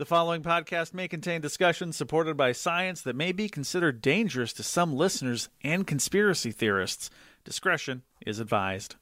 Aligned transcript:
The 0.00 0.06
following 0.06 0.42
podcast 0.42 0.94
may 0.94 1.08
contain 1.08 1.42
discussions 1.42 1.94
supported 1.94 2.34
by 2.34 2.52
science 2.52 3.02
that 3.02 3.14
may 3.14 3.32
be 3.32 3.50
considered 3.50 4.00
dangerous 4.00 4.54
to 4.54 4.62
some 4.62 4.96
listeners 4.96 5.50
and 5.62 5.86
conspiracy 5.86 6.52
theorists. 6.52 7.10
Discretion 7.44 8.04
is 8.24 8.40
advised. 8.40 8.94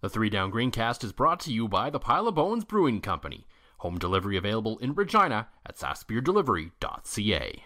The 0.00 0.08
Three 0.08 0.28
Down 0.28 0.50
Greencast 0.50 1.04
is 1.04 1.12
brought 1.12 1.38
to 1.42 1.52
you 1.52 1.68
by 1.68 1.90
the 1.90 2.00
Pile 2.00 2.26
of 2.26 2.34
Bones 2.34 2.64
Brewing 2.64 3.00
Company. 3.00 3.46
Home 3.76 3.98
delivery 3.98 4.36
available 4.36 4.78
in 4.78 4.94
Regina 4.94 5.46
at 5.64 5.76
sassbeerdelivery.ca. 5.76 7.62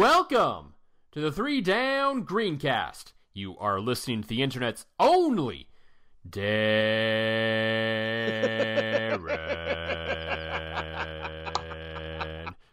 Welcome 0.00 0.72
to 1.10 1.20
the 1.20 1.30
Three 1.30 1.60
Down 1.60 2.24
Greencast. 2.24 3.12
You 3.34 3.54
are 3.58 3.80
listening 3.80 4.22
to 4.22 4.28
the 4.28 4.42
internet's 4.42 4.86
only 4.98 5.68
Darren 6.28 7.62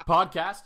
podcast. 0.09 0.63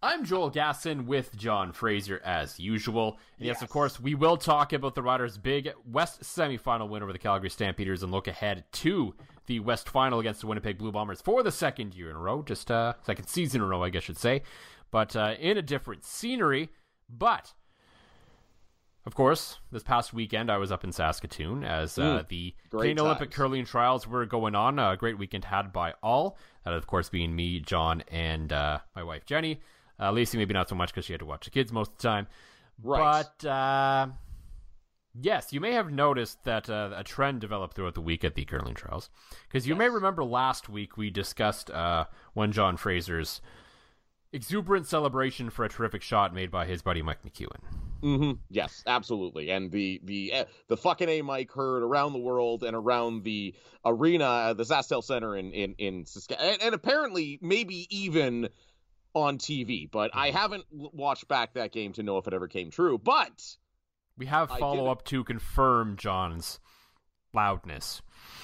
I'm 0.00 0.24
Joel 0.24 0.52
Gasson 0.52 1.06
with 1.06 1.34
John 1.36 1.72
Fraser 1.72 2.22
as 2.24 2.60
usual. 2.60 3.18
And 3.38 3.46
yes, 3.46 3.62
of 3.62 3.68
course, 3.68 3.98
we 3.98 4.14
will 4.14 4.36
talk 4.36 4.72
about 4.72 4.94
the 4.94 5.02
Riders' 5.02 5.36
big 5.36 5.72
West 5.84 6.22
semifinal 6.22 6.88
win 6.88 7.02
over 7.02 7.12
the 7.12 7.18
Calgary 7.18 7.50
Stampeders 7.50 8.04
and 8.04 8.12
look 8.12 8.28
ahead 8.28 8.62
to 8.74 9.12
the 9.46 9.58
West 9.58 9.88
final 9.88 10.20
against 10.20 10.42
the 10.42 10.46
Winnipeg 10.46 10.78
Blue 10.78 10.92
Bombers 10.92 11.20
for 11.20 11.42
the 11.42 11.50
second 11.50 11.94
year 11.94 12.10
in 12.10 12.16
a 12.16 12.20
row, 12.20 12.42
just 12.42 12.70
uh, 12.70 12.92
second 13.04 13.26
season 13.26 13.60
in 13.60 13.64
a 13.64 13.68
row, 13.68 13.82
I 13.82 13.90
guess 13.90 14.04
I 14.04 14.06
should 14.06 14.18
say, 14.18 14.42
but 14.92 15.16
uh, 15.16 15.34
in 15.40 15.58
a 15.58 15.62
different 15.62 16.04
scenery. 16.04 16.70
But 17.08 17.54
of 19.06 19.14
course, 19.14 19.58
this 19.72 19.82
past 19.82 20.12
weekend 20.12 20.50
I 20.50 20.58
was 20.58 20.70
up 20.70 20.84
in 20.84 20.92
Saskatoon 20.92 21.64
as 21.64 21.98
uh, 21.98 22.02
Mm, 22.02 22.28
the 22.28 22.54
great 22.70 22.80
Canadian 22.80 23.06
Olympic 23.06 23.30
curling 23.30 23.64
trials 23.64 24.06
were 24.06 24.26
going 24.26 24.54
on. 24.54 24.78
A 24.78 24.96
great 24.96 25.18
weekend 25.18 25.44
had 25.44 25.72
by 25.72 25.94
all. 26.02 26.36
That, 26.64 26.74
of 26.74 26.86
course, 26.86 27.08
being 27.08 27.34
me, 27.34 27.60
John, 27.60 28.02
and 28.10 28.52
uh, 28.52 28.78
my 28.94 29.02
wife 29.02 29.24
Jenny. 29.24 29.60
Uh, 30.00 30.12
Lacey, 30.12 30.38
maybe 30.38 30.54
not 30.54 30.68
so 30.68 30.74
much 30.74 30.90
because 30.90 31.06
she 31.06 31.12
had 31.12 31.20
to 31.20 31.26
watch 31.26 31.44
the 31.44 31.50
kids 31.50 31.72
most 31.72 31.90
of 31.92 31.96
the 31.98 32.02
time. 32.02 32.26
Right. 32.82 33.24
But 33.40 33.48
uh, 33.48 34.08
yes, 35.20 35.52
you 35.52 35.60
may 35.60 35.72
have 35.72 35.90
noticed 35.90 36.44
that 36.44 36.70
uh, 36.70 36.90
a 36.94 37.02
trend 37.02 37.40
developed 37.40 37.74
throughout 37.74 37.94
the 37.94 38.00
week 38.00 38.24
at 38.24 38.34
the 38.34 38.44
curling 38.44 38.74
trials. 38.74 39.10
Because 39.48 39.66
you 39.66 39.74
may 39.74 39.88
remember 39.88 40.22
last 40.22 40.68
week 40.68 40.96
we 40.96 41.10
discussed 41.10 41.70
uh, 41.70 42.04
one 42.34 42.52
John 42.52 42.76
Fraser's 42.76 43.40
exuberant 44.32 44.86
celebration 44.86 45.50
for 45.50 45.64
a 45.64 45.68
terrific 45.68 46.02
shot 46.02 46.34
made 46.34 46.50
by 46.50 46.66
his 46.66 46.82
buddy 46.82 47.02
Mike 47.02 47.18
McEwen. 47.24 47.60
hmm 48.00 48.32
Yes, 48.50 48.82
absolutely. 48.86 49.50
And 49.50 49.70
the 49.72 50.00
the 50.04 50.32
uh, 50.34 50.44
the 50.68 50.76
fucking 50.76 51.08
a 51.08 51.22
Mike 51.22 51.50
heard 51.52 51.82
around 51.82 52.12
the 52.12 52.18
world 52.18 52.62
and 52.62 52.76
around 52.76 53.24
the 53.24 53.54
arena, 53.84 54.24
uh, 54.24 54.52
the 54.54 54.64
SaskTel 54.64 55.02
Centre 55.02 55.36
in 55.36 55.52
in 55.52 55.74
in 55.78 56.06
Saskatchewan, 56.06 56.52
and, 56.54 56.62
and 56.62 56.74
apparently 56.74 57.38
maybe 57.42 57.86
even 57.90 58.48
on 59.14 59.38
TV. 59.38 59.90
But 59.90 60.10
I 60.14 60.30
haven't 60.30 60.64
watched 60.70 61.26
back 61.28 61.54
that 61.54 61.72
game 61.72 61.92
to 61.94 62.02
know 62.02 62.18
if 62.18 62.26
it 62.26 62.34
ever 62.34 62.46
came 62.48 62.70
true. 62.70 62.98
But 62.98 63.56
We 64.16 64.26
have 64.26 64.50
follow 64.50 64.88
up 64.88 65.04
to 65.06 65.24
confirm 65.24 65.96
John's 65.96 66.60
loudness. 67.32 68.02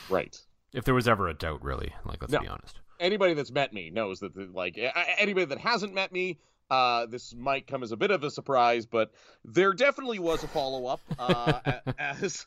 right. 0.09 0.37
If 0.72 0.84
there 0.84 0.95
was 0.95 1.06
ever 1.06 1.28
a 1.28 1.34
doubt, 1.34 1.62
really. 1.62 1.95
Like, 2.05 2.21
let's 2.21 2.33
No. 2.33 2.41
be 2.41 2.49
honest. 2.49 2.81
Anybody 3.00 3.34
that's 3.34 3.50
met 3.50 3.72
me 3.72 3.91
knows 3.91 4.21
that 4.21 4.34
the, 4.34 4.49
like 4.53 4.78
anybody 5.19 5.47
that 5.47 5.59
hasn't 5.59 5.94
met 5.94 6.12
me 6.12 6.38
uh 6.71 7.06
this 7.06 7.34
might 7.34 7.66
come 7.66 7.82
as 7.82 7.93
a 7.93 7.97
bit 7.97 8.10
of 8.10 8.25
a 8.25 8.31
surprise 8.31 8.87
but 8.87 9.12
there 9.44 9.75
definitely 9.75 10.19
was 10.19 10.43
a 10.43 10.49
follow-up 10.49 11.00
uh 11.19 11.60
as 11.99 12.47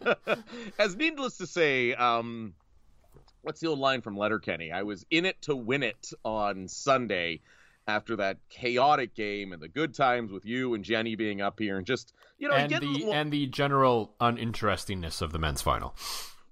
as 0.78 0.96
needless 0.96 1.38
to 1.38 1.46
say 1.46 1.92
um 1.94 2.54
what's 3.42 3.60
the 3.60 3.66
old 3.66 3.78
line 3.78 4.02
from 4.02 4.16
letterkenny? 4.16 4.72
I 4.72 4.82
was 4.82 5.06
in 5.10 5.24
it 5.24 5.40
to 5.42 5.56
win 5.56 5.82
it 5.82 6.12
on 6.24 6.68
sunday 6.68 7.40
after 7.86 8.16
that 8.16 8.36
chaotic 8.50 9.14
game 9.14 9.52
and 9.52 9.62
the 9.62 9.68
good 9.68 9.94
times 9.94 10.30
with 10.30 10.44
you 10.44 10.74
and 10.74 10.84
jenny 10.84 11.16
being 11.16 11.40
up 11.40 11.58
here 11.58 11.78
and 11.78 11.86
just 11.86 12.12
you 12.38 12.48
know 12.48 12.54
and 12.54 12.70
the 12.70 13.10
and 13.10 13.32
the 13.32 13.46
general 13.46 14.14
uninterestingness 14.20 15.22
of 15.22 15.32
the 15.32 15.38
men's 15.38 15.62
final, 15.62 15.94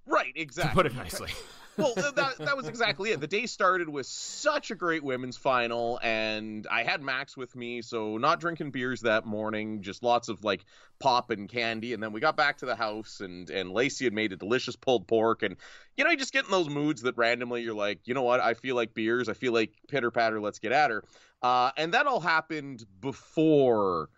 right 0.06 0.32
exactly 0.34 0.70
to 0.70 0.74
put 0.74 0.86
it 0.86 0.96
nicely. 0.96 1.30
Well, 1.78 1.94
that 1.94 2.38
that 2.38 2.56
was 2.56 2.68
exactly 2.68 3.10
it. 3.10 3.20
The 3.20 3.26
day 3.26 3.46
started 3.46 3.88
with 3.88 4.06
such 4.06 4.70
a 4.70 4.74
great 4.74 5.02
women's 5.02 5.36
final, 5.36 5.98
and 6.02 6.66
I 6.70 6.82
had 6.82 7.02
Max 7.02 7.36
with 7.36 7.54
me, 7.54 7.82
so 7.82 8.18
not 8.18 8.40
drinking 8.40 8.70
beers 8.70 9.02
that 9.02 9.26
morning, 9.26 9.82
just 9.82 10.02
lots 10.02 10.28
of 10.28 10.44
like 10.44 10.64
pop 10.98 11.30
and 11.30 11.48
candy. 11.48 11.92
And 11.92 12.02
then 12.02 12.12
we 12.12 12.20
got 12.20 12.36
back 12.36 12.58
to 12.58 12.66
the 12.66 12.76
house, 12.76 13.20
and 13.20 13.50
and 13.50 13.70
Lacey 13.70 14.04
had 14.04 14.12
made 14.12 14.32
a 14.32 14.36
delicious 14.36 14.76
pulled 14.76 15.06
pork, 15.06 15.42
and 15.42 15.56
you 15.96 16.04
know, 16.04 16.10
you 16.10 16.16
just 16.16 16.32
get 16.32 16.44
in 16.44 16.50
those 16.50 16.68
moods 16.68 17.02
that 17.02 17.16
randomly 17.16 17.62
you're 17.62 17.74
like, 17.74 18.00
you 18.04 18.14
know 18.14 18.22
what, 18.22 18.40
I 18.40 18.54
feel 18.54 18.76
like 18.76 18.94
beers, 18.94 19.28
I 19.28 19.34
feel 19.34 19.52
like 19.52 19.72
pitter 19.88 20.10
patter, 20.10 20.40
let's 20.40 20.58
get 20.58 20.72
at 20.72 20.90
her. 20.90 21.04
Uh, 21.42 21.70
and 21.76 21.94
that 21.94 22.06
all 22.06 22.20
happened 22.20 22.84
before 23.00 24.08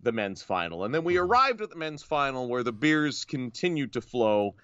the 0.00 0.12
men's 0.12 0.42
final, 0.42 0.84
and 0.84 0.94
then 0.94 1.04
we 1.04 1.16
arrived 1.16 1.60
at 1.62 1.70
the 1.70 1.76
men's 1.76 2.02
final 2.02 2.48
where 2.48 2.62
the 2.62 2.72
beers 2.72 3.24
continued 3.24 3.94
to 3.94 4.00
flow 4.00 4.54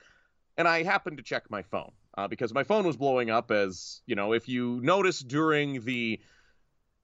and 0.57 0.69
I 0.69 0.83
happened 0.83 1.17
to 1.19 1.23
check 1.23 1.51
my 1.51 1.63
phone 1.63 1.93
uh, 2.17 2.29
because 2.29 2.53
my 2.53 2.65
phone 2.65 2.87
was 2.87 2.97
blowing 2.97 3.31
up. 3.31 3.51
As 3.51 4.03
you 4.07 4.15
know, 4.15 4.33
if 4.33 4.49
you 4.49 4.81
notice 4.83 5.21
during 5.21 5.81
the, 5.85 6.21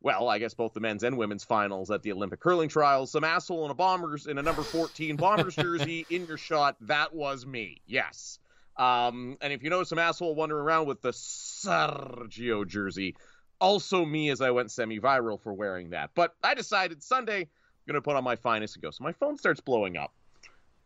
well, 0.01 0.29
I 0.29 0.39
guess 0.39 0.55
both 0.55 0.75
the 0.75 0.81
men's 0.81 1.03
and 1.03 1.17
women's 1.17 1.45
finals 1.45 1.91
at 1.91 2.03
the 2.03 2.13
Olympic 2.13 2.41
curling 2.41 2.69
trials, 2.69 3.11
some 3.11 3.25
asshole 3.25 3.65
in 3.65 3.71
a 3.71 3.75
bombers 3.75 4.27
in 4.27 4.39
a 4.39 4.43
number 4.43 4.63
14 4.63 5.17
bombers 5.17 5.57
jersey 5.57 6.07
in 6.11 6.27
your 6.27 6.37
shot, 6.37 6.77
that 6.83 7.15
was 7.15 7.47
me. 7.47 7.81
Yes. 7.87 8.39
Um, 8.77 9.37
and 9.41 9.53
if 9.53 9.63
you 9.63 9.71
notice 9.71 9.89
some 9.89 9.99
asshole 9.99 10.35
wandering 10.37 10.63
around 10.63 10.87
with 10.87 11.03
the 11.03 11.11
Sergio 11.11 12.67
jersey, 12.67 13.17
also 13.61 14.05
me 14.05 14.31
as 14.31 14.41
I 14.41 14.53
went 14.53 14.71
semi-viral 14.71 15.41
for 15.41 15.53
wearing 15.53 15.91
that. 15.91 16.11
But 16.15 16.35
I 16.45 16.55
decided 16.55 17.03
Sunday 17.03 17.41
I'm 17.41 17.49
gonna 17.87 18.03
put 18.03 18.17
on 18.17 18.25
my 18.25 18.37
finest 18.37 18.77
and 18.77 18.83
go. 18.83 18.91
So 18.91 19.03
my 19.03 19.13
phone 19.13 19.37
starts 19.39 19.61
blowing 19.61 19.97
up. 19.97 20.13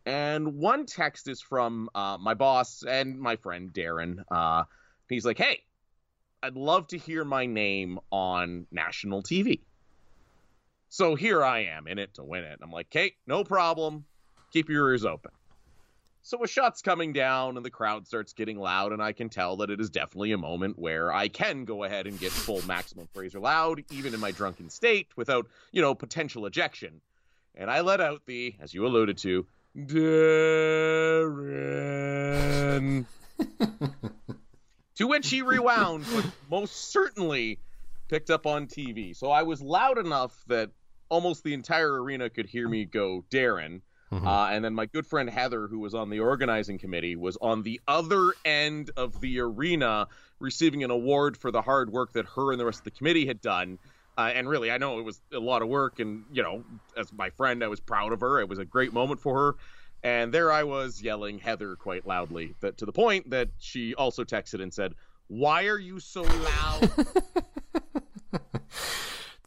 And 0.05 0.57
one 0.57 0.87
text 0.87 1.29
is 1.29 1.41
from 1.41 1.89
uh, 1.95 2.19
my 2.21 2.35
boss 2.35 2.83
and 2.83 3.19
my 3.19 3.37
friend 3.37 3.73
Darren. 3.73 4.25
Uh, 4.31 4.65
he's 5.09 5.25
like, 5.25 5.39
"Hey, 5.39 5.63
I'd 6.43 6.57
love 6.57 6.89
to 6.89 6.99
hear 6.99 7.25
my 7.25 7.47
name 7.47 7.99
on 8.11 8.67
national 8.73 9.23
TV." 9.23 9.61
So 10.89 11.15
here 11.15 11.45
I 11.45 11.65
am 11.65 11.87
in 11.87 11.99
it 11.99 12.15
to 12.15 12.25
win 12.25 12.45
it. 12.45 12.59
I'm 12.63 12.73
like, 12.73 12.91
"Kate, 12.91 13.15
no 13.27 13.45
problem. 13.45 14.05
Keep 14.53 14.69
your 14.69 14.89
ears 14.91 15.05
open." 15.05 15.31
So 16.25 16.43
a 16.45 16.47
shot's 16.47 16.83
coming 16.83 17.13
down 17.13 17.57
and 17.57 17.67
the 17.67 17.71
crowd 17.71 18.07
starts 18.07 18.33
getting 18.33 18.57
loud, 18.57 18.93
and 18.93 19.03
I 19.03 19.13
can 19.13 19.29
tell 19.29 19.57
that 19.57 19.71
it 19.71 19.81
is 19.81 19.91
definitely 19.91 20.31
a 20.31 20.39
moment 20.39 20.79
where 20.79 21.13
I 21.13 21.27
can 21.27 21.65
go 21.65 21.83
ahead 21.83 22.07
and 22.07 22.19
get 22.19 22.31
full 22.31 22.65
maximum 22.65 23.09
Fraser 23.13 23.41
loud, 23.41 23.85
even 23.91 24.15
in 24.15 24.21
my 24.21 24.31
drunken 24.31 24.71
state, 24.71 25.09
without, 25.17 25.49
you 25.73 25.83
know, 25.83 25.97
potential 25.97 26.47
ejection. 26.47 27.01
And 27.57 27.69
I 27.69 27.81
let 27.81 28.01
out 28.01 28.23
the, 28.25 28.55
as 28.61 28.73
you 28.73 28.87
alluded 28.87 29.19
to, 29.19 29.47
Darren. 31.33 33.07
to 34.97 35.07
which 35.07 35.31
he 35.31 35.43
rewound, 35.43 36.05
but 36.13 36.25
most 36.51 36.93
certainly 36.93 37.59
picked 38.09 38.31
up 38.31 38.47
on 38.47 38.67
TV. 38.67 39.17
So 39.17 39.31
I 39.31 39.43
was 39.43 39.63
loud 39.63 39.99
enough 39.99 40.45
that 40.49 40.71
almost 41.09 41.45
the 41.45 41.55
entire 41.55 42.03
arena 42.03 42.29
could 42.31 42.47
hear 42.47 42.69
me 42.69 42.85
go, 42.85 43.25
Darren. 43.31 43.81
Mhm. 44.13 44.27
Uh, 44.27 44.51
and 44.53 44.63
then 44.65 44.75
my 44.75 44.85
good 44.87 45.07
friend 45.07 45.31
Heather, 45.31 45.67
who 45.69 45.79
was 45.79 45.95
on 45.95 46.11
the 46.11 46.21
organizing 46.21 46.79
committee, 46.79 47.17
was 47.17 47.39
on 47.41 47.63
the 47.63 47.81
other 47.89 48.35
end 48.45 48.91
of 48.97 49.19
the 49.23 49.41
arena 49.41 50.07
receiving 50.39 50.85
an 50.85 50.91
award 50.91 51.37
for 51.39 51.51
the 51.51 51.63
hard 51.63 51.91
work 51.91 52.13
that 52.13 52.27
her 52.37 52.53
and 52.53 52.61
the 52.61 52.67
rest 52.67 52.81
of 52.81 52.85
the 52.85 52.91
committee 52.91 53.27
had 53.27 53.41
done. 53.41 53.79
Uh, 54.17 54.31
and 54.35 54.49
really, 54.49 54.71
I 54.71 54.79
know 54.79 54.99
it 54.99 55.05
was 55.05 55.21
a 55.33 55.39
lot 55.39 55.63
of 55.63 55.69
work, 55.69 55.99
and 56.01 56.25
you 56.33 56.43
know, 56.43 56.65
as 56.97 57.13
my 57.13 57.31
friend, 57.31 57.65
I 57.65 57.69
was 57.69 57.81
proud 57.81 58.13
of 58.13 58.21
her. 58.21 58.41
It 58.41 58.49
was 58.49 58.59
a 58.59 58.65
great 58.65 58.93
moment 58.93 59.21
for 59.21 59.39
her. 59.39 59.57
And 60.05 60.35
there 60.35 60.51
I 60.51 60.65
was 60.65 61.01
yelling 61.01 61.39
Heather 61.39 61.77
quite 61.77 62.07
loudly, 62.07 62.55
that 62.61 62.77
to 62.79 62.87
the 62.87 62.93
point 62.93 63.31
that 63.31 63.49
she 63.59 63.95
also 63.95 64.25
texted 64.25 64.61
and 64.63 64.75
said, 64.75 64.95
"Why 65.29 65.67
are 65.67 65.79
you 65.79 66.01
so 66.01 66.23
loud?" 66.23 66.91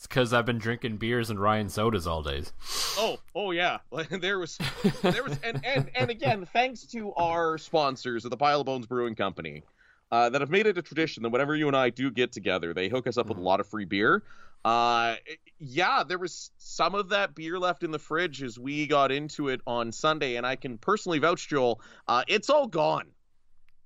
It's 0.06 0.08
because 0.08 0.34
I've 0.34 0.46
been 0.46 0.60
drinking 0.60 0.98
beers 0.98 1.32
and 1.32 1.40
Ryan 1.40 1.68
sodas 1.68 2.06
all 2.06 2.22
days. 2.22 2.54
Oh, 2.96 3.18
oh 3.34 3.50
yeah. 3.50 3.80
There 4.12 4.38
was, 4.38 4.60
there 5.02 5.24
was, 5.24 5.40
and 5.44 5.60
and 5.66 5.90
and 5.96 6.12
again, 6.12 6.48
thanks 6.54 6.84
to 6.88 7.12
our 7.16 7.58
sponsors 7.58 8.24
of 8.24 8.30
the 8.30 8.38
Pile 8.38 8.60
of 8.60 8.68
Bones 8.68 8.86
Brewing 8.86 9.16
Company, 9.16 9.64
uh, 10.12 10.30
that 10.30 10.42
have 10.42 10.52
made 10.52 10.68
it 10.68 10.78
a 10.78 10.84
tradition 10.84 11.24
that 11.24 11.30
whenever 11.30 11.56
you 11.56 11.68
and 11.68 11.76
I 11.76 11.90
do 11.90 12.12
get 12.12 12.32
together, 12.32 12.72
they 12.72 12.88
hook 12.88 13.08
us 13.08 13.18
up 13.18 13.28
with 13.30 13.40
a 13.40 13.42
lot 13.42 13.60
of 13.60 13.68
free 13.68 13.86
beer. 13.86 14.22
Uh, 14.66 15.16
yeah, 15.60 16.04
there 16.04 16.18
was 16.18 16.50
some 16.58 16.96
of 16.96 17.10
that 17.10 17.36
beer 17.36 17.60
left 17.60 17.84
in 17.84 17.92
the 17.92 18.00
fridge 18.00 18.42
as 18.42 18.58
we 18.58 18.88
got 18.88 19.12
into 19.12 19.50
it 19.50 19.62
on 19.68 19.92
Sunday, 19.92 20.38
and 20.38 20.46
I 20.46 20.56
can 20.56 20.80
personally 20.80 21.20
vouch, 21.20 21.48
Joel, 21.48 21.80
uh, 22.08 22.24
it's 22.28 22.50
all 22.50 22.66
gone. 22.66 23.06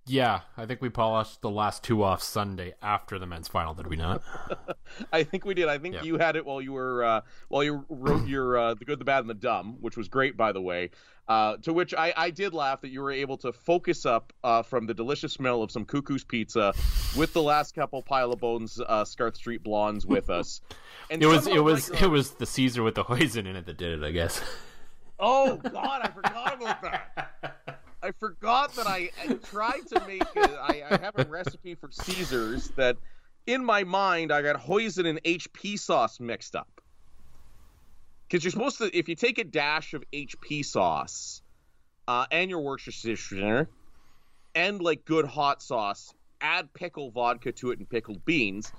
Yeah, 0.09 0.41
I 0.57 0.65
think 0.65 0.81
we 0.81 0.89
polished 0.89 1.41
the 1.41 1.51
last 1.51 1.83
two 1.83 2.01
off 2.03 2.23
Sunday 2.23 2.73
after 2.81 3.19
the 3.19 3.27
men's 3.27 3.47
final, 3.47 3.75
did 3.75 3.85
we 3.85 3.95
not? 3.95 4.23
I 5.13 5.21
think 5.23 5.45
we 5.45 5.53
did. 5.53 5.67
I 5.69 5.77
think 5.77 5.93
Yeah. 5.93 6.01
you 6.01 6.17
had 6.17 6.35
it 6.35 6.45
while 6.47 6.59
you 6.61 6.71
were 6.73 7.03
uh, 7.03 7.21
while 7.49 7.63
you 7.63 7.85
wrote 7.89 8.27
your 8.27 8.57
uh, 8.57 8.73
the 8.73 8.85
good, 8.85 8.97
the 8.99 9.05
bad, 9.05 9.19
and 9.19 9.29
the 9.29 9.35
dumb, 9.35 9.77
which 9.81 9.95
was 9.95 10.07
great, 10.07 10.35
by 10.35 10.51
the 10.51 10.61
way. 10.61 10.89
Uh, 11.27 11.57
to 11.57 11.71
which 11.73 11.93
I, 11.93 12.11
I 12.17 12.31
did 12.31 12.55
laugh 12.55 12.81
that 12.81 12.89
you 12.89 13.01
were 13.01 13.11
able 13.11 13.37
to 13.37 13.53
focus 13.53 14.03
up 14.07 14.33
uh, 14.43 14.63
from 14.63 14.87
the 14.87 14.95
delicious 14.95 15.31
smell 15.31 15.61
of 15.61 15.69
some 15.69 15.85
cuckoo's 15.85 16.23
pizza 16.23 16.73
with 17.15 17.33
the 17.33 17.43
last 17.43 17.75
couple 17.75 18.01
pile 18.01 18.31
of 18.33 18.39
bones 18.39 18.81
uh, 18.87 19.05
Scarth 19.05 19.35
Street 19.37 19.61
blondes 19.63 20.07
with 20.07 20.29
us. 20.31 20.61
And 21.11 21.21
It 21.21 21.27
was 21.27 21.45
it 21.45 21.63
was 21.63 21.91
Mike- 21.91 22.01
it 22.01 22.07
was 22.07 22.31
the 22.31 22.47
Caesar 22.47 22.81
with 22.81 22.95
the 22.95 23.03
hoisin 23.03 23.45
in 23.45 23.55
it 23.55 23.67
that 23.67 23.77
did 23.77 24.01
it, 24.01 24.03
I 24.03 24.09
guess. 24.09 24.41
Oh 25.19 25.57
God, 25.71 26.01
I 26.01 26.07
forgot 26.09 26.55
about 26.59 26.81
that. 26.81 27.58
I 28.01 28.11
forgot 28.11 28.75
that 28.75 28.87
I, 28.87 29.09
I 29.21 29.33
tried 29.33 29.87
to 29.93 30.01
make. 30.07 30.23
A, 30.35 30.59
I, 30.61 30.83
I 30.89 30.97
have 30.97 31.17
a 31.17 31.25
recipe 31.25 31.75
for 31.75 31.89
Caesars 31.91 32.69
that, 32.77 32.97
in 33.45 33.63
my 33.63 33.83
mind, 33.83 34.31
I 34.31 34.41
got 34.41 34.55
hoisin 34.55 35.05
and 35.05 35.21
HP 35.23 35.77
sauce 35.77 36.19
mixed 36.19 36.55
up. 36.55 36.81
Because 38.27 38.43
you're 38.43 38.51
supposed 38.51 38.77
to, 38.77 38.97
if 38.97 39.09
you 39.09 39.15
take 39.15 39.37
a 39.37 39.43
dash 39.43 39.93
of 39.93 40.03
HP 40.13 40.63
sauce, 40.63 41.41
uh, 42.07 42.25
and 42.31 42.49
your 42.49 42.61
Worcestershire, 42.61 43.67
and 44.55 44.81
like 44.81 45.03
good 45.03 45.25
hot 45.25 45.61
sauce, 45.61 46.13
add 46.41 46.73
pickle 46.73 47.11
vodka 47.11 47.51
to 47.51 47.71
it 47.71 47.79
and 47.79 47.89
pickled 47.89 48.23
beans, 48.23 48.71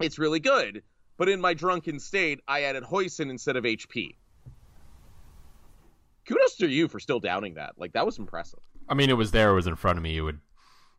it's 0.00 0.18
really 0.18 0.40
good. 0.40 0.82
But 1.16 1.30
in 1.30 1.40
my 1.40 1.54
drunken 1.54 1.98
state, 2.00 2.40
I 2.46 2.64
added 2.64 2.82
hoisin 2.82 3.30
instead 3.30 3.56
of 3.56 3.64
HP 3.64 4.14
kudos 6.26 6.56
to 6.56 6.68
you 6.68 6.88
for 6.88 7.00
still 7.00 7.20
doubting 7.20 7.54
that. 7.54 7.74
Like 7.76 7.92
that 7.92 8.06
was 8.06 8.18
impressive. 8.18 8.60
I 8.88 8.94
mean, 8.94 9.10
it 9.10 9.16
was 9.16 9.30
there, 9.30 9.50
it 9.50 9.54
was 9.54 9.66
in 9.66 9.76
front 9.76 9.98
of 9.98 10.02
me. 10.02 10.16
It 10.16 10.22
would 10.22 10.40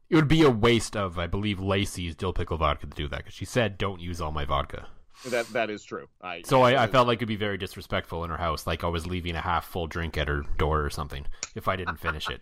it 0.10 0.16
would 0.16 0.28
be 0.28 0.44
a 0.44 0.50
waste 0.50 0.96
of, 0.96 1.20
I 1.20 1.28
believe, 1.28 1.60
Lacey's 1.60 2.16
dill 2.16 2.32
pickle 2.32 2.58
vodka 2.58 2.88
to 2.88 2.96
do 2.96 3.08
that 3.10 3.18
because 3.18 3.34
she 3.34 3.46
said, 3.46 3.78
"Don't 3.78 4.00
use 4.00 4.22
all 4.22 4.32
my 4.32 4.46
vodka." 4.46 4.88
That 5.26 5.48
that 5.48 5.70
is 5.70 5.84
true. 5.84 6.08
I 6.22 6.44
So 6.46 6.62
I, 6.62 6.84
I 6.84 6.88
felt 6.88 7.08
like 7.08 7.18
it'd 7.18 7.28
be 7.28 7.36
very 7.36 7.58
disrespectful 7.58 8.24
in 8.24 8.30
her 8.30 8.38
house, 8.38 8.68
like 8.68 8.84
I 8.84 8.88
was 8.88 9.08
leaving 9.08 9.36
a 9.36 9.42
half 9.42 9.66
full 9.66 9.88
drink 9.88 10.18
at 10.18 10.28
her 10.28 10.44
door 10.58 10.84
or 10.84 10.90
something 10.90 11.26
if 11.56 11.68
I 11.68 11.76
didn't 11.76 11.98
finish 11.98 12.30
it. 12.30 12.42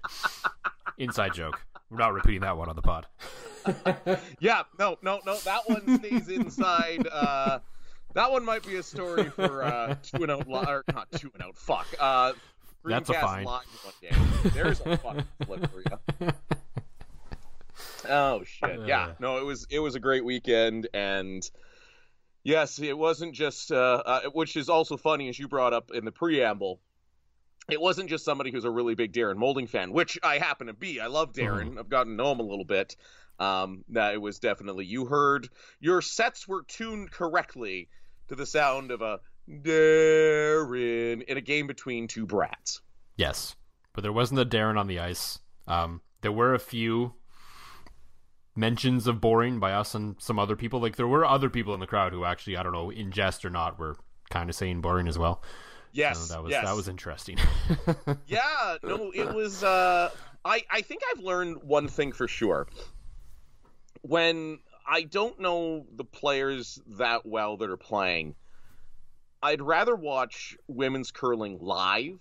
Inside 0.98 1.34
joke. 1.34 1.60
We're 1.90 1.98
not 1.98 2.14
repeating 2.14 2.42
that 2.42 2.58
one 2.58 2.70
on 2.70 2.76
the 2.76 2.82
pod. 2.82 3.08
yeah, 4.40 4.64
no, 4.78 4.98
no, 5.02 5.20
no. 5.26 5.38
That 5.38 5.62
one 5.68 5.98
stays 6.00 6.30
inside. 6.30 7.08
Uh, 7.08 7.60
that 8.14 8.32
one 8.32 8.44
might 8.44 8.66
be 8.66 8.78
a 8.78 8.84
story 8.84 9.30
for 9.30 9.64
uh, 9.64 9.96
two 10.02 10.24
and 10.24 10.32
out, 10.32 10.48
or 10.48 10.84
not 10.94 11.12
two 11.12 11.30
and 11.34 11.44
out. 11.44 11.56
Fuck. 11.56 11.86
Uh, 12.00 12.34
That's 12.86 13.10
a 13.10 13.14
Screencast 13.14 13.22
fine. 13.22 13.46
Live 13.46 13.64
one 13.84 13.94
day. 14.02 14.50
There's 14.50 14.82
a 14.82 14.98
fucking 14.98 15.26
flip 15.46 15.70
for 15.72 15.82
you. 16.22 16.32
Oh 18.08 18.44
shit! 18.44 18.82
Yeah, 18.86 19.14
no, 19.20 19.40
it 19.40 19.46
was 19.46 19.66
it 19.70 19.80
was 19.80 19.96
a 19.96 20.00
great 20.00 20.24
weekend, 20.24 20.88
and 20.94 21.50
yes, 22.44 22.80
it 22.80 22.98
wasn't 22.98 23.34
just 23.34 23.72
uh, 23.72 24.04
uh, 24.06 24.22
which 24.32 24.56
is 24.56 24.70
also 24.70 24.96
funny 24.98 25.28
as 25.30 25.38
you 25.40 25.48
brought 25.48 25.74
up 25.74 25.92
in 25.92 26.06
the 26.06 26.12
preamble. 26.12 26.80
It 27.70 27.82
wasn't 27.82 28.10
just 28.10 28.24
somebody 28.24 28.52
who's 28.52 28.64
a 28.64 28.70
really 28.70 28.94
big 28.94 29.12
Darren 29.12 29.38
Moulding 29.38 29.66
fan, 29.66 29.92
which 29.92 30.20
I 30.22 30.38
happen 30.38 30.68
to 30.68 30.74
be. 30.74 31.00
I 31.00 31.08
love 31.08 31.34
Darren. 31.34 31.80
I've 31.80 31.90
gotten 31.90 32.14
to 32.14 32.24
know 32.24 32.32
him 32.32 32.40
a 32.40 32.44
little 32.44 32.66
bit. 32.66 32.96
Um, 33.38 33.84
that 33.90 34.14
it 34.14 34.22
was 34.22 34.40
definitely 34.40 34.86
you 34.86 35.06
heard 35.06 35.50
your 35.82 36.02
sets 36.02 36.48
were 36.48 36.64
tuned 36.64 37.12
correctly 37.12 37.90
to 38.30 38.36
the 38.36 38.46
sound 38.46 38.92
of 38.92 39.02
a 39.02 39.20
Darren 39.50 41.24
in 41.24 41.38
a 41.38 41.42
game 41.42 41.68
between 41.68 42.08
two 42.08 42.26
Brads. 42.26 42.82
Yes, 43.16 43.56
but 43.94 44.02
there 44.02 44.14
wasn't 44.14 44.40
a 44.40 44.46
Darren 44.46 44.78
on 44.78 44.88
the 44.88 45.00
ice. 45.00 45.40
Um, 45.68 46.02
there 46.22 46.32
were 46.32 46.54
a 46.54 46.60
few 46.60 47.14
mentions 48.56 49.08
of 49.08 49.20
boring 49.22 49.60
by 49.60 49.74
us 49.74 49.96
and 49.96 50.16
some 50.20 50.40
other 50.40 50.56
people. 50.56 50.80
Like 50.80 50.96
there 50.96 51.08
were 51.08 51.26
other 51.26 51.50
people 51.50 51.74
in 51.74 51.80
the 51.80 51.88
crowd 51.88 52.14
who 52.14 52.26
actually, 52.26 52.58
I 52.58 52.64
don't 52.64 52.74
know, 52.74 52.90
in 52.90 53.12
jest 53.12 53.46
or 53.46 53.50
not, 53.50 53.78
were 53.78 53.96
kind 54.30 54.50
of 54.50 54.56
saying 54.56 54.82
boring 54.82 55.08
as 55.08 55.18
well. 55.18 55.44
Yes, 55.92 56.20
So 56.20 56.34
that 56.34 56.44
was 56.44 56.52
yes. 56.52 56.66
that 56.66 56.76
was 56.76 56.90
interesting. 56.90 57.38
yeah 58.28 58.78
no 58.84 59.12
it 59.16 59.34
was 59.34 59.64
uh 59.64 60.10
i 60.44 60.62
i 60.70 60.82
think 60.82 61.02
i've 61.12 61.24
learned 61.24 61.64
one 61.64 61.88
thing 61.88 62.12
for 62.12 62.28
sure 62.28 62.68
when 64.02 64.60
i 64.86 65.04
don't 65.04 65.40
know 65.40 65.86
the 65.96 66.04
players 66.04 66.82
that 66.86 67.26
well 67.26 67.56
that 67.58 67.70
are 67.70 67.78
playing 67.78 68.36
i'd 69.46 69.62
rather 69.62 69.96
watch 69.96 70.56
women's 70.68 71.12
curling 71.12 71.58
live 71.60 72.20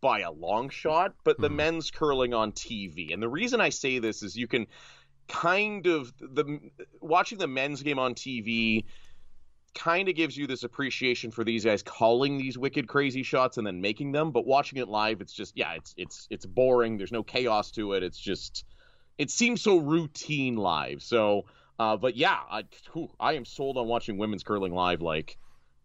by 0.00 0.20
a 0.20 0.30
long 0.30 0.68
shot 0.68 1.14
but 1.24 1.40
the 1.40 1.48
Mhm. 1.48 1.54
men's 1.56 1.90
curling 1.90 2.34
on 2.34 2.52
tv 2.52 3.12
and 3.12 3.22
the 3.22 3.28
reason 3.28 3.60
i 3.60 3.68
say 3.70 3.98
this 3.98 4.22
is 4.22 4.36
you 4.36 4.46
can 4.46 4.66
kind 5.28 5.86
of 5.86 6.12
the 6.18 6.58
watching 7.00 7.38
the 7.38 7.48
men's 7.48 7.82
game 7.82 7.98
on 7.98 8.14
tv 8.14 8.84
kind 9.74 10.08
of 10.08 10.14
gives 10.14 10.36
you 10.36 10.46
this 10.46 10.62
appreciation 10.62 11.30
for 11.30 11.44
these 11.44 11.64
guys 11.64 11.82
calling 11.82 12.38
these 12.38 12.56
wicked 12.56 12.88
crazy 12.88 13.22
shots 13.22 13.58
and 13.58 13.66
then 13.66 13.80
making 13.80 14.12
them 14.12 14.30
but 14.30 14.46
watching 14.46 14.78
it 14.78 14.88
live 14.88 15.20
it's 15.20 15.32
just 15.34 15.56
yeah 15.56 15.72
it's 15.74 15.94
it's 15.98 16.26
it's 16.30 16.46
boring. 16.46 16.96
There's 16.96 17.12
no 17.12 17.22
chaos 17.22 17.70
to 17.72 17.92
it. 17.92 18.02
It's 18.02 18.18
just 18.18 18.64
it 19.18 19.30
seems 19.30 19.60
so 19.60 19.76
routine 19.78 20.56
live. 20.56 21.02
So 21.02 21.44
uh 21.78 21.96
but 21.98 22.16
yeah 22.16 22.38
i 22.50 22.62
whew, 22.94 23.10
i 23.20 23.34
am 23.34 23.44
sold 23.44 23.76
on 23.76 23.86
watching 23.86 24.16
women's 24.16 24.42
curling 24.42 24.72
live 24.72 25.02
like 25.02 25.36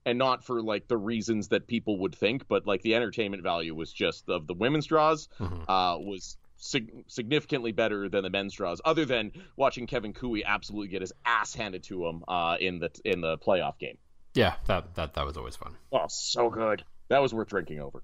and 0.05 0.17
not 0.17 0.43
for 0.43 0.62
like 0.62 0.88
the 0.88 0.98
reasons 0.98 1.50
that 1.50 1.67
people 1.67 2.00
would 2.00 2.15
think 2.15 2.48
but 2.48 2.65
like 2.65 2.81
the 2.81 2.96
entertainment 2.96 3.43
value 3.43 3.74
was 3.75 3.91
just 3.93 4.29
of 4.29 4.48
the 4.48 4.53
women's 4.53 4.86
draws 4.86 5.27
Mhm. 5.39 5.62
uh 5.67 6.00
was 6.00 6.38
sig- 6.58 7.03
significantly 7.08 7.72
better 7.72 8.08
than 8.10 8.24
the 8.24 8.29
men's 8.29 8.53
draws 8.53 8.81
other 8.86 9.05
than 9.05 9.31
watching 9.55 9.88
Kevin 9.88 10.13
Cooey 10.13 10.43
absolutely 10.46 10.88
get 10.89 11.01
his 11.01 11.13
ass 11.25 11.53
handed 11.53 11.84
to 11.84 12.05
him 12.05 12.24
uh 12.27 12.58
in 12.60 12.79
the 12.79 12.89
in 13.05 13.22
the 13.22 13.38
playoff 13.38 13.77
game 13.79 13.98
yeah, 14.34 14.53
that 14.67 14.96
that 14.96 15.13
that 15.15 15.25
was 15.25 15.36
always 15.36 15.58
fun. 15.58 15.75
Oh, 15.91 16.05
so 16.08 16.50
good. 16.50 16.86
That 17.10 17.22
was 17.22 17.34
worth 17.34 17.50
drinking 17.50 17.81
over. 17.81 18.01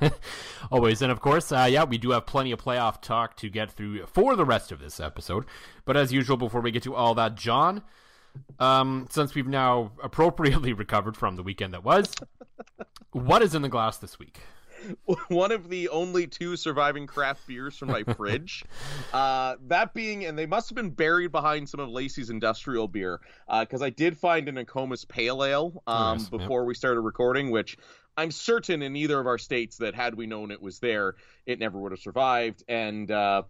Always. 0.72 1.02
And 1.02 1.12
of 1.12 1.20
course, 1.20 1.52
uh, 1.52 1.68
yeah, 1.70 1.84
we 1.84 1.98
do 1.98 2.12
have 2.12 2.24
plenty 2.24 2.50
of 2.52 2.58
playoff 2.62 3.02
talk 3.02 3.36
to 3.36 3.50
get 3.50 3.70
through 3.70 4.06
for 4.06 4.36
the 4.36 4.44
rest 4.46 4.72
of 4.72 4.80
this 4.80 5.00
episode. 5.00 5.44
But 5.84 5.96
as 5.98 6.12
usual, 6.14 6.38
before 6.38 6.60
we 6.62 6.70
get 6.70 6.82
to 6.84 6.94
all 6.94 7.14
that, 7.16 7.34
John, 7.34 7.82
um, 8.58 9.06
since 9.10 9.34
we've 9.34 9.46
now 9.46 9.92
appropriately 10.02 10.72
recovered 10.74 11.16
from 11.16 11.36
the 11.36 11.42
weekend 11.42 11.74
that 11.74 11.84
was, 11.84 12.14
what 13.12 13.42
is 13.42 13.54
in 13.54 13.62
the 13.62 13.68
glass 13.68 13.98
this 13.98 14.18
week? 14.18 14.40
One 15.28 15.50
of 15.52 15.68
the 15.68 15.88
only 15.88 16.26
two 16.26 16.56
surviving 16.56 17.06
craft 17.06 17.46
beers 17.46 17.76
from 17.76 17.88
my 17.88 18.04
fridge. 18.04 18.64
Uh, 19.12 19.56
that 19.68 19.94
being, 19.94 20.26
and 20.26 20.38
they 20.38 20.44
must 20.44 20.68
have 20.68 20.76
been 20.76 20.90
buried 20.90 21.32
behind 21.32 21.68
some 21.68 21.80
of 21.80 21.88
Lacey's 21.88 22.28
industrial 22.28 22.86
beer, 22.86 23.20
because 23.60 23.80
I 23.80 23.88
did 23.88 24.18
find 24.18 24.48
an 24.48 24.56
Nokomis 24.56 25.08
Pale 25.08 25.44
Ale 25.44 25.82
um, 25.86 26.18
Nice, 26.18 26.30
yep. 26.30 26.40
before 26.40 26.64
we 26.66 26.74
started 26.74 27.00
recording, 27.00 27.50
which 27.50 27.78
I'm 28.18 28.32
certain 28.32 28.82
in 28.82 28.96
either 28.96 29.18
of 29.18 29.26
our 29.26 29.38
states 29.38 29.76
that 29.78 29.94
had 29.94 30.14
we 30.14 30.26
known 30.26 30.50
it 30.50 30.60
was 30.60 30.80
there, 30.80 31.14
it 31.46 31.58
never 31.58 31.78
would 31.78 31.92
have 31.92 32.00
survived. 32.00 32.64
And 32.68 33.08
uh, 33.10 33.44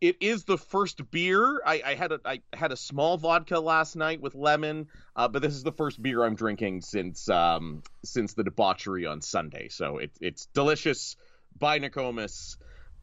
it 0.00 0.16
is 0.20 0.44
the 0.44 0.56
first 0.56 1.10
beer. 1.10 1.60
I, 1.64 1.82
I, 1.84 1.94
had 1.94 2.12
a 2.12 2.20
I 2.24 2.40
had 2.52 2.72
a 2.72 2.76
small 2.76 3.18
vodka 3.18 3.60
last 3.60 3.96
night 3.96 4.20
with 4.20 4.34
lemon, 4.34 4.88
uh, 5.14 5.28
but 5.28 5.42
this 5.42 5.54
is 5.54 5.62
the 5.62 5.72
first 5.72 6.00
beer 6.00 6.24
I'm 6.24 6.34
drinking 6.34 6.82
since 6.82 7.28
um, 7.28 7.82
since 8.04 8.32
the 8.32 8.44
debauchery 8.44 9.06
on 9.06 9.20
Sunday. 9.20 9.68
So 9.68 9.98
it, 9.98 10.10
it's 10.20 10.46
delicious 10.46 11.16
by 11.58 11.78
Nokomis. 11.78 12.56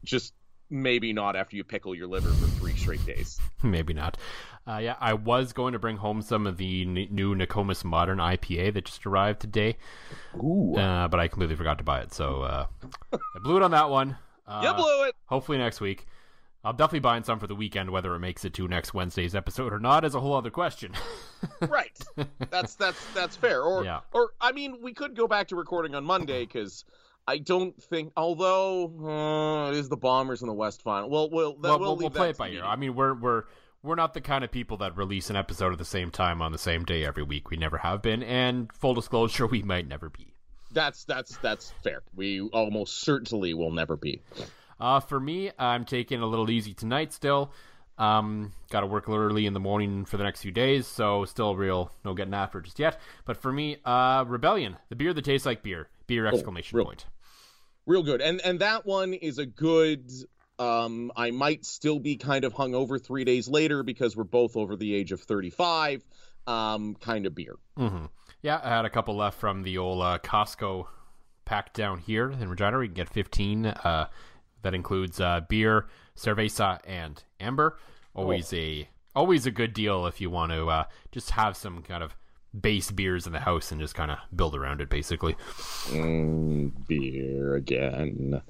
Just 0.04 0.34
maybe 0.70 1.12
not 1.12 1.36
after 1.36 1.56
you 1.56 1.64
pickle 1.64 1.94
your 1.94 2.08
liver 2.08 2.30
for 2.30 2.46
three 2.58 2.76
straight 2.76 3.04
days. 3.06 3.38
maybe 3.62 3.94
not. 3.94 4.16
Uh, 4.66 4.78
yeah, 4.78 4.96
I 5.00 5.14
was 5.14 5.54
going 5.54 5.72
to 5.72 5.78
bring 5.78 5.96
home 5.96 6.20
some 6.20 6.46
of 6.46 6.58
the 6.58 6.82
n- 6.82 7.08
new 7.10 7.34
Nokomis 7.34 7.84
Modern 7.84 8.18
IPA 8.18 8.74
that 8.74 8.84
just 8.84 9.06
arrived 9.06 9.40
today, 9.40 9.78
Ooh, 10.36 10.76
uh, 10.76 11.08
but 11.08 11.18
I 11.18 11.28
completely 11.28 11.56
forgot 11.56 11.78
to 11.78 11.84
buy 11.84 12.00
it, 12.00 12.12
so 12.12 12.42
uh, 12.42 12.66
I 13.12 13.38
blew 13.42 13.56
it 13.56 13.62
on 13.62 13.70
that 13.70 13.88
one. 13.88 14.18
Uh, 14.46 14.60
you 14.62 14.74
blew 14.74 15.04
it. 15.04 15.14
Hopefully 15.26 15.56
next 15.56 15.80
week. 15.80 16.06
I'll 16.64 16.72
definitely 16.72 17.00
buy 17.00 17.20
some 17.22 17.38
for 17.38 17.46
the 17.46 17.54
weekend. 17.54 17.90
Whether 17.90 18.14
it 18.14 18.18
makes 18.18 18.44
it 18.44 18.54
to 18.54 18.66
next 18.68 18.92
Wednesday's 18.92 19.34
episode 19.34 19.72
or 19.72 19.78
not 19.78 20.04
is 20.04 20.14
a 20.14 20.20
whole 20.20 20.34
other 20.34 20.50
question. 20.50 20.92
right. 21.68 21.96
That's 22.50 22.74
that's 22.74 23.04
that's 23.14 23.36
fair. 23.36 23.62
Or 23.62 23.84
Yeah. 23.84 24.00
or 24.12 24.32
I 24.40 24.52
mean, 24.52 24.78
we 24.82 24.92
could 24.92 25.16
go 25.16 25.26
back 25.28 25.48
to 25.48 25.56
recording 25.56 25.94
on 25.94 26.04
Monday 26.04 26.44
because. 26.44 26.84
I 27.26 27.36
don't 27.36 27.76
think, 27.82 28.14
although 28.16 28.86
uh, 29.04 29.70
it 29.70 29.76
is 29.76 29.90
the 29.90 29.98
Bombers 29.98 30.40
in 30.40 30.48
the 30.48 30.54
West 30.54 30.80
Final. 30.80 31.10
Well, 31.10 31.28
we'll 31.28 31.56
that, 31.56 31.78
we'll, 31.78 31.80
we'll, 31.80 31.96
we'll 31.96 32.10
play 32.10 32.30
it 32.30 32.38
by 32.38 32.48
ear. 32.48 32.64
I 32.64 32.76
mean, 32.76 32.94
we're 32.94 33.12
we're 33.12 33.42
we're 33.82 33.96
not 33.96 34.14
the 34.14 34.22
kind 34.22 34.44
of 34.44 34.50
people 34.50 34.78
that 34.78 34.96
release 34.96 35.28
an 35.28 35.36
episode 35.36 35.72
at 35.72 35.78
the 35.78 35.84
same 35.84 36.10
time 36.10 36.40
on 36.40 36.52
the 36.52 36.58
same 36.58 36.84
day 36.84 37.04
every 37.04 37.22
week. 37.22 37.50
We 37.50 37.58
never 37.58 37.76
have 37.76 38.00
been, 38.00 38.22
and 38.22 38.72
full 38.72 38.94
disclosure, 38.94 39.46
we 39.50 39.62
might 39.62 39.86
never 39.86 40.08
be. 40.08 40.32
That's 40.72 41.04
that's 41.04 41.36
that's 41.38 41.70
fair. 41.84 42.02
We 42.14 42.40
almost 42.40 43.02
certainly 43.02 43.52
will 43.52 43.72
never 43.72 43.98
be. 43.98 44.22
Uh, 44.80 45.00
for 45.00 45.18
me, 45.18 45.50
I'm 45.58 45.84
taking 45.84 46.20
a 46.20 46.26
little 46.26 46.50
easy 46.50 46.74
tonight 46.74 47.12
still. 47.12 47.52
Um, 47.98 48.52
got 48.70 48.80
to 48.80 48.86
work 48.86 49.08
a 49.08 49.10
little 49.10 49.26
early 49.26 49.44
in 49.46 49.54
the 49.54 49.60
morning 49.60 50.04
for 50.04 50.16
the 50.18 50.22
next 50.24 50.42
few 50.42 50.52
days, 50.52 50.86
so 50.86 51.24
still 51.24 51.56
real 51.56 51.90
no 52.04 52.14
getting 52.14 52.34
after 52.34 52.60
just 52.60 52.78
yet. 52.78 53.00
But 53.24 53.36
for 53.36 53.52
me, 53.52 53.78
uh, 53.84 54.24
Rebellion, 54.26 54.76
the 54.88 54.94
beer 54.94 55.12
that 55.12 55.24
tastes 55.24 55.44
like 55.46 55.62
beer, 55.64 55.88
beer 56.06 56.26
exclamation 56.26 56.76
real- 56.76 56.86
point. 56.86 57.06
Real 57.86 58.02
good. 58.02 58.20
And 58.20 58.40
and 58.44 58.60
that 58.60 58.84
one 58.86 59.14
is 59.14 59.38
a 59.38 59.46
good 59.46 60.10
um 60.58 61.10
I 61.16 61.30
might 61.30 61.64
still 61.64 61.98
be 61.98 62.16
kind 62.16 62.44
of 62.44 62.52
hungover 62.52 63.02
3 63.02 63.24
days 63.24 63.48
later 63.48 63.82
because 63.82 64.14
we're 64.14 64.24
both 64.24 64.56
over 64.56 64.76
the 64.76 64.94
age 64.94 65.10
of 65.10 65.20
35 65.22 66.04
um 66.46 66.94
kind 66.96 67.24
of 67.26 67.34
beer. 67.34 67.56
hmm 67.78 68.04
Yeah, 68.42 68.60
I 68.62 68.68
had 68.68 68.84
a 68.84 68.90
couple 68.90 69.16
left 69.16 69.40
from 69.40 69.62
the 69.62 69.78
old 69.78 70.02
uh, 70.02 70.18
Costco 70.22 70.86
pack 71.46 71.72
down 71.72 71.98
here 71.98 72.30
in 72.30 72.48
Regina. 72.50 72.78
We 72.78 72.88
can 72.88 72.94
get 72.94 73.08
15. 73.08 73.66
Uh, 73.66 74.08
that 74.62 74.74
includes 74.74 75.20
uh, 75.20 75.40
beer, 75.48 75.86
cerveza, 76.16 76.78
and 76.86 77.22
amber. 77.40 77.78
Always 78.14 78.52
a 78.52 78.88
always 79.14 79.46
a 79.46 79.50
good 79.50 79.72
deal 79.72 80.06
if 80.06 80.20
you 80.20 80.30
want 80.30 80.52
to 80.52 80.68
uh, 80.68 80.84
just 81.12 81.30
have 81.30 81.56
some 81.56 81.82
kind 81.82 82.02
of 82.02 82.16
base 82.58 82.90
beers 82.90 83.26
in 83.26 83.32
the 83.32 83.40
house 83.40 83.70
and 83.70 83.80
just 83.80 83.94
kind 83.94 84.10
of 84.10 84.18
build 84.34 84.54
around 84.54 84.80
it, 84.80 84.88
basically. 84.88 85.34
Mm, 85.88 86.72
beer 86.86 87.54
again. 87.54 88.40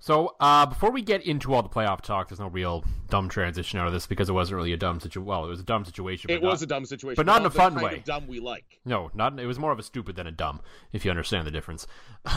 So 0.00 0.36
uh, 0.40 0.64
before 0.64 0.90
we 0.90 1.02
get 1.02 1.26
into 1.26 1.52
all 1.52 1.62
the 1.62 1.68
playoff 1.68 2.00
talk, 2.00 2.28
there's 2.28 2.38
no 2.40 2.48
real 2.48 2.84
dumb 3.10 3.28
transition 3.28 3.78
out 3.78 3.86
of 3.88 3.92
this 3.92 4.06
because 4.06 4.28
it 4.28 4.32
wasn't 4.32 4.56
really 4.56 4.72
a 4.72 4.76
dumb 4.76 5.00
situation. 5.00 5.26
Well, 5.26 5.44
it 5.44 5.48
was 5.48 5.60
a 5.60 5.64
dumb 5.64 5.84
situation. 5.84 6.30
It 6.30 6.40
but 6.40 6.46
was 6.48 6.60
not- 6.60 6.64
a 6.64 6.68
dumb 6.68 6.86
situation, 6.86 7.16
but 7.16 7.26
not 7.26 7.40
in 7.40 7.46
a 7.46 7.48
the 7.50 7.54
fun 7.54 7.74
way. 7.74 8.02
Dumb 8.06 8.26
we 8.26 8.40
like. 8.40 8.80
No, 8.84 9.10
not. 9.12 9.38
It 9.38 9.46
was 9.46 9.58
more 9.58 9.72
of 9.72 9.78
a 9.78 9.82
stupid 9.82 10.16
than 10.16 10.26
a 10.26 10.30
dumb, 10.32 10.60
if 10.92 11.04
you 11.04 11.10
understand 11.10 11.46
the 11.46 11.50
difference. 11.50 11.86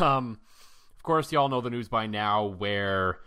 Um, 0.01 0.39
of 1.01 1.03
course, 1.03 1.31
you 1.31 1.39
all 1.39 1.49
know 1.49 1.61
the 1.61 1.71
news 1.71 1.89
by 1.89 2.05
now, 2.05 2.45
where 2.45 3.17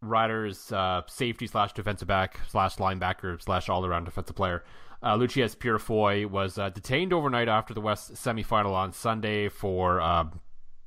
Riders 0.00 0.70
uh, 0.70 1.02
safety 1.08 1.48
slash 1.48 1.72
defensive 1.72 2.06
back 2.06 2.38
slash 2.46 2.76
linebacker 2.76 3.42
slash 3.42 3.68
all 3.68 3.84
around 3.84 4.04
defensive 4.04 4.36
player, 4.36 4.62
uh, 5.02 5.16
Lucius 5.16 5.56
Purifoy 5.56 6.26
was 6.26 6.58
uh, 6.58 6.70
detained 6.70 7.12
overnight 7.12 7.48
after 7.48 7.74
the 7.74 7.80
West 7.80 8.14
semifinal 8.14 8.70
on 8.70 8.92
Sunday 8.92 9.48
for 9.48 10.00
uh, 10.00 10.26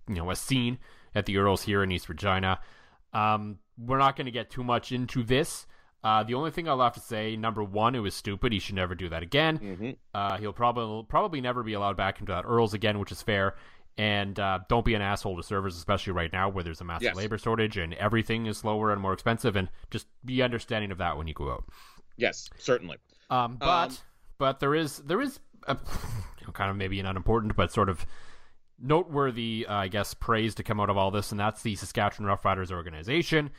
you 0.08 0.16
know 0.16 0.32
a 0.32 0.36
scene 0.38 0.78
at 1.14 1.26
the 1.26 1.36
Earls 1.36 1.64
here 1.64 1.84
in 1.84 1.92
East 1.92 2.08
Regina. 2.08 2.62
Um, 3.12 3.60
we're 3.78 3.98
not 3.98 4.16
going 4.16 4.24
to 4.24 4.32
get 4.32 4.50
too 4.50 4.64
much 4.64 4.94
into 4.94 5.24
this. 5.24 5.68
Uh, 6.02 6.24
the 6.24 6.36
only 6.36 6.50
thing 6.50 6.70
I'll 6.70 6.80
have 6.80 6.94
to 6.94 7.02
say, 7.02 7.36
number 7.36 7.62
one, 7.62 7.94
it 7.94 8.00
was 8.00 8.16
stupid. 8.16 8.54
He 8.54 8.60
should 8.60 8.76
never 8.76 8.96
do 8.96 9.10
that 9.10 9.22
again. 9.22 9.60
Mm-hmm. 9.60 9.90
Uh, 10.14 10.38
he'll 10.38 10.54
probably 10.54 11.06
probably 11.10 11.42
never 11.42 11.62
be 11.62 11.74
allowed 11.74 11.98
back 11.98 12.22
into 12.22 12.32
that 12.32 12.46
Earls 12.48 12.74
again, 12.74 13.00
which 13.00 13.12
is 13.12 13.22
fair. 13.22 13.56
And 13.98 14.40
uh, 14.40 14.60
don't 14.70 14.86
be 14.86 14.94
an 14.96 15.02
asshole 15.02 15.36
to 15.38 15.44
servers, 15.44 15.76
especially 15.78 16.14
right 16.14 16.32
now 16.32 16.50
where 16.50 16.64
there's 16.64 16.82
a 16.82 16.84
massive 16.86 17.04
Yes. 17.04 17.16
labor 17.16 17.38
shortage 17.38 17.78
and 17.78 17.94
everything 17.96 18.46
is 18.46 18.58
slower 18.58 18.92
and 18.92 19.02
more 19.02 19.14
expensive. 19.14 19.56
And 19.56 19.70
just 19.92 20.08
be 20.26 20.42
understanding 20.42 20.92
of 20.92 20.98
that 21.00 21.18
when 21.18 21.28
you 21.28 21.34
go 21.34 21.52
out. 21.52 21.66
Yes, 22.18 22.50
certainly. 22.58 22.98
Um, 23.30 23.58
but 23.58 23.90
Um, 23.92 23.98
but 24.38 24.60
there 24.60 24.74
is 24.74 24.98
there 25.00 25.22
is 25.22 25.40
a, 25.68 25.74
you 26.40 26.48
know, 26.48 26.54
kind 26.54 26.72
of 26.72 26.78
maybe 26.78 27.00
an 27.00 27.06
unimportant 27.06 27.56
but 27.56 27.72
sort 27.72 27.90
of 27.90 28.06
noteworthy, 28.80 29.66
uh, 29.68 29.76
I 29.76 29.88
guess, 29.88 30.14
praise 30.14 30.56
to 30.56 30.64
come 30.64 30.80
out 30.80 30.90
of 30.90 30.98
all 30.98 31.12
this, 31.12 31.32
and 31.32 31.40
that's 31.40 31.62
the 31.62 31.76
Saskatchewan 31.76 32.30
Roughriders 32.36 32.72
organization. 32.72 33.52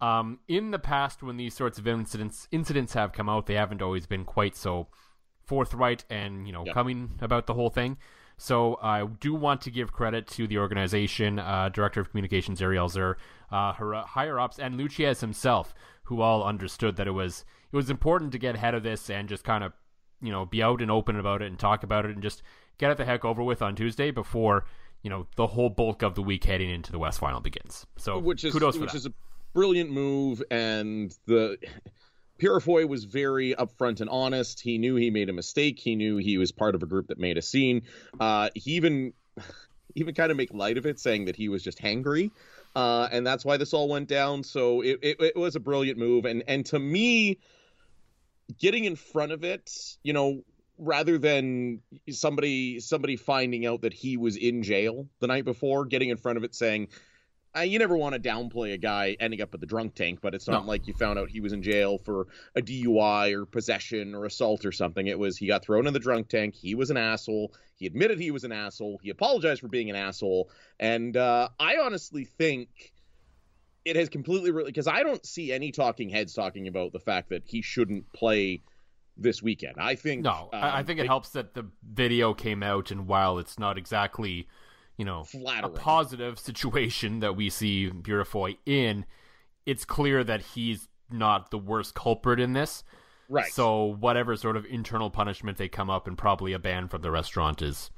Um, 0.00 0.40
in 0.48 0.70
the 0.72 0.78
past, 0.78 1.22
when 1.22 1.36
these 1.36 1.54
sorts 1.54 1.78
of 1.78 1.86
incidents 1.86 2.48
incidents 2.50 2.94
have 2.94 3.12
come 3.12 3.28
out, 3.28 3.46
they 3.46 3.54
haven't 3.54 3.82
always 3.82 4.06
been 4.06 4.24
quite 4.24 4.56
so 4.56 4.88
forthright 5.44 6.04
and 6.10 6.46
you 6.46 6.52
know 6.52 6.64
Yeah. 6.66 6.72
coming 6.72 7.18
about 7.20 7.46
the 7.46 7.54
whole 7.54 7.70
thing. 7.70 7.96
So 8.36 8.78
I 8.82 9.04
do 9.04 9.34
want 9.34 9.60
to 9.62 9.70
give 9.70 9.92
credit 9.92 10.26
to 10.28 10.46
the 10.46 10.58
organization, 10.58 11.38
uh, 11.38 11.68
director 11.68 12.00
of 12.00 12.10
communications 12.10 12.60
Ariel 12.60 12.88
Zer, 12.88 13.16
uh, 13.50 13.72
her 13.74 13.94
uh, 13.94 14.04
higher 14.04 14.38
ups, 14.38 14.58
and 14.58 14.76
Lucius 14.76 15.20
himself, 15.20 15.74
who 16.04 16.20
all 16.20 16.42
understood 16.42 16.96
that 16.96 17.06
it 17.06 17.12
was 17.12 17.44
it 17.72 17.76
was 17.76 17.90
important 17.90 18.32
to 18.32 18.38
get 18.38 18.56
ahead 18.56 18.74
of 18.74 18.82
this 18.82 19.08
and 19.10 19.28
just 19.28 19.44
kind 19.44 19.64
of 19.64 19.72
you 20.20 20.32
know 20.32 20.44
be 20.44 20.62
out 20.62 20.82
and 20.82 20.90
open 20.90 21.18
about 21.18 21.42
it 21.42 21.46
and 21.46 21.58
talk 21.58 21.82
about 21.82 22.04
it 22.04 22.12
and 22.12 22.22
just 22.22 22.42
get 22.78 22.90
it 22.90 22.96
the 22.96 23.04
heck 23.04 23.24
over 23.24 23.42
with 23.42 23.62
on 23.62 23.76
Tuesday 23.76 24.10
before 24.10 24.64
you 25.02 25.10
know 25.10 25.26
the 25.36 25.46
whole 25.46 25.70
bulk 25.70 26.02
of 26.02 26.14
the 26.14 26.22
week 26.22 26.44
heading 26.44 26.70
into 26.70 26.90
the 26.90 26.98
West 26.98 27.20
Final 27.20 27.40
begins. 27.40 27.86
So 27.96 28.18
which 28.18 28.44
is 28.44 28.52
kudos 28.52 28.74
for 28.74 28.82
which 28.82 28.92
that. 28.92 28.98
is 28.98 29.06
a 29.06 29.12
brilliant 29.52 29.90
move 29.90 30.42
and 30.50 31.16
the 31.26 31.56
Purifoy 32.38 32.88
was 32.88 33.04
very 33.04 33.54
upfront 33.54 34.00
and 34.00 34.10
honest. 34.10 34.60
He 34.60 34.78
knew 34.78 34.96
he 34.96 35.10
made 35.10 35.28
a 35.28 35.32
mistake. 35.32 35.78
He 35.78 35.94
knew 35.94 36.16
he 36.16 36.38
was 36.38 36.52
part 36.52 36.74
of 36.74 36.82
a 36.82 36.86
group 36.86 37.08
that 37.08 37.18
made 37.18 37.38
a 37.38 37.42
scene. 37.42 37.82
Uh, 38.18 38.50
he 38.54 38.72
even 38.72 39.12
even 39.94 40.14
kind 40.14 40.30
of 40.30 40.36
make 40.36 40.52
light 40.52 40.76
of 40.76 40.86
it, 40.86 40.98
saying 40.98 41.26
that 41.26 41.36
he 41.36 41.48
was 41.48 41.62
just 41.62 41.78
hangry, 41.78 42.30
uh, 42.74 43.08
and 43.12 43.26
that's 43.26 43.44
why 43.44 43.56
this 43.56 43.72
all 43.72 43.88
went 43.88 44.08
down. 44.08 44.42
So 44.42 44.80
it, 44.80 44.98
it, 45.02 45.20
it 45.20 45.36
was 45.36 45.54
a 45.54 45.60
brilliant 45.60 45.98
move, 45.98 46.24
and 46.24 46.42
and 46.48 46.66
to 46.66 46.78
me, 46.78 47.38
getting 48.58 48.84
in 48.84 48.96
front 48.96 49.32
of 49.32 49.44
it, 49.44 49.96
you 50.02 50.12
know, 50.12 50.42
rather 50.78 51.18
than 51.18 51.80
somebody 52.10 52.80
somebody 52.80 53.16
finding 53.16 53.66
out 53.66 53.82
that 53.82 53.92
he 53.92 54.16
was 54.16 54.36
in 54.36 54.62
jail 54.62 55.06
the 55.20 55.26
night 55.26 55.44
before, 55.44 55.84
getting 55.84 56.08
in 56.08 56.16
front 56.16 56.38
of 56.38 56.44
it 56.44 56.54
saying, 56.54 56.88
uh, 57.56 57.60
you 57.60 57.78
never 57.78 57.96
want 57.96 58.14
to 58.14 58.20
downplay 58.20 58.72
a 58.72 58.76
guy 58.76 59.16
ending 59.20 59.40
up 59.40 59.54
at 59.54 59.60
the 59.60 59.66
drunk 59.66 59.94
tank, 59.94 60.20
but 60.22 60.34
it's 60.34 60.48
not 60.48 60.64
No. 60.64 60.68
like 60.68 60.86
you 60.86 60.94
found 60.94 61.18
out 61.18 61.30
he 61.30 61.40
was 61.40 61.52
in 61.52 61.62
jail 61.62 61.98
for 61.98 62.26
a 62.54 62.60
DUI 62.62 63.32
or 63.32 63.46
possession 63.46 64.14
or 64.14 64.24
assault 64.24 64.64
or 64.64 64.72
something. 64.72 65.06
It 65.06 65.18
was 65.18 65.36
he 65.36 65.46
got 65.46 65.64
thrown 65.64 65.86
in 65.86 65.92
the 65.92 66.00
drunk 66.00 66.28
tank. 66.28 66.54
He 66.54 66.74
was 66.74 66.90
an 66.90 66.96
asshole. 66.96 67.52
He 67.76 67.86
admitted 67.86 68.18
he 68.18 68.30
was 68.30 68.44
an 68.44 68.52
asshole. 68.52 68.98
He 69.02 69.10
apologized 69.10 69.60
for 69.60 69.68
being 69.68 69.90
an 69.90 69.96
asshole. 69.96 70.50
And 70.80 71.16
uh, 71.16 71.48
I 71.58 71.76
honestly 71.78 72.24
think 72.24 72.68
it 73.84 73.96
has 73.96 74.08
completely 74.08 74.50
really 74.50 74.70
because 74.70 74.86
I 74.86 75.02
don't 75.02 75.24
see 75.24 75.52
any 75.52 75.70
talking 75.70 76.08
heads 76.08 76.32
talking 76.32 76.68
about 76.68 76.92
the 76.92 77.00
fact 77.00 77.28
that 77.30 77.42
he 77.44 77.62
shouldn't 77.62 78.12
play 78.12 78.62
this 79.16 79.42
weekend. 79.42 79.76
I 79.78 79.94
think 79.94 80.22
No, 80.22 80.48
I, 80.52 80.58
I 80.58 80.80
um, 80.80 80.86
think 80.86 80.98
it 81.00 81.06
helps 81.06 81.30
that 81.30 81.54
the 81.54 81.66
video 81.88 82.34
came 82.34 82.62
out, 82.62 82.90
and 82.90 83.06
while 83.06 83.38
it's 83.38 83.58
not 83.58 83.78
exactly, 83.78 84.48
you 84.96 85.04
know, 85.04 85.26
a 85.62 85.68
positive 85.68 86.38
situation 86.38 87.20
that 87.20 87.36
we 87.36 87.50
see 87.50 87.90
Purifoy 87.90 88.56
in, 88.64 89.04
it's 89.66 89.84
clear 89.84 90.22
that 90.24 90.40
he's 90.40 90.88
not 91.10 91.50
the 91.50 91.58
worst 91.58 91.94
culprit 91.94 92.40
in 92.40 92.52
this. 92.52 92.84
right. 93.28 93.52
So 93.52 93.96
whatever 93.98 94.36
sort 94.36 94.56
of 94.56 94.64
internal 94.66 95.10
punishment 95.10 95.58
they 95.58 95.68
come 95.68 95.90
up 95.90 96.06
and 96.06 96.16
probably 96.16 96.52
a 96.52 96.58
ban 96.58 96.88
from 96.88 97.02
the 97.02 97.10
restaurant 97.10 97.62
is 97.62 97.90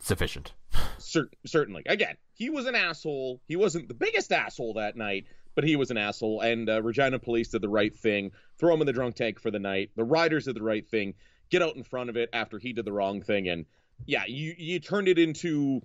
sufficient. 0.00 0.52
Cer- 0.98 1.30
certainly. 1.46 1.82
Again, 1.86 2.16
he 2.32 2.50
was 2.50 2.66
an 2.66 2.74
asshole. 2.74 3.40
He 3.46 3.56
wasn't 3.56 3.88
the 3.88 3.94
biggest 3.94 4.32
asshole 4.32 4.74
that 4.74 4.96
night, 4.96 5.26
but 5.54 5.64
he 5.64 5.76
was 5.76 5.90
an 5.90 5.96
asshole. 5.98 6.40
And 6.40 6.68
uh, 6.68 6.82
Regina 6.82 7.18
Police 7.18 7.48
did 7.48 7.62
the 7.62 7.68
right 7.68 7.94
thing. 7.94 8.32
Throw 8.58 8.74
him 8.74 8.80
in 8.80 8.86
the 8.86 8.92
drunk 8.92 9.16
tank 9.16 9.40
for 9.40 9.50
the 9.50 9.58
night. 9.58 9.90
The 9.96 10.04
riders 10.04 10.44
did 10.46 10.56
the 10.56 10.62
right 10.62 10.86
thing. 10.86 11.14
Get 11.50 11.62
out 11.62 11.76
in 11.76 11.82
front 11.82 12.08
of 12.10 12.16
it 12.16 12.30
after 12.32 12.58
he 12.58 12.72
did 12.72 12.84
the 12.84 12.92
wrong 12.92 13.20
thing. 13.20 13.48
And 13.48 13.66
yeah, 14.06 14.24
you 14.26 14.54
you 14.56 14.78
turned 14.78 15.08
it 15.08 15.18
into. 15.18 15.82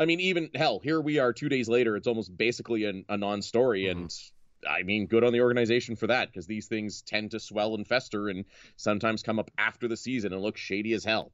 I 0.00 0.06
mean, 0.06 0.18
even 0.20 0.48
hell, 0.54 0.80
here 0.82 1.00
we 1.00 1.18
are 1.18 1.32
two 1.32 1.50
days 1.50 1.68
later. 1.68 1.94
It's 1.94 2.06
almost 2.06 2.34
basically 2.36 2.86
an, 2.86 3.04
a 3.10 3.18
non-story, 3.18 3.84
mm-hmm. 3.84 4.00
and 4.00 4.14
I 4.68 4.82
mean, 4.82 5.06
good 5.06 5.22
on 5.22 5.32
the 5.32 5.42
organization 5.42 5.94
for 5.94 6.06
that 6.06 6.32
because 6.32 6.46
these 6.46 6.66
things 6.66 7.02
tend 7.02 7.30
to 7.32 7.38
swell 7.40 7.74
and 7.74 7.86
fester, 7.86 8.30
and 8.30 8.46
sometimes 8.76 9.22
come 9.22 9.38
up 9.38 9.50
after 9.58 9.86
the 9.86 9.96
season 9.96 10.32
and 10.32 10.42
look 10.42 10.56
shady 10.56 10.94
as 10.94 11.04
hell. 11.04 11.32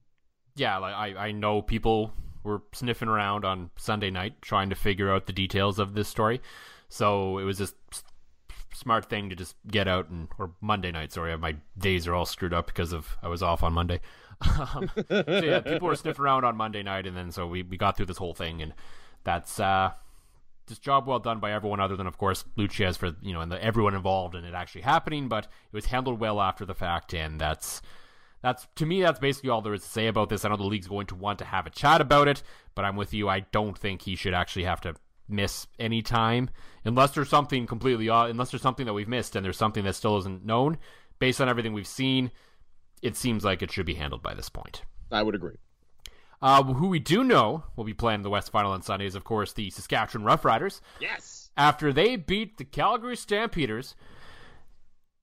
Yeah, 0.56 0.78
like 0.78 0.94
I, 0.94 1.28
I 1.28 1.32
know 1.32 1.62
people 1.62 2.12
were 2.42 2.62
sniffing 2.72 3.08
around 3.08 3.44
on 3.44 3.70
Sunday 3.76 4.10
night 4.10 4.42
trying 4.42 4.70
to 4.70 4.76
figure 4.76 5.12
out 5.12 5.26
the 5.26 5.32
details 5.32 5.78
of 5.78 5.94
this 5.94 6.08
story. 6.08 6.40
So 6.88 7.38
it 7.38 7.44
was 7.44 7.58
just 7.58 7.74
smart 8.72 9.08
thing 9.08 9.30
to 9.30 9.36
just 9.36 9.56
get 9.68 9.88
out 9.88 10.08
and 10.10 10.28
or 10.38 10.52
Monday 10.60 10.90
night. 10.90 11.12
Sorry, 11.12 11.36
my 11.38 11.56
days 11.78 12.06
are 12.06 12.14
all 12.14 12.26
screwed 12.26 12.52
up 12.52 12.66
because 12.66 12.92
of 12.92 13.16
I 13.22 13.28
was 13.28 13.42
off 13.42 13.62
on 13.62 13.72
Monday. 13.72 14.00
Um, 14.40 14.90
so 15.08 15.40
yeah, 15.44 15.60
people 15.60 15.88
were 15.88 15.96
sniffing 15.96 16.24
around 16.24 16.44
on 16.44 16.56
Monday 16.56 16.82
night, 16.82 17.06
and 17.06 17.16
then 17.16 17.32
so 17.32 17.46
we, 17.46 17.62
we 17.62 17.76
got 17.76 17.96
through 17.96 18.06
this 18.06 18.18
whole 18.18 18.34
thing, 18.34 18.62
and 18.62 18.74
that's 19.24 19.58
uh, 19.58 19.92
just 20.66 20.82
job 20.82 21.06
well 21.06 21.18
done 21.18 21.40
by 21.40 21.52
everyone, 21.52 21.80
other 21.80 21.96
than 21.96 22.06
of 22.06 22.18
course 22.18 22.44
Lucius 22.56 22.96
for 22.96 23.12
you 23.22 23.32
know 23.32 23.40
and 23.40 23.50
the, 23.50 23.62
everyone 23.62 23.94
involved 23.94 24.34
in 24.34 24.44
it 24.44 24.54
actually 24.54 24.82
happening. 24.82 25.28
But 25.28 25.44
it 25.44 25.74
was 25.74 25.86
handled 25.86 26.20
well 26.20 26.40
after 26.40 26.64
the 26.64 26.74
fact, 26.74 27.14
and 27.14 27.40
that's 27.40 27.82
that's 28.42 28.66
to 28.76 28.86
me 28.86 29.02
that's 29.02 29.18
basically 29.18 29.50
all 29.50 29.62
there 29.62 29.74
is 29.74 29.82
to 29.82 29.88
say 29.88 30.06
about 30.06 30.28
this. 30.28 30.44
I 30.44 30.48
know 30.48 30.56
the 30.56 30.64
league's 30.64 30.88
going 30.88 31.06
to 31.08 31.14
want 31.14 31.38
to 31.40 31.44
have 31.44 31.66
a 31.66 31.70
chat 31.70 32.00
about 32.00 32.28
it, 32.28 32.42
but 32.74 32.84
I'm 32.84 32.96
with 32.96 33.14
you. 33.14 33.28
I 33.28 33.40
don't 33.40 33.78
think 33.78 34.02
he 34.02 34.16
should 34.16 34.34
actually 34.34 34.64
have 34.64 34.80
to 34.82 34.94
miss 35.28 35.66
any 35.78 36.02
time 36.02 36.48
unless 36.84 37.10
there's 37.12 37.28
something 37.28 37.66
completely 37.66 38.08
uh, 38.08 38.26
unless 38.26 38.52
there's 38.52 38.62
something 38.62 38.86
that 38.86 38.92
we've 38.92 39.08
missed 39.08 39.34
and 39.34 39.44
there's 39.44 39.56
something 39.56 39.82
that 39.82 39.94
still 39.94 40.16
isn't 40.18 40.44
known 40.44 40.78
based 41.18 41.40
on 41.40 41.48
everything 41.48 41.72
we've 41.72 41.86
seen 41.86 42.30
it 43.02 43.16
seems 43.16 43.44
like 43.44 43.62
it 43.62 43.70
should 43.72 43.86
be 43.86 43.94
handled 43.94 44.22
by 44.22 44.34
this 44.34 44.48
point 44.48 44.82
I 45.12 45.22
would 45.22 45.34
agree. 45.34 45.56
uh, 46.42 46.62
who 46.62 46.88
we 46.88 46.98
do 46.98 47.22
know 47.24 47.64
will 47.76 47.84
be 47.84 47.94
playing 47.94 48.22
the 48.22 48.30
west 48.30 48.50
final 48.50 48.72
on 48.72 48.82
sunday 48.82 49.06
is 49.06 49.14
of 49.14 49.24
course 49.24 49.52
the 49.52 49.70
saskatchewan 49.70 50.26
roughriders 50.26 50.80
Yes. 51.00 51.50
after 51.56 51.92
they 51.92 52.16
beat 52.16 52.58
the 52.58 52.64
calgary 52.64 53.16
stampeders 53.16 53.94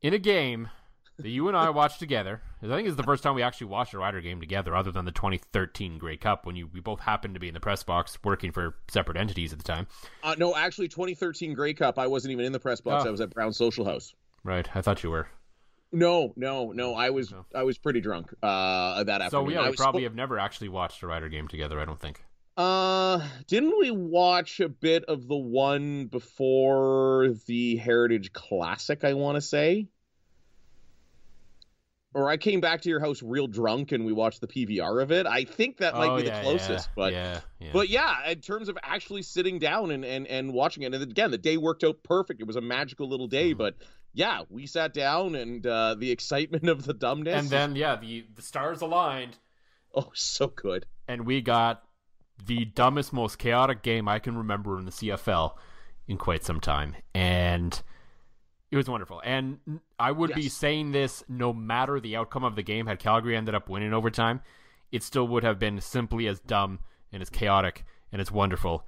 in 0.01 0.13
a 0.13 0.19
game 0.19 0.69
that 1.17 1.29
you 1.29 1.47
and 1.47 1.55
i 1.57 1.69
watched 1.81 1.99
together 1.99 2.41
i 2.61 2.67
think 2.67 2.87
it's 2.87 2.97
the 2.97 3.03
first 3.03 3.21
time 3.23 3.35
we 3.35 3.43
actually 3.43 3.67
watched 3.67 3.93
a 3.93 3.97
rider 3.97 4.21
game 4.21 4.39
together 4.39 4.75
other 4.75 4.91
than 4.91 5.05
the 5.05 5.11
2013 5.11 5.97
grey 5.97 6.17
cup 6.17 6.45
when 6.45 6.55
you 6.55 6.67
we 6.73 6.79
both 6.79 6.99
happened 7.01 7.33
to 7.33 7.39
be 7.39 7.47
in 7.47 7.53
the 7.53 7.59
press 7.59 7.83
box 7.83 8.17
working 8.23 8.51
for 8.51 8.75
separate 8.89 9.17
entities 9.17 9.53
at 9.53 9.59
the 9.59 9.63
time 9.65 9.85
Uh, 10.23 10.35
no, 10.37 10.55
actually, 10.55 10.87
2013 10.87 11.53
Grey 11.53 11.73
Cup. 11.73 11.99
I 11.99 12.07
wasn't 12.07 12.31
even 12.31 12.45
in 12.45 12.51
the 12.53 12.59
press 12.59 12.81
box. 12.81 13.03
Oh. 13.05 13.09
I 13.09 13.11
was 13.11 13.21
at 13.21 13.29
Brown 13.33 13.53
Social 13.53 13.85
House. 13.85 14.13
right 14.43 14.67
i 14.75 14.81
thought 14.81 15.03
you 15.03 15.11
were 15.11 15.27
No, 15.93 16.33
no, 16.35 16.71
no. 16.71 16.95
I 16.95 17.11
was 17.11 17.33
I 17.53 17.63
was 17.63 17.77
pretty 17.77 18.01
drunk 18.01 18.33
uh, 18.41 19.03
that 19.03 19.21
So 19.21 19.25
afternoon. 19.37 19.51
yeah, 19.51 19.61
I 19.61 19.69
we 19.69 19.75
probably 19.75 20.01
spo- 20.01 20.05
have 20.05 20.15
never 20.15 20.39
actually 20.39 20.69
watched 20.69 21.03
a 21.03 21.07
Rider 21.07 21.29
game 21.29 21.47
together. 21.47 21.79
I 21.79 21.85
don't 21.85 21.99
think. 21.99 22.23
Uh, 22.57 23.19
didn't 23.47 23.77
we 23.79 23.91
watch 23.91 24.59
a 24.59 24.69
bit 24.69 25.05
of 25.05 25.27
the 25.27 25.35
one 25.37 26.05
before 26.07 27.29
the 27.47 27.77
Heritage 27.77 28.33
Classic? 28.33 29.03
I 29.03 29.13
want 29.13 29.35
to 29.35 29.41
say. 29.41 29.87
Or 32.15 32.29
I 32.29 32.37
came 32.37 32.61
back 32.61 32.81
to 32.81 32.89
your 32.89 32.99
house 32.99 33.23
real 33.23 33.47
drunk 33.47 33.91
and 33.91 34.05
we 34.05 34.13
watched 34.13 34.39
the 34.39 34.47
PVR 34.47 35.01
of 35.01 35.11
it. 35.11 35.25
I 35.25 35.45
think 35.45 35.77
that 35.77 35.95
might 35.95 36.09
Oh, 36.11 36.17
be 36.17 36.23
yeah, 36.25 36.37
the 36.37 36.43
closest, 36.43 36.89
yeah, 36.89 36.93
but 36.95 37.13
yeah, 37.13 37.39
yeah. 37.59 37.69
But 37.73 37.89
yeah, 37.89 38.29
in 38.29 38.39
terms 38.39 38.69
of 38.69 38.77
actually 38.83 39.23
sitting 39.23 39.57
down 39.57 39.89
and, 39.89 40.05
and, 40.05 40.27
and 40.27 40.53
watching 40.53 40.83
it, 40.83 40.93
and 40.93 41.03
again, 41.03 41.31
the 41.31 41.39
day 41.39 41.57
worked 41.57 41.83
out 41.83 42.03
perfect. 42.03 42.39
It 42.39 42.45
was 42.45 42.55
a 42.55 42.61
magical 42.61 43.09
little 43.09 43.25
day. 43.27 43.49
Mm-hmm. 43.51 43.57
But 43.57 43.77
yeah, 44.13 44.41
we 44.49 44.67
sat 44.67 44.93
down 44.93 45.35
and 45.35 45.65
uh, 45.65 45.95
the 45.95 46.11
excitement 46.11 46.69
of 46.69 46.85
the 46.85 46.93
dumbness. 46.93 47.39
and 47.39 47.49
then 47.49 47.75
yeah, 47.75 47.95
the 47.95 48.25
the 48.35 48.41
stars 48.41 48.81
aligned, 48.81 49.37
oh, 49.93 50.11
so 50.13 50.47
good. 50.47 50.85
and 51.07 51.25
we 51.25 51.41
got 51.41 51.83
the 52.45 52.65
dumbest, 52.65 53.13
most 53.13 53.37
chaotic 53.37 53.83
game 53.83 54.07
I 54.07 54.19
can 54.19 54.37
remember 54.37 54.77
in 54.79 54.85
the 54.85 54.91
CFL 54.91 55.53
in 56.07 56.17
quite 56.17 56.43
some 56.43 56.59
time, 56.59 56.95
and 57.13 57.81
it 58.71 58.77
was 58.77 58.89
wonderful. 58.89 59.21
And 59.23 59.59
I 59.99 60.11
would 60.11 60.33
be 60.33 60.49
saying 60.49 60.91
this 60.91 61.23
no 61.29 61.53
matter 61.53 61.99
the 61.99 62.15
outcome 62.15 62.43
of 62.43 62.55
the 62.55 62.63
game. 62.63 62.87
Had 62.87 62.99
Calgary 62.99 63.37
ended 63.37 63.53
up 63.55 63.69
winning 63.69 63.93
overtime, 63.93 64.41
it 64.91 65.03
still 65.03 65.27
would 65.27 65.43
have 65.43 65.59
been 65.59 65.79
simply 65.79 66.27
as 66.27 66.39
dumb 66.39 66.79
and 67.11 67.21
as 67.21 67.29
chaotic 67.29 67.85
and 68.11 68.19
as 68.19 68.31
wonderful 68.31 68.85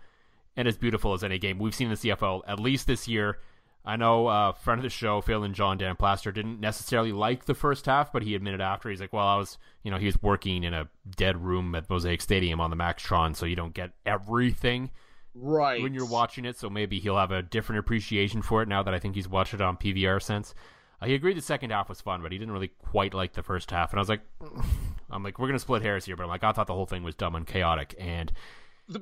and 0.58 0.67
as 0.67 0.77
beautiful 0.77 1.13
as 1.13 1.24
any 1.24 1.38
game 1.38 1.60
we've 1.60 1.75
seen 1.75 1.88
in 1.88 1.94
the 1.94 2.10
CFL 2.10 2.41
at 2.48 2.60
least 2.60 2.88
this 2.88 3.08
year. 3.08 3.39
I 3.86 3.98
know 3.98 4.27
uh, 4.27 4.51
friend 4.54 4.80
of 4.80 4.84
the 4.84 4.89
show, 4.89 5.22
Phil 5.22 5.44
and 5.44 5.54
John 5.54 5.77
Dan 5.77 5.96
Plaster, 5.96 6.32
didn't 6.32 6.60
necessarily 6.60 7.12
like 7.12 7.46
the 7.46 7.54
first 7.54 7.86
half, 7.86 8.12
but 8.12 8.24
he 8.24 8.34
admitted 8.36 8.60
after 8.62 8.89
he's 8.89 9.00
like, 9.00 9.13
"Well, 9.13 9.27
I 9.27 9.38
was, 9.38 9.58
you 9.84 9.92
know, 9.92 9.98
he 9.98 10.08
was 10.08 10.22
working 10.22 10.63
in 10.63 10.74
a 10.74 10.88
dead 11.15 11.43
room 11.43 11.76
at 11.76 11.89
Mosaic 11.89 12.21
Stadium 12.21 12.60
on 12.60 12.69
the 12.71 12.76
Maxtron, 12.76 13.36
so 13.36 13.45
you 13.45 13.56
don't 13.56 13.74
get 13.74 13.91
everything 14.06 14.89
Right. 15.36 15.82
when 15.84 15.93
you're 15.93 16.08
watching 16.10 16.45
it. 16.45 16.58
So 16.58 16.69
maybe 16.69 17.00
he'll 17.00 17.17
have 17.17 17.32
a 17.32 17.41
different 17.43 17.80
appreciation 17.80 18.41
for 18.41 18.62
it 18.63 18.67
now 18.67 18.82
that 18.84 18.93
I 18.93 19.00
think 19.00 19.15
he's 19.15 19.28
watched 19.30 19.54
it 19.54 19.62
on 19.62 19.78
PVR 19.78 20.19
since." 20.21 20.56
Uh, 21.02 21.08
he 21.08 21.13
agreed 21.13 21.36
the 21.38 21.41
second 21.41 21.71
half 21.71 21.89
was 21.89 22.00
fun, 22.02 22.21
but 22.21 22.32
he 22.32 22.38
didn't 22.38 22.54
really 22.54 22.69
quite 22.69 23.13
like 23.13 23.34
the 23.34 23.43
first 23.43 23.69
half. 23.69 23.91
And 23.91 24.00
I 24.00 24.02
was 24.02 24.10
like, 24.10 24.21
"I'm 25.12 25.21
like, 25.24 25.38
we're 25.38 25.48
gonna 25.48 25.60
split 25.60 25.82
hairs 25.84 26.06
here," 26.06 26.15
but 26.15 26.24
I'm 26.24 26.30
like, 26.30 26.43
I 26.43 26.52
thought 26.54 26.67
the 26.67 26.74
whole 26.74 26.86
thing 26.88 27.04
was 27.04 27.15
dumb 27.15 27.36
and 27.36 27.45
chaotic, 27.45 27.93
and 28.00 28.32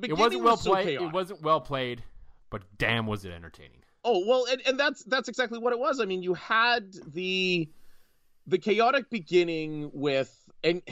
it 0.02 0.12
wasn't 0.18 0.42
well 0.42 0.54
was 0.54 0.62
so 0.62 0.72
played. 0.72 0.86
chaotic. 0.88 1.08
it 1.08 1.12
wasn't 1.14 1.42
well 1.42 1.60
played, 1.60 2.02
but 2.50 2.62
damn, 2.76 3.06
was 3.06 3.24
it 3.24 3.32
entertaining. 3.32 3.78
Oh 4.04 4.24
well, 4.26 4.46
and, 4.50 4.60
and 4.66 4.78
that's 4.78 5.02
that's 5.04 5.28
exactly 5.28 5.58
what 5.58 5.72
it 5.72 5.78
was. 5.78 6.00
I 6.00 6.04
mean, 6.04 6.22
you 6.22 6.34
had 6.34 6.94
the 7.12 7.68
the 8.46 8.58
chaotic 8.58 9.08
beginning 9.08 9.90
with 9.92 10.32
and 10.62 10.82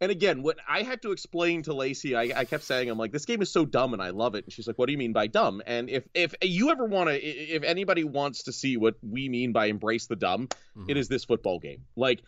and 0.00 0.10
again, 0.10 0.42
what 0.42 0.58
I 0.68 0.82
had 0.82 1.00
to 1.02 1.12
explain 1.12 1.62
to 1.62 1.72
Lacey, 1.72 2.14
I, 2.14 2.22
I 2.40 2.44
kept 2.44 2.64
saying, 2.64 2.90
I'm 2.90 2.98
like, 2.98 3.12
this 3.12 3.24
game 3.24 3.40
is 3.40 3.50
so 3.50 3.64
dumb, 3.64 3.94
and 3.94 4.02
I 4.02 4.10
love 4.10 4.34
it. 4.34 4.44
And 4.44 4.52
she's 4.52 4.66
like, 4.66 4.76
What 4.76 4.86
do 4.86 4.92
you 4.92 4.98
mean 4.98 5.12
by 5.12 5.28
dumb? 5.28 5.62
And 5.66 5.88
if 5.88 6.04
if 6.14 6.34
you 6.42 6.70
ever 6.70 6.84
want 6.84 7.08
to, 7.08 7.16
if 7.16 7.62
anybody 7.62 8.04
wants 8.04 8.44
to 8.44 8.52
see 8.52 8.76
what 8.76 8.96
we 9.02 9.28
mean 9.28 9.52
by 9.52 9.66
embrace 9.66 10.06
the 10.06 10.16
dumb, 10.16 10.48
mm-hmm. 10.48 10.90
it 10.90 10.96
is 10.96 11.08
this 11.08 11.24
football 11.24 11.58
game. 11.58 11.84
Like 11.96 12.22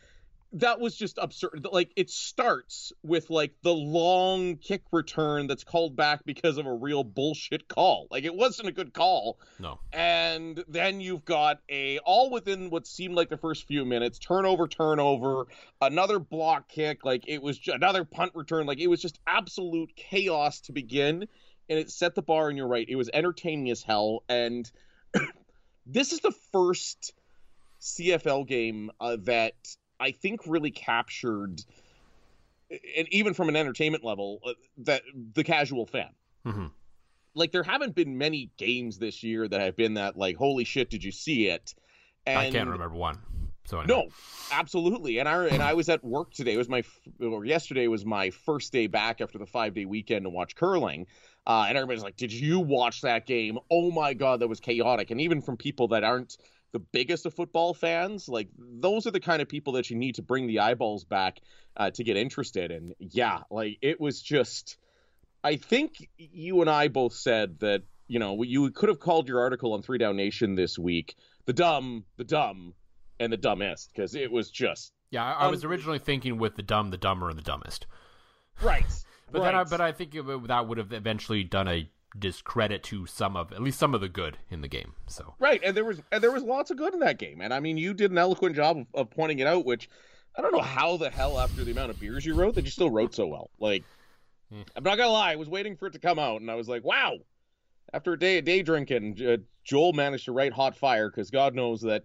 that 0.52 0.80
was 0.80 0.96
just 0.96 1.18
absurd. 1.20 1.66
Like 1.70 1.90
it 1.96 2.09
starts 2.09 2.92
with 3.02 3.30
like 3.30 3.52
the 3.62 3.74
long 3.74 4.56
kick 4.56 4.82
return 4.92 5.46
that's 5.48 5.64
called 5.64 5.96
back 5.96 6.24
because 6.24 6.56
of 6.56 6.66
a 6.66 6.72
real 6.72 7.04
bullshit 7.04 7.68
call. 7.68 8.06
Like 8.11 8.24
it 8.24 8.35
wasn't 8.35 8.68
a 8.68 8.72
good 8.72 8.94
call 8.94 9.38
No. 9.59 9.80
and 9.92 10.64
then 10.68 11.00
you've 11.00 11.24
got 11.24 11.61
a 11.68 11.98
all 11.98 12.30
within 12.30 12.70
what 12.70 12.87
seemed 12.87 13.14
like 13.14 13.28
the 13.28 13.37
first 13.37 13.66
few 13.66 13.85
minutes 13.85 14.18
turnover 14.18 14.66
turnover 14.68 15.46
another 15.82 16.18
block 16.18 16.68
kick 16.68 17.04
like 17.04 17.24
it 17.26 17.42
was 17.42 17.59
ju- 17.59 17.72
another 17.72 18.04
punt 18.04 18.32
return 18.35 18.66
like 18.66 18.78
it 18.78 18.87
was 18.87 19.02
just 19.02 19.18
absolute 19.26 19.94
chaos 19.96 20.61
to 20.61 20.72
begin 20.72 21.26
and 21.68 21.78
it 21.78 21.90
set 21.90 22.14
the 22.14 22.22
bar 22.22 22.48
and 22.48 22.56
you're 22.56 22.68
right 22.68 22.88
it 22.88 22.96
was 22.96 23.11
entertaining 23.12 23.68
as 23.70 23.82
hell 23.82 24.22
and 24.28 24.70
this 25.87 26.12
is 26.12 26.20
the 26.20 26.32
first 26.52 27.12
CFL 27.80 28.46
game 28.46 28.90
uh, 29.00 29.16
that 29.24 29.54
I 30.00 30.11
think 30.11 30.40
really 30.46 30.70
captured 30.70 31.62
and 32.70 33.06
even 33.12 33.32
from 33.35 33.48
an 33.48 33.56
entertainment 33.56 34.04
level 34.04 34.40
uh, 34.44 34.52
that 34.78 35.02
the 35.35 35.44
casual 35.44 35.87
fan 35.87 36.11
Mhm. 36.44 36.70
like 37.35 37.52
there 37.52 37.62
haven't 37.62 37.94
been 37.94 38.18
many 38.18 38.50
games 38.56 38.98
this 38.98 39.22
year 39.22 39.46
that 39.48 39.61
have 39.61 39.76
been 39.76 39.94
that 39.94 40.16
like 40.16 40.37
holy 40.37 40.64
shit 40.64 40.90
did 40.90 41.04
you 41.04 41.12
see 41.12 41.46
it 41.48 41.74
and 42.26 42.38
I 42.38 42.50
can't 42.50 42.68
remember 42.68 42.96
one. 42.96 43.18
So 43.66 43.80
anyway. 43.80 44.04
no 44.04 44.11
absolutely 44.52 45.18
and 45.18 45.28
i 45.28 45.44
and 45.46 45.61
i 45.61 45.74
was 45.74 45.88
at 45.88 46.04
work 46.04 46.32
today 46.32 46.54
it 46.54 46.56
was 46.56 46.68
my 46.68 46.80
or 47.20 47.44
yesterday 47.44 47.88
was 47.88 48.04
my 48.04 48.30
first 48.30 48.72
day 48.72 48.87
back 48.87 49.20
after 49.20 49.38
the 49.38 49.46
five 49.46 49.74
day 49.74 49.85
weekend 49.85 50.24
to 50.24 50.30
watch 50.30 50.54
curling 50.54 51.04
uh, 51.48 51.64
and 51.68 51.76
everybody's 51.76 52.04
like 52.04 52.16
did 52.16 52.32
you 52.32 52.61
watch 52.61 53.00
that 53.00 53.26
game 53.26 53.59
oh 53.72 53.90
my 53.90 54.14
god 54.14 54.38
that 54.38 54.46
was 54.48 54.61
chaotic 54.61 55.11
and 55.11 55.20
even 55.20 55.42
from 55.42 55.56
people 55.56 55.88
that 55.88 56.04
aren't 56.04 56.37
the 56.76 56.80
biggest 56.92 57.24
of 57.24 57.32
football 57.32 57.72
fans 57.72 58.28
like 58.28 58.48
those 58.58 59.06
are 59.06 59.10
the 59.10 59.20
kind 59.20 59.40
of 59.40 59.48
people 59.48 59.72
that 59.72 59.88
you 59.88 59.96
need 59.96 60.16
to 60.16 60.22
bring 60.22 60.46
the 60.46 60.58
eyeballs 60.58 61.04
back 61.04 61.40
uh, 61.78 61.90
to 61.90 62.04
get 62.04 62.18
interested 62.18 62.70
and 62.70 62.94
yeah 62.98 63.38
like 63.50 63.78
it 63.80 63.98
was 63.98 64.20
just 64.20 64.76
I 65.42 65.56
think 65.56 66.10
you 66.18 66.60
and 66.60 66.68
I 66.68 66.88
both 66.88 67.14
said 67.14 67.60
that 67.60 67.82
you 68.08 68.18
know 68.18 68.42
you 68.42 68.70
could 68.72 68.90
have 68.90 69.00
called 69.00 69.26
your 69.26 69.40
article 69.40 69.72
on 69.72 69.80
Three 69.80 69.96
Down 69.96 70.16
Nation 70.16 70.54
this 70.54 70.78
week 70.78 71.14
the 71.46 71.54
dumb, 71.54 72.04
the 72.18 72.24
dumb, 72.24 72.74
and 73.18 73.32
the 73.32 73.38
dumbest 73.38 73.90
because 73.94 74.14
it 74.14 74.30
was 74.30 74.50
just 74.50 74.92
Yeah, 75.10 75.24
I, 75.24 75.46
I 75.46 75.46
was 75.46 75.64
originally 75.64 75.98
thinking 75.98 76.36
with 76.36 76.56
the 76.56 76.62
dumb, 76.62 76.90
the 76.90 76.98
dumber, 76.98 77.30
and 77.30 77.38
the 77.38 77.42
dumbest. 77.42 77.86
right. 78.62 78.84
But 79.32 79.42
then, 79.42 79.56
I, 79.56 79.64
but 79.64 79.80
I 79.80 79.90
think 79.90 80.14
it, 80.14 80.24
that 80.46 80.68
would 80.68 80.78
have 80.78 80.92
eventually 80.92 81.42
done 81.42 81.66
a 81.66 81.90
discredit 82.18 82.83
to 82.85 83.07
some 83.07 83.37
of, 83.37 83.52
at 83.52 83.62
least 83.62 83.79
some 83.79 83.94
of 83.94 84.00
the 84.00 84.09
good 84.09 84.38
in 84.50 84.61
the 84.61 84.68
game. 84.68 84.94
So 85.07 85.35
right, 85.38 85.61
and 85.64 85.76
there 85.76 85.85
was 85.85 86.00
and 86.12 86.22
there 86.22 86.33
was 86.33 86.42
lots 86.42 86.70
of 86.70 86.76
good 86.76 86.94
in 86.94 87.00
that 87.00 87.18
game, 87.18 87.40
and 87.40 87.52
I 87.52 87.61
mean 87.61 87.76
you 87.76 87.94
did 87.94 88.11
an 88.11 88.18
eloquent 88.18 88.57
job 88.57 88.79
of, 88.79 88.87
of 88.94 89.11
pointing 89.11 89.38
it 89.38 89.46
out, 89.46 89.64
which 89.64 89.88
I 90.37 90.42
don't 90.42 90.52
know 90.52 90.61
how 90.61 90.96
the 90.96 91.11
hell 91.11 91.38
after 91.38 91.64
the 91.64 91.72
amount 91.72 91.90
of 91.90 92.00
beers 92.00 92.26
you 92.26 92.35
wrote 92.35 92.55
that 92.57 92.64
you 92.64 92.70
still 92.70 92.90
wrote 92.90 93.14
so 93.14 93.26
well. 93.26 93.50
Like 93.59 93.85
Hmm. 94.50 94.62
I'm 94.76 94.85
not 94.85 94.96
gonna 94.96 95.11
lie, 95.11 95.33
I 95.33 95.37
was 95.37 95.48
waiting 95.48 95.76
for 95.76 95.87
it 95.87 95.92
to 95.92 95.98
come 95.98 96.18
out, 96.18 96.40
and 96.40 96.50
I 96.50 96.55
was 96.55 96.68
like, 96.68 96.85
wow. 96.85 97.16
After 97.92 98.12
a 98.12 98.18
day 98.18 98.38
of 98.38 98.44
day 98.44 98.62
drinking, 98.62 99.16
uh, 99.24 99.37
Joel 99.64 99.92
managed 99.92 100.26
to 100.26 100.33
write 100.33 100.52
hot 100.52 100.76
fire 100.76 101.09
because 101.09 101.31
God 101.31 101.55
knows 101.55 101.81
that 101.83 102.05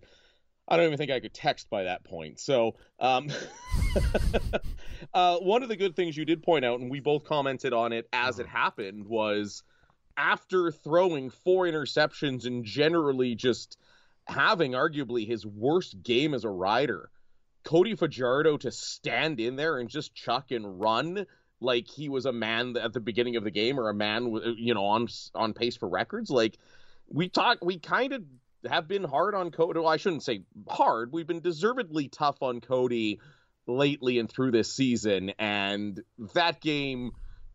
I 0.67 0.77
don't 0.77 0.85
even 0.85 0.97
think 0.97 1.11
I 1.11 1.19
could 1.19 1.33
text 1.33 1.69
by 1.69 1.83
that 1.83 2.03
point. 2.03 2.39
So, 2.39 2.75
um, 2.99 3.29
uh, 5.13 5.37
one 5.37 5.63
of 5.63 5.69
the 5.69 5.75
good 5.75 5.95
things 5.95 6.15
you 6.15 6.23
did 6.23 6.43
point 6.43 6.63
out, 6.63 6.79
and 6.79 6.89
we 6.89 6.99
both 6.99 7.23
commented 7.23 7.73
on 7.73 7.93
it 7.93 8.07
as 8.13 8.39
it 8.39 8.47
happened, 8.47 9.05
was 9.05 9.63
after 10.21 10.71
throwing 10.71 11.31
four 11.31 11.65
interceptions 11.65 12.45
and 12.45 12.63
generally 12.63 13.33
just 13.33 13.77
having 14.25 14.73
arguably 14.73 15.25
his 15.25 15.45
worst 15.45 16.03
game 16.03 16.35
as 16.35 16.43
a 16.43 16.49
rider, 16.49 17.09
Cody 17.63 17.95
Fajardo 17.95 18.57
to 18.57 18.71
stand 18.71 19.39
in 19.39 19.55
there 19.55 19.79
and 19.79 19.89
just 19.89 20.13
chuck 20.13 20.51
and 20.51 20.79
run 20.79 21.25
like 21.59 21.87
he 21.87 22.07
was 22.07 22.25
a 22.25 22.31
man 22.31 22.77
at 22.77 22.93
the 22.93 22.99
beginning 22.99 23.35
of 23.35 23.43
the 23.43 23.51
game 23.51 23.79
or 23.79 23.89
a 23.89 23.93
man 23.93 24.31
you 24.57 24.73
know 24.73 24.85
on 24.85 25.07
on 25.33 25.53
pace 25.53 25.75
for 25.75 25.89
records. 25.89 26.29
Like 26.29 26.57
we 27.07 27.27
talk, 27.27 27.57
we 27.63 27.79
kind 27.79 28.13
of 28.13 28.23
have 28.69 28.87
been 28.87 29.03
hard 29.03 29.33
on 29.33 29.49
Cody. 29.49 29.79
Well, 29.79 29.87
I 29.87 29.97
shouldn't 29.97 30.23
say 30.23 30.43
hard. 30.67 31.11
We've 31.11 31.27
been 31.27 31.41
deservedly 31.41 32.09
tough 32.09 32.43
on 32.43 32.61
Cody 32.61 33.19
lately 33.67 34.19
and 34.19 34.29
through 34.29 34.51
this 34.51 34.71
season, 34.71 35.33
and 35.39 35.99
that 36.35 36.61
game, 36.61 37.11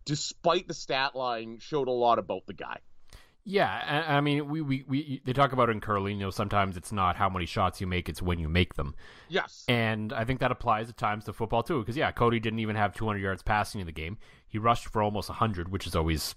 despite 0.06 0.66
the 0.66 0.74
stat 0.74 1.14
line, 1.14 1.58
showed 1.58 1.88
a 1.88 1.92
lot 1.92 2.18
about 2.18 2.46
the 2.46 2.54
guy. 2.54 2.78
Yeah, 3.48 4.04
I 4.08 4.20
mean, 4.22 4.48
we, 4.48 4.60
we, 4.60 4.84
we 4.88 5.22
they 5.24 5.32
talk 5.32 5.52
about 5.52 5.70
in 5.70 5.80
curling. 5.80 6.18
You 6.18 6.26
know, 6.26 6.30
sometimes 6.30 6.76
it's 6.76 6.90
not 6.90 7.14
how 7.14 7.28
many 7.28 7.46
shots 7.46 7.80
you 7.80 7.86
make; 7.86 8.08
it's 8.08 8.20
when 8.20 8.40
you 8.40 8.48
make 8.48 8.74
them. 8.74 8.96
Yes, 9.28 9.64
and 9.68 10.12
I 10.12 10.24
think 10.24 10.40
that 10.40 10.50
applies 10.50 10.88
at 10.88 10.96
times 10.96 11.26
to 11.26 11.32
football 11.32 11.62
too. 11.62 11.78
Because 11.78 11.96
yeah, 11.96 12.10
Cody 12.10 12.40
didn't 12.40 12.58
even 12.58 12.74
have 12.74 12.92
200 12.92 13.20
yards 13.20 13.44
passing 13.44 13.80
in 13.80 13.86
the 13.86 13.92
game. 13.92 14.18
He 14.48 14.58
rushed 14.58 14.88
for 14.88 15.00
almost 15.00 15.28
100, 15.28 15.70
which 15.70 15.86
is 15.86 15.94
always, 15.94 16.34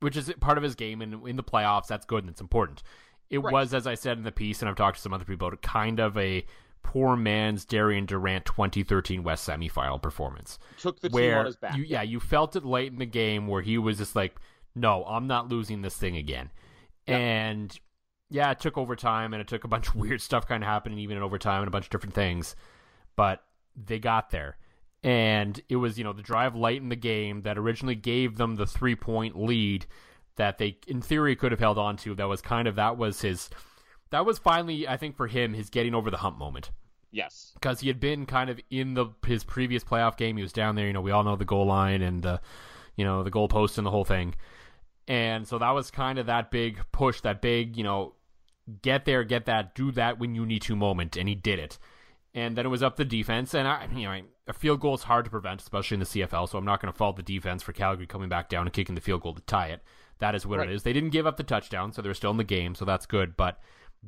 which 0.00 0.18
is 0.18 0.30
part 0.38 0.58
of 0.58 0.64
his 0.64 0.74
game. 0.74 1.00
And 1.00 1.26
in 1.26 1.36
the 1.36 1.42
playoffs, 1.42 1.86
that's 1.86 2.04
good 2.04 2.24
and 2.24 2.30
it's 2.30 2.42
important. 2.42 2.82
It 3.30 3.38
right. 3.38 3.50
was, 3.50 3.72
as 3.72 3.86
I 3.86 3.94
said 3.94 4.18
in 4.18 4.24
the 4.24 4.32
piece, 4.32 4.60
and 4.60 4.68
I've 4.68 4.76
talked 4.76 4.96
to 4.96 5.02
some 5.02 5.14
other 5.14 5.24
people 5.24 5.46
about 5.46 5.54
it, 5.54 5.62
kind 5.62 5.98
of 5.98 6.18
a 6.18 6.44
poor 6.84 7.16
man's 7.16 7.64
Darian 7.64 8.06
Durant 8.06 8.44
2013 8.44 9.24
West 9.24 9.48
semifinal 9.48 10.00
performance. 10.00 10.60
Took 10.78 11.00
the 11.00 11.08
where 11.08 11.30
team 11.30 11.38
on 11.38 11.46
his 11.46 11.56
back. 11.56 11.76
You, 11.76 11.82
yeah, 11.82 12.02
you 12.02 12.20
felt 12.20 12.54
it 12.54 12.64
late 12.64 12.92
in 12.92 13.00
the 13.00 13.06
game 13.06 13.48
where 13.48 13.62
he 13.62 13.76
was 13.76 13.98
just 13.98 14.14
like 14.14 14.36
no, 14.74 15.04
I'm 15.04 15.26
not 15.26 15.48
losing 15.48 15.82
this 15.82 15.96
thing 15.96 16.16
again. 16.16 16.50
Yep. 17.06 17.20
And 17.20 17.80
yeah, 18.30 18.50
it 18.50 18.60
took 18.60 18.76
overtime 18.76 19.32
and 19.32 19.40
it 19.40 19.48
took 19.48 19.64
a 19.64 19.68
bunch 19.68 19.88
of 19.88 19.96
weird 19.96 20.20
stuff 20.20 20.46
kind 20.46 20.62
of 20.62 20.68
happening 20.68 20.98
even 20.98 21.16
in 21.16 21.22
overtime 21.22 21.60
and 21.60 21.68
a 21.68 21.70
bunch 21.70 21.86
of 21.86 21.90
different 21.90 22.14
things. 22.14 22.56
But 23.16 23.44
they 23.76 23.98
got 23.98 24.30
there. 24.30 24.56
And 25.02 25.60
it 25.68 25.76
was, 25.76 25.98
you 25.98 26.04
know, 26.04 26.14
the 26.14 26.22
drive 26.22 26.56
late 26.56 26.80
in 26.80 26.88
the 26.88 26.96
game 26.96 27.42
that 27.42 27.58
originally 27.58 27.94
gave 27.94 28.36
them 28.36 28.56
the 28.56 28.66
three 28.66 28.96
point 28.96 29.38
lead 29.38 29.86
that 30.36 30.58
they, 30.58 30.78
in 30.88 31.02
theory, 31.02 31.36
could 31.36 31.52
have 31.52 31.60
held 31.60 31.78
on 31.78 31.96
to. 31.98 32.14
That 32.14 32.28
was 32.28 32.40
kind 32.40 32.66
of, 32.66 32.76
that 32.76 32.96
was 32.96 33.20
his, 33.20 33.50
that 34.10 34.26
was 34.26 34.38
finally, 34.38 34.86
I 34.86 34.96
think, 34.96 35.16
for 35.16 35.26
him, 35.26 35.54
his 35.54 35.70
getting 35.70 35.94
over 35.94 36.10
the 36.10 36.18
hump 36.18 36.38
moment. 36.38 36.70
Yes. 37.10 37.52
Because 37.54 37.80
he 37.80 37.88
had 37.88 38.00
been 38.00 38.26
kind 38.26 38.50
of 38.50 38.60
in 38.70 38.94
the 38.94 39.06
his 39.24 39.44
previous 39.44 39.84
playoff 39.84 40.16
game. 40.16 40.36
He 40.36 40.42
was 40.42 40.52
down 40.52 40.74
there, 40.74 40.86
you 40.86 40.92
know, 40.92 41.00
we 41.00 41.12
all 41.12 41.22
know 41.22 41.36
the 41.36 41.44
goal 41.44 41.66
line 41.66 42.02
and 42.02 42.22
the, 42.22 42.40
you 42.96 43.04
know, 43.04 43.22
the 43.22 43.30
goalpost 43.30 43.78
and 43.78 43.86
the 43.86 43.90
whole 43.90 44.04
thing. 44.04 44.34
And 45.06 45.46
so 45.46 45.58
that 45.58 45.70
was 45.70 45.90
kind 45.90 46.18
of 46.18 46.26
that 46.26 46.50
big 46.50 46.80
push, 46.90 47.20
that 47.20 47.40
big, 47.40 47.76
you 47.76 47.84
know, 47.84 48.14
get 48.82 49.04
there, 49.04 49.24
get 49.24 49.46
that, 49.46 49.74
do 49.74 49.92
that 49.92 50.18
when 50.18 50.34
you 50.34 50.46
need 50.46 50.62
to 50.62 50.76
moment, 50.76 51.16
and 51.16 51.28
he 51.28 51.34
did 51.34 51.58
it. 51.58 51.78
And 52.34 52.56
then 52.56 52.66
it 52.66 52.70
was 52.70 52.82
up 52.82 52.96
the 52.96 53.04
defense, 53.04 53.54
and 53.54 53.68
I, 53.68 53.86
you 53.94 54.04
know, 54.08 54.20
a 54.48 54.52
field 54.52 54.80
goal 54.80 54.94
is 54.94 55.04
hard 55.04 55.24
to 55.24 55.30
prevent, 55.30 55.60
especially 55.60 55.96
in 55.96 56.00
the 56.00 56.06
CFL. 56.06 56.48
So 56.48 56.58
I'm 56.58 56.64
not 56.64 56.80
going 56.80 56.92
to 56.92 56.96
fault 56.96 57.16
the 57.16 57.22
defense 57.22 57.62
for 57.62 57.72
Calgary 57.72 58.06
coming 58.06 58.28
back 58.28 58.48
down 58.48 58.66
and 58.66 58.72
kicking 58.72 58.94
the 58.94 59.00
field 59.00 59.22
goal 59.22 59.34
to 59.34 59.42
tie 59.42 59.68
it. 59.68 59.82
That 60.18 60.34
is 60.34 60.46
what 60.46 60.58
right. 60.58 60.68
it 60.68 60.74
is. 60.74 60.82
They 60.82 60.92
didn't 60.92 61.10
give 61.10 61.26
up 61.26 61.36
the 61.36 61.44
touchdown, 61.44 61.92
so 61.92 62.02
they're 62.02 62.14
still 62.14 62.32
in 62.32 62.36
the 62.36 62.44
game, 62.44 62.74
so 62.74 62.84
that's 62.84 63.06
good. 63.06 63.36
But 63.36 63.60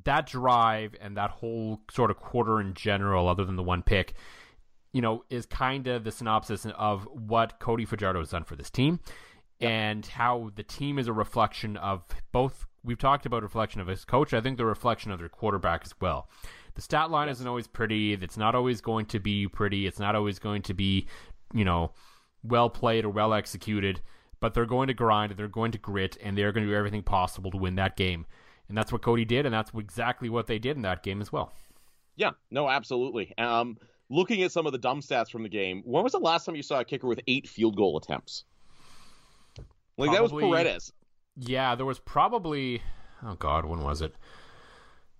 that 0.05 0.27
drive 0.27 0.95
and 1.01 1.17
that 1.17 1.31
whole 1.31 1.81
sort 1.91 2.11
of 2.11 2.19
quarter 2.19 2.61
in 2.61 2.75
general, 2.75 3.29
other 3.29 3.45
than 3.45 3.57
the 3.57 3.63
one 3.63 3.83
pick, 3.83 4.15
you 4.93 5.03
know, 5.03 5.25
is 5.31 5.47
kind 5.47 5.87
of 5.87 6.05
the 6.05 6.13
synopsis 6.13 6.67
of 6.77 7.07
what 7.13 7.59
Cody 7.61 7.85
Fajardo 7.85 8.21
has 8.21 8.31
done 8.31 8.45
for 8.45 8.57
this 8.57 8.71
team 8.71 9.01
and 9.61 10.05
how 10.07 10.51
the 10.55 10.63
team 10.63 10.99
is 10.99 11.09
a 11.09 11.13
reflection 11.13 11.77
of 11.77 12.05
both. 12.33 12.67
We've 12.85 12.99
talked 12.99 13.27
about 13.27 13.43
reflection 13.43 13.81
of 13.81 13.87
his 13.87 14.05
coach. 14.05 14.33
I 14.33 14.41
think 14.41 14.59
the 14.59 14.67
reflection 14.67 15.11
of 15.11 15.19
their 15.19 15.29
quarterback 15.29 15.83
as 15.85 15.95
well. 16.01 16.29
The 16.75 16.83
stat 16.83 17.11
line 17.11 17.29
yes. 17.29 17.39
isn't 17.39 17.49
always 17.49 17.67
pretty. 17.67 18.13
It's 18.13 18.37
not 18.37 18.55
always 18.55 18.81
going 18.81 19.07
to 19.07 19.19
be 19.19 19.49
pretty. 19.49 19.87
It's 19.87 19.99
not 19.99 20.15
always 20.15 20.39
going 20.39 20.63
to 20.63 20.75
be, 20.75 21.07
you 21.53 21.65
know, 21.65 21.93
well 22.43 22.71
played 22.71 23.05
or 23.05 23.11
well 23.11 23.33
executed. 23.33 24.01
But 24.41 24.53
they're 24.53 24.67
going 24.67 24.89
to 24.89 24.95
grind 24.95 25.33
and 25.33 25.39
they're 25.39 25.49
going 25.49 25.73
to 25.73 25.79
grit 25.79 26.19
and 26.23 26.37
they're 26.37 26.53
going 26.53 26.65
to 26.65 26.71
do 26.71 26.77
everything 26.77 27.03
possible 27.03 27.51
to 27.51 27.57
win 27.57 27.77
that 27.77 27.97
game. 27.97 28.27
And 28.69 28.77
that's 28.77 28.93
what 28.93 29.03
Cody 29.03 29.25
did, 29.25 29.47
and 29.47 29.55
that's 29.55 29.71
exactly 29.77 30.29
what 30.29 30.47
they 30.47 30.59
did 30.59 30.77
in 30.77 30.83
that 30.83 31.03
game 31.03 31.21
as 31.21 31.33
well. 31.33 31.53
Yeah, 32.17 32.31
no, 32.51 32.69
absolutely. 32.69 33.33
Um, 33.39 33.77
looking 34.09 34.43
at 34.43 34.53
some 34.53 34.67
of 34.67 34.73
the 34.73 34.79
dumb 34.79 35.01
stats 35.01 35.31
from 35.31 35.43
the 35.43 35.49
game, 35.49 35.83
when 35.85 36.03
was 36.03 36.13
the 36.13 36.19
last 36.19 36.45
time 36.45 36.57
you 36.57 36.63
saw 36.63 36.81
a 36.81 36.85
kicker 36.85 37.07
with 37.07 37.21
eight 37.29 37.49
field 37.49 37.77
goal 37.77 37.97
attempts? 37.97 38.45
Like 39.99 40.11
probably, 40.11 40.17
that 40.17 40.23
was 40.23 40.33
Paredes. 40.33 40.93
Yeah, 41.37 41.75
there 41.75 41.87
was 41.87 41.99
probably 41.99 42.83
oh 43.23 43.35
god, 43.35 43.65
when 43.65 43.81
was 43.81 44.03
it? 44.03 44.15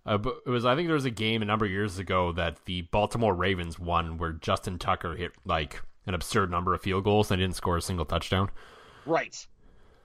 Uh, 0.05 0.19
it 0.47 0.51
was 0.51 0.65
I 0.65 0.75
think 0.77 0.89
there 0.89 0.95
was 0.95 1.05
a 1.05 1.11
game 1.11 1.43
a 1.43 1.45
number 1.45 1.65
of 1.65 1.71
years 1.71 1.99
ago 1.99 2.33
that 2.33 2.65
the 2.67 2.83
Baltimore 2.83 3.35
Ravens 3.35 3.79
won 3.79 4.19
where 4.19 4.33
Justin 4.33 4.79
Tucker 4.79 5.17
hit 5.17 5.33
like 5.45 5.83
an 6.07 6.15
absurd 6.15 6.51
number 6.51 6.75
of 6.75 6.83
field 6.83 7.05
goals 7.05 7.31
and 7.31 7.41
didn't 7.41 7.57
score 7.57 7.77
a 7.77 7.83
single 7.83 8.05
touchdown. 8.05 8.51
Right. 9.05 9.47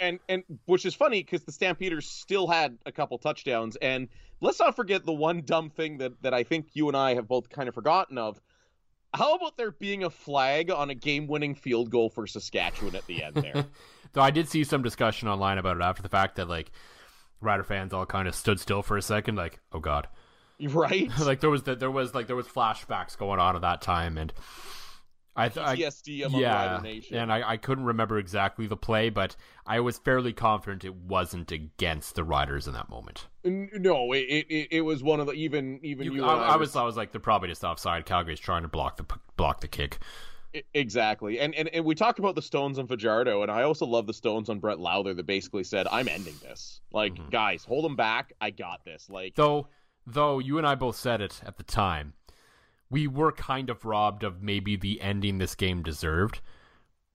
And 0.01 0.19
and 0.27 0.43
which 0.65 0.85
is 0.85 0.93
funny 0.93 1.21
because 1.23 1.43
the 1.43 1.51
Stampeders 1.51 2.09
still 2.09 2.47
had 2.47 2.77
a 2.85 2.91
couple 2.91 3.17
touchdowns 3.17 3.77
and 3.77 4.09
let's 4.41 4.59
not 4.59 4.75
forget 4.75 5.05
the 5.05 5.13
one 5.13 5.43
dumb 5.43 5.69
thing 5.69 5.99
that 5.99 6.21
that 6.23 6.33
I 6.33 6.43
think 6.43 6.69
you 6.73 6.87
and 6.87 6.97
I 6.97 7.13
have 7.13 7.27
both 7.27 7.49
kind 7.49 7.69
of 7.69 7.75
forgotten 7.75 8.17
of 8.17 8.41
how 9.13 9.35
about 9.35 9.57
there 9.57 9.71
being 9.71 10.03
a 10.03 10.09
flag 10.09 10.71
on 10.71 10.89
a 10.89 10.95
game-winning 10.95 11.55
field 11.55 11.89
goal 11.89 12.09
for 12.09 12.25
Saskatchewan 12.25 12.95
at 12.95 13.05
the 13.07 13.23
end 13.23 13.35
there? 13.35 13.65
Though 14.13 14.21
I 14.21 14.31
did 14.31 14.47
see 14.47 14.63
some 14.63 14.83
discussion 14.83 15.27
online 15.27 15.57
about 15.57 15.77
it 15.77 15.83
after 15.83 16.01
the 16.01 16.09
fact 16.09 16.37
that 16.37 16.49
like 16.49 16.71
Rider 17.41 17.63
fans 17.63 17.93
all 17.93 18.05
kind 18.05 18.27
of 18.27 18.35
stood 18.35 18.59
still 18.59 18.81
for 18.81 18.97
a 18.97 19.01
second, 19.01 19.35
like, 19.35 19.59
oh 19.73 19.79
god, 19.79 20.07
right? 20.69 21.09
like 21.19 21.41
there 21.41 21.49
was 21.49 21.63
the, 21.63 21.75
there 21.75 21.91
was 21.91 22.13
like 22.13 22.27
there 22.27 22.35
was 22.35 22.47
flashbacks 22.47 23.17
going 23.17 23.39
on 23.39 23.55
at 23.55 23.61
that 23.61 23.81
time, 23.81 24.17
and 24.17 24.33
I, 25.35 25.49
PTSD 25.49 26.23
I, 26.23 26.25
among 26.25 26.41
yeah, 26.41 26.71
Rider 26.71 26.83
Nation. 26.83 27.17
And 27.17 27.31
I, 27.31 27.51
I 27.51 27.57
couldn't 27.57 27.85
remember 27.85 28.17
exactly 28.17 28.67
the 28.67 28.75
play, 28.75 29.09
but 29.09 29.35
I 29.65 29.79
was 29.79 29.97
fairly 29.97 30.33
confident 30.33 30.83
it 30.83 30.95
wasn't 30.95 31.51
against 31.51 32.15
the 32.15 32.23
Riders 32.23 32.67
in 32.67 32.73
that 32.73 32.89
moment. 32.89 33.27
No, 33.43 34.11
it 34.11 34.19
it, 34.19 34.67
it 34.71 34.81
was 34.81 35.03
one 35.03 35.19
of 35.19 35.27
the 35.27 35.33
even 35.33 35.79
even 35.83 36.05
you. 36.05 36.15
you 36.15 36.25
I, 36.25 36.53
I, 36.53 36.55
was 36.57 36.75
I 36.75 36.83
was 36.83 36.97
like 36.97 37.11
they're 37.11 37.21
probably 37.21 37.49
just 37.49 37.63
offside. 37.63 38.05
Calgary's 38.05 38.39
trying 38.39 38.63
to 38.63 38.67
block 38.67 38.97
the 38.97 39.05
block 39.37 39.61
the 39.61 39.67
kick. 39.67 39.99
Exactly, 40.73 41.39
and, 41.39 41.55
and 41.55 41.69
and 41.69 41.85
we 41.85 41.95
talked 41.95 42.19
about 42.19 42.35
the 42.35 42.41
Stones 42.41 42.77
on 42.77 42.85
Fajardo, 42.85 43.41
and 43.41 43.49
I 43.49 43.63
also 43.63 43.85
love 43.85 44.05
the 44.05 44.13
Stones 44.13 44.49
on 44.49 44.59
Brett 44.59 44.79
Lauther 44.79 45.15
that 45.15 45.25
basically 45.25 45.63
said, 45.63 45.87
"I'm 45.89 46.09
ending 46.09 46.35
this. 46.41 46.81
Like, 46.91 47.13
mm-hmm. 47.13 47.29
guys, 47.29 47.63
hold 47.63 47.85
them 47.85 47.95
back. 47.95 48.33
I 48.41 48.49
got 48.49 48.83
this." 48.83 49.09
Like, 49.09 49.35
though, 49.35 49.69
though 50.05 50.39
you 50.39 50.57
and 50.57 50.67
I 50.67 50.75
both 50.75 50.97
said 50.97 51.21
it 51.21 51.41
at 51.45 51.55
the 51.55 51.63
time 51.63 52.15
we 52.91 53.07
were 53.07 53.31
kind 53.31 53.69
of 53.69 53.85
robbed 53.85 54.23
of 54.23 54.43
maybe 54.43 54.75
the 54.75 55.01
ending 55.01 55.37
this 55.37 55.55
game 55.55 55.81
deserved, 55.81 56.41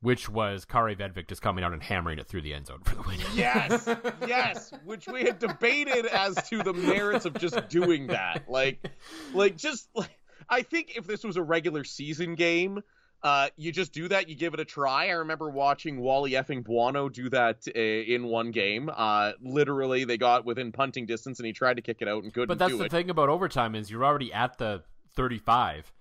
which 0.01 0.29
was 0.29 0.65
Kaare 0.65 0.97
Vedvik 0.97 1.29
just 1.29 1.43
coming 1.43 1.63
out 1.63 1.73
and 1.73 1.83
hammering 1.83 2.19
it 2.19 2.27
through 2.27 2.41
the 2.43 2.55
end 2.55 2.67
zone 2.67 2.81
for 2.83 2.97
the 2.97 3.03
win. 3.03 3.19
yes, 3.35 3.89
yes, 4.27 4.73
which 4.85 5.07
we 5.07 5.23
had 5.23 5.39
debated 5.39 6.07
as 6.07 6.35
to 6.49 6.63
the 6.63 6.73
merits 6.73 7.27
of 7.27 7.35
just 7.35 7.69
doing 7.69 8.09
that. 8.09 8.45
Like, 8.49 8.91
like 9.35 9.57
just 9.57 9.89
like 9.95 10.19
I 10.49 10.63
think 10.63 10.97
if 10.97 11.07
this 11.07 11.23
was 11.23 11.37
a 11.37 11.43
regular 11.43 11.85
season 11.85 12.37
game, 12.37 12.83
uh, 13.23 13.49
you 13.57 13.71
just 13.73 13.93
do 13.93 14.09
that. 14.09 14.29
You 14.29 14.35
give 14.35 14.55
it 14.55 14.61
a 14.61 14.65
try. 14.65 15.09
I 15.09 15.13
remember 15.13 15.51
watching 15.51 16.01
Wally 16.01 16.33
effing 16.33 16.65
Buono 16.65 17.09
do 17.09 17.29
that 17.31 17.67
uh, 17.69 17.79
in 17.79 18.25
one 18.25 18.51
game. 18.51 18.91
Uh, 18.95 19.33
literally, 19.43 20.05
they 20.05 20.17
got 20.17 20.47
within 20.47 20.73
punting 20.73 21.07
distance, 21.07 21.39
and 21.39 21.47
he 21.47 21.53
tried 21.53 21.75
to 21.75 21.83
kick 21.83 21.99
it 22.01 22.09
out 22.09 22.23
and 22.23 22.33
couldn't. 22.33 22.49
But 22.49 22.59
that's 22.59 22.79
the 22.79 22.85
it. 22.85 22.91
thing 22.91 23.11
about 23.11 23.29
overtime 23.29 23.75
is 23.75 23.91
you're 23.91 24.05
already 24.05 24.33
at 24.33 24.57
the 24.59 24.83
35. 25.17 25.93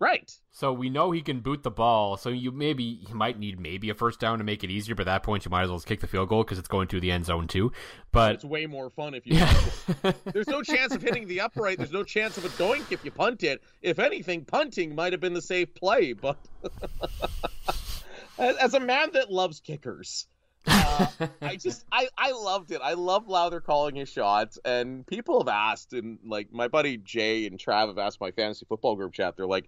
Right. 0.00 0.36
So 0.50 0.72
we 0.72 0.90
know 0.90 1.12
he 1.12 1.22
can 1.22 1.40
boot 1.40 1.62
the 1.62 1.70
ball. 1.70 2.16
So 2.16 2.28
you 2.28 2.50
maybe 2.50 3.00
he 3.06 3.14
might 3.14 3.38
need 3.38 3.60
maybe 3.60 3.90
a 3.90 3.94
first 3.94 4.20
down 4.20 4.38
to 4.38 4.44
make 4.44 4.64
it 4.64 4.70
easier. 4.70 4.94
But 4.94 5.02
at 5.02 5.12
that 5.12 5.22
point, 5.22 5.44
you 5.44 5.50
might 5.50 5.62
as 5.62 5.68
well 5.68 5.78
just 5.78 5.86
kick 5.86 6.00
the 6.00 6.06
field 6.06 6.28
goal 6.28 6.42
because 6.42 6.58
it's 6.58 6.68
going 6.68 6.88
to 6.88 7.00
the 7.00 7.10
end 7.10 7.24
zone 7.26 7.46
too. 7.46 7.72
But 8.12 8.34
it's 8.34 8.44
way 8.44 8.66
more 8.66 8.90
fun 8.90 9.14
if 9.14 9.26
you. 9.26 9.36
Yeah. 9.36 10.12
There's 10.32 10.48
no 10.48 10.62
chance 10.62 10.94
of 10.94 11.02
hitting 11.02 11.26
the 11.28 11.40
upright. 11.40 11.78
There's 11.78 11.92
no 11.92 12.04
chance 12.04 12.36
of 12.36 12.44
a 12.44 12.48
doink 12.50 12.90
if 12.92 13.04
you 13.04 13.12
punt 13.12 13.44
it. 13.44 13.62
If 13.82 13.98
anything, 13.98 14.44
punting 14.44 14.94
might 14.94 15.12
have 15.12 15.20
been 15.20 15.34
the 15.34 15.42
safe 15.42 15.72
play. 15.74 16.12
But 16.12 16.36
as 18.38 18.74
a 18.74 18.80
man 18.80 19.10
that 19.12 19.32
loves 19.32 19.60
kickers, 19.60 20.26
uh, 20.66 21.08
I 21.42 21.56
just 21.56 21.84
I 21.92 22.08
I 22.16 22.32
loved 22.32 22.70
it. 22.70 22.80
I 22.82 22.94
love 22.94 23.26
Lauther 23.26 23.62
calling 23.62 23.94
his 23.94 24.08
shots, 24.08 24.58
and 24.64 25.06
people 25.06 25.40
have 25.40 25.48
asked, 25.48 25.92
and 25.92 26.18
like 26.24 26.52
my 26.52 26.68
buddy 26.68 26.96
Jay 26.96 27.46
and 27.46 27.58
Trav 27.58 27.88
have 27.88 27.98
asked 27.98 28.20
my 28.20 28.30
fantasy 28.30 28.66
football 28.68 28.96
group 28.96 29.12
chat. 29.12 29.36
They're 29.36 29.46
like, 29.46 29.66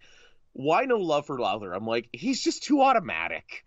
"Why 0.52 0.84
no 0.84 0.96
love 0.96 1.26
for 1.26 1.38
Lauther?" 1.38 1.74
I'm 1.74 1.86
like, 1.86 2.08
he's 2.12 2.42
just 2.42 2.62
too 2.62 2.82
automatic. 2.82 3.64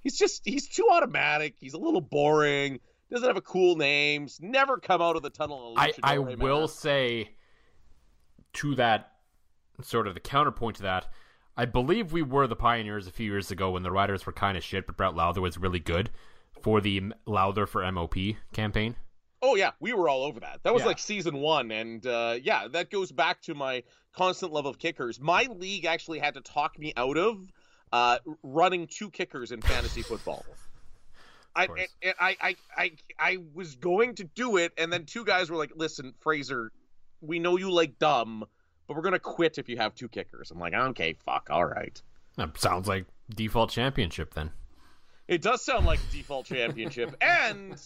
He's 0.00 0.16
just 0.16 0.42
he's 0.44 0.68
too 0.68 0.86
automatic. 0.90 1.54
He's 1.58 1.74
a 1.74 1.78
little 1.78 2.00
boring. 2.00 2.80
Doesn't 3.10 3.26
have 3.26 3.36
a 3.36 3.42
cool 3.42 3.76
name. 3.76 4.28
Never 4.40 4.78
come 4.78 5.00
out 5.00 5.16
of 5.16 5.22
the 5.22 5.30
tunnel. 5.30 5.74
I 5.76 5.92
I 6.02 6.18
will 6.18 6.68
say 6.68 7.30
to 8.54 8.74
that 8.76 9.12
sort 9.82 10.06
of 10.06 10.14
the 10.14 10.20
counterpoint 10.20 10.76
to 10.76 10.82
that. 10.82 11.06
I 11.56 11.64
believe 11.64 12.12
we 12.12 12.22
were 12.22 12.46
the 12.46 12.54
pioneers 12.54 13.08
a 13.08 13.10
few 13.10 13.26
years 13.26 13.50
ago 13.50 13.72
when 13.72 13.82
the 13.82 13.90
Riders 13.90 14.24
were 14.24 14.32
kind 14.32 14.56
of 14.56 14.62
shit, 14.62 14.86
but 14.86 14.96
Brett 14.96 15.14
Lauther 15.14 15.38
was 15.38 15.58
really 15.58 15.80
good 15.80 16.10
for 16.62 16.80
the 16.80 17.12
Lauther 17.26 17.66
for 17.68 17.90
MOP 17.90 18.14
campaign? 18.52 18.96
Oh 19.40 19.54
yeah, 19.54 19.70
we 19.78 19.92
were 19.92 20.08
all 20.08 20.24
over 20.24 20.40
that. 20.40 20.60
That 20.64 20.74
was 20.74 20.82
yeah. 20.82 20.88
like 20.88 20.98
season 20.98 21.36
one, 21.36 21.70
and 21.70 22.04
uh, 22.06 22.36
yeah, 22.42 22.66
that 22.68 22.90
goes 22.90 23.12
back 23.12 23.40
to 23.42 23.54
my 23.54 23.84
constant 24.12 24.52
love 24.52 24.66
of 24.66 24.78
kickers. 24.78 25.20
My 25.20 25.44
league 25.44 25.84
actually 25.84 26.18
had 26.18 26.34
to 26.34 26.40
talk 26.40 26.78
me 26.78 26.92
out 26.96 27.16
of 27.16 27.38
uh, 27.92 28.18
running 28.42 28.88
two 28.88 29.10
kickers 29.10 29.52
in 29.52 29.60
fantasy 29.62 30.02
football. 30.02 30.44
I, 31.56 31.86
I, 32.20 32.36
I, 32.40 32.56
I, 32.76 32.92
I 33.18 33.38
was 33.52 33.74
going 33.76 34.14
to 34.16 34.24
do 34.24 34.58
it, 34.58 34.72
and 34.78 34.92
then 34.92 35.04
two 35.04 35.24
guys 35.24 35.50
were 35.50 35.56
like, 35.56 35.72
"Listen, 35.74 36.14
Fraser, 36.20 36.72
we 37.20 37.38
know 37.38 37.56
you 37.56 37.70
like 37.70 37.98
dumb, 37.98 38.44
but 38.86 38.96
we're 38.96 39.02
gonna 39.02 39.18
quit 39.18 39.58
if 39.58 39.68
you 39.68 39.76
have 39.76 39.94
two 39.94 40.08
kickers." 40.08 40.50
I'm 40.50 40.58
like, 40.58 40.74
"Okay, 40.74 41.14
fuck, 41.24 41.48
all 41.50 41.64
right." 41.64 42.00
That 42.36 42.58
sounds 42.58 42.86
like 42.86 43.06
default 43.30 43.70
championship 43.70 44.34
then. 44.34 44.50
It 45.28 45.42
does 45.42 45.62
sound 45.62 45.84
like 45.84 46.00
default 46.10 46.46
championship, 46.46 47.14
and 47.20 47.80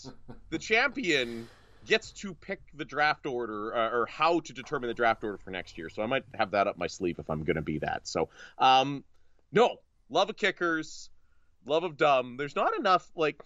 the 0.50 0.58
champion 0.58 1.48
gets 1.84 2.12
to 2.12 2.34
pick 2.34 2.60
the 2.74 2.84
draft 2.84 3.26
order 3.26 3.74
uh, 3.74 3.90
or 3.90 4.06
how 4.06 4.40
to 4.40 4.52
determine 4.52 4.88
the 4.88 4.94
draft 4.94 5.24
order 5.24 5.36
for 5.38 5.50
next 5.50 5.76
year. 5.76 5.88
So 5.88 6.02
I 6.02 6.06
might 6.06 6.24
have 6.34 6.52
that 6.52 6.68
up 6.68 6.78
my 6.78 6.86
sleeve 6.86 7.18
if 7.18 7.28
I'm 7.28 7.42
going 7.42 7.56
to 7.56 7.62
be 7.62 7.78
that. 7.78 8.06
So, 8.06 8.28
um, 8.58 9.02
no, 9.50 9.76
love 10.08 10.30
of 10.30 10.36
kickers, 10.36 11.10
love 11.66 11.82
of 11.82 11.96
dumb. 11.96 12.36
There's 12.36 12.56
not 12.56 12.76
enough 12.78 13.10
like. 13.16 13.42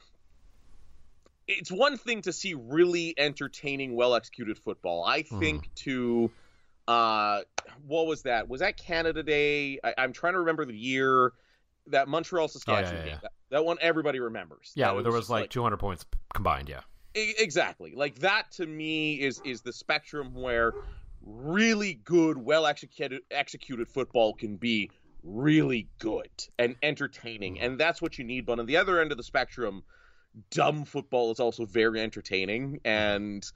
It's 1.48 1.70
one 1.70 1.96
thing 1.96 2.22
to 2.22 2.32
see 2.32 2.54
really 2.54 3.14
entertaining, 3.16 3.94
well 3.94 4.14
executed 4.16 4.58
football. 4.58 5.04
I 5.04 5.22
think 5.22 5.70
to, 5.76 6.32
uh, 6.88 7.42
what 7.86 8.08
was 8.08 8.22
that? 8.22 8.48
Was 8.48 8.60
that 8.60 8.76
Canada 8.76 9.22
Day? 9.22 9.78
I, 9.82 9.94
I'm 9.96 10.12
trying 10.12 10.32
to 10.32 10.40
remember 10.40 10.64
the 10.64 10.76
year. 10.76 11.32
That 11.88 12.08
Montreal 12.08 12.48
Saskatchewan 12.48 12.94
yeah, 12.94 13.00
game. 13.00 13.08
yeah. 13.08 13.18
That, 13.22 13.32
that 13.50 13.64
one 13.64 13.78
everybody 13.80 14.20
remembers. 14.20 14.72
Yeah, 14.74 14.92
well, 14.92 15.02
there 15.02 15.12
was 15.12 15.22
just 15.22 15.30
like 15.30 15.50
200 15.50 15.76
points 15.76 16.04
combined. 16.34 16.68
Yeah. 16.68 16.80
Exactly 17.14 17.94
like 17.96 18.16
that 18.18 18.50
to 18.52 18.66
me 18.66 19.14
is 19.14 19.40
is 19.42 19.62
the 19.62 19.72
spectrum 19.72 20.34
where 20.34 20.74
really 21.22 21.94
good 22.04 22.36
well 22.36 22.66
executed 22.66 23.22
executed 23.30 23.88
football 23.88 24.34
can 24.34 24.56
be 24.56 24.90
really 25.22 25.88
good 25.98 26.28
and 26.58 26.76
entertaining 26.82 27.58
and 27.58 27.80
that's 27.80 28.02
what 28.02 28.18
you 28.18 28.24
need 28.24 28.44
but 28.44 28.58
on 28.58 28.66
the 28.66 28.76
other 28.76 29.00
end 29.00 29.12
of 29.12 29.16
the 29.16 29.24
spectrum 29.24 29.82
dumb 30.50 30.84
football 30.84 31.32
is 31.32 31.40
also 31.40 31.64
very 31.64 32.02
entertaining 32.02 32.78
and 32.84 33.50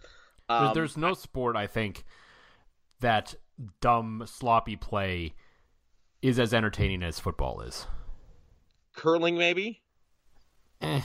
um, 0.49 0.73
there's 0.73 0.97
no 0.97 1.13
sport 1.13 1.55
I 1.55 1.67
think 1.67 2.05
that 3.01 3.35
dumb 3.81 4.25
sloppy 4.27 4.77
play 4.77 5.35
is 6.23 6.39
as 6.39 6.53
entertaining 6.53 7.03
as 7.03 7.19
football 7.19 7.61
is. 7.61 7.87
Curling 8.95 9.37
maybe 9.39 9.81
Eh. 10.83 11.01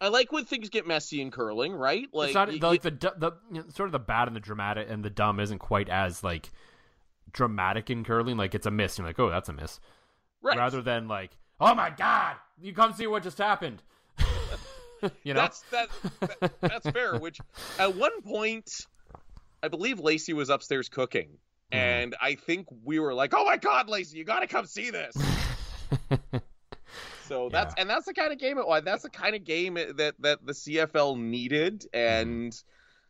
i 0.00 0.08
like 0.08 0.32
when 0.32 0.44
things 0.44 0.68
get 0.68 0.86
messy 0.86 1.20
in 1.20 1.30
curling 1.30 1.72
right 1.72 2.08
like 2.12 2.28
it's 2.28 2.34
not 2.34 2.48
y- 2.48 2.58
like 2.60 2.82
the 2.82 2.90
the 2.90 3.32
you 3.52 3.60
know, 3.60 3.64
sort 3.74 3.86
of 3.88 3.92
the 3.92 3.98
bad 3.98 4.26
and 4.28 4.36
the 4.36 4.40
dramatic 4.40 4.88
and 4.90 5.04
the 5.04 5.10
dumb 5.10 5.38
isn't 5.40 5.58
quite 5.58 5.88
as 5.88 6.22
like 6.24 6.50
dramatic 7.32 7.88
in 7.88 8.04
curling. 8.04 8.36
Like 8.36 8.54
it's 8.54 8.66
a 8.66 8.70
miss. 8.70 8.98
You're 8.98 9.06
like, 9.06 9.18
oh, 9.18 9.30
that's 9.30 9.48
a 9.48 9.52
miss. 9.54 9.80
right. 10.42 10.58
Rather 10.58 10.82
than 10.82 11.08
like, 11.08 11.30
oh 11.60 11.74
my 11.74 11.88
god, 11.88 12.36
you 12.60 12.74
come 12.74 12.92
see 12.92 13.06
what 13.06 13.22
just 13.22 13.38
happened. 13.38 13.82
you 15.24 15.32
know, 15.32 15.40
That's 15.40 15.60
that, 15.70 15.88
that- 16.40 16.60
that's 16.60 16.90
fair. 16.90 17.18
Which 17.18 17.40
at 17.78 17.94
one 17.96 18.20
point, 18.22 18.86
I 19.62 19.68
believe 19.68 19.98
Lacey 20.00 20.32
was 20.34 20.50
upstairs 20.50 20.88
cooking, 20.90 21.28
Mm-hmm. 21.72 21.78
and 21.78 22.16
I 22.20 22.34
think 22.34 22.66
we 22.84 22.98
were 23.00 23.14
like, 23.14 23.32
"Oh 23.34 23.46
my 23.46 23.56
God, 23.56 23.88
Lacey, 23.88 24.18
you 24.18 24.24
got 24.24 24.40
to 24.40 24.46
come 24.46 24.66
see 24.66 24.90
this." 24.90 25.16
so 27.32 27.48
that's 27.48 27.74
and 27.78 27.88
that's 27.88 28.04
the 28.04 28.12
kind 28.12 28.30
of 28.30 28.38
game 28.38 28.58
it 28.58 28.66
was. 28.66 28.82
That's 28.84 29.04
the 29.04 29.10
kind 29.10 29.34
of 29.34 29.44
game 29.44 29.74
that 29.74 30.14
that 30.18 30.44
the 30.44 30.52
CFL 30.52 31.18
needed, 31.18 31.86
mm-hmm. 31.92 32.28
and 32.28 32.62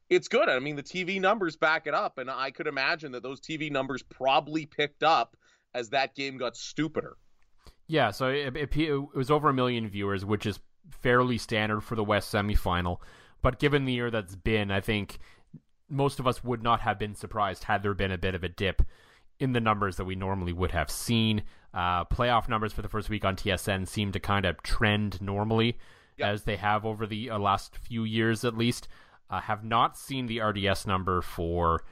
it's 0.08 0.28
good. 0.28 0.48
I 0.48 0.60
mean, 0.60 0.76
the 0.76 0.82
TV 0.82 1.20
numbers 1.20 1.56
back 1.56 1.88
it 1.88 1.94
up, 1.94 2.18
and 2.18 2.30
I 2.30 2.52
could 2.52 2.68
imagine 2.68 3.12
that 3.12 3.24
those 3.24 3.40
TV 3.40 3.70
numbers 3.70 4.02
probably 4.04 4.64
picked 4.64 5.02
up 5.02 5.36
as 5.74 5.90
that 5.90 6.14
game 6.14 6.36
got 6.36 6.56
stupider. 6.56 7.16
Yeah, 7.88 8.12
so 8.12 8.28
it, 8.28 8.56
it, 8.56 8.76
it 8.76 9.16
was 9.16 9.30
over 9.30 9.48
a 9.48 9.54
million 9.54 9.88
viewers, 9.88 10.24
which 10.24 10.46
is 10.46 10.60
fairly 10.90 11.36
standard 11.36 11.80
for 11.80 11.96
the 11.96 12.04
West 12.04 12.32
semifinal. 12.32 12.98
But 13.42 13.58
given 13.58 13.86
the 13.86 13.92
year 13.92 14.10
that's 14.10 14.36
been, 14.36 14.70
I 14.70 14.80
think 14.80 15.18
most 15.88 16.20
of 16.20 16.28
us 16.28 16.44
would 16.44 16.62
not 16.62 16.80
have 16.80 16.98
been 16.98 17.16
surprised 17.16 17.64
had 17.64 17.82
there 17.82 17.92
been 17.92 18.12
a 18.12 18.18
bit 18.18 18.36
of 18.36 18.44
a 18.44 18.48
dip 18.48 18.82
in 19.38 19.52
the 19.52 19.60
numbers 19.60 19.96
that 19.96 20.04
we 20.04 20.14
normally 20.14 20.52
would 20.52 20.70
have 20.72 20.90
seen. 20.90 21.42
Uh, 21.74 22.04
playoff 22.04 22.48
numbers 22.48 22.72
for 22.72 22.82
the 22.82 22.88
first 22.88 23.08
week 23.08 23.24
on 23.24 23.34
TSN 23.36 23.86
seem 23.88 24.12
to 24.12 24.20
kind 24.20 24.44
of 24.44 24.62
trend 24.62 25.20
normally 25.22 25.78
Yep. 26.18 26.28
as 26.28 26.42
they 26.44 26.56
have 26.56 26.84
over 26.84 27.06
the 27.06 27.30
uh, 27.30 27.38
last 27.38 27.76
few 27.78 28.04
years 28.04 28.44
at 28.44 28.56
least. 28.56 28.88
Uh, 29.30 29.40
have 29.40 29.64
not 29.64 29.96
seen 29.96 30.26
the 30.26 30.40
RDS 30.42 30.86
number 30.86 31.22
for 31.22 31.82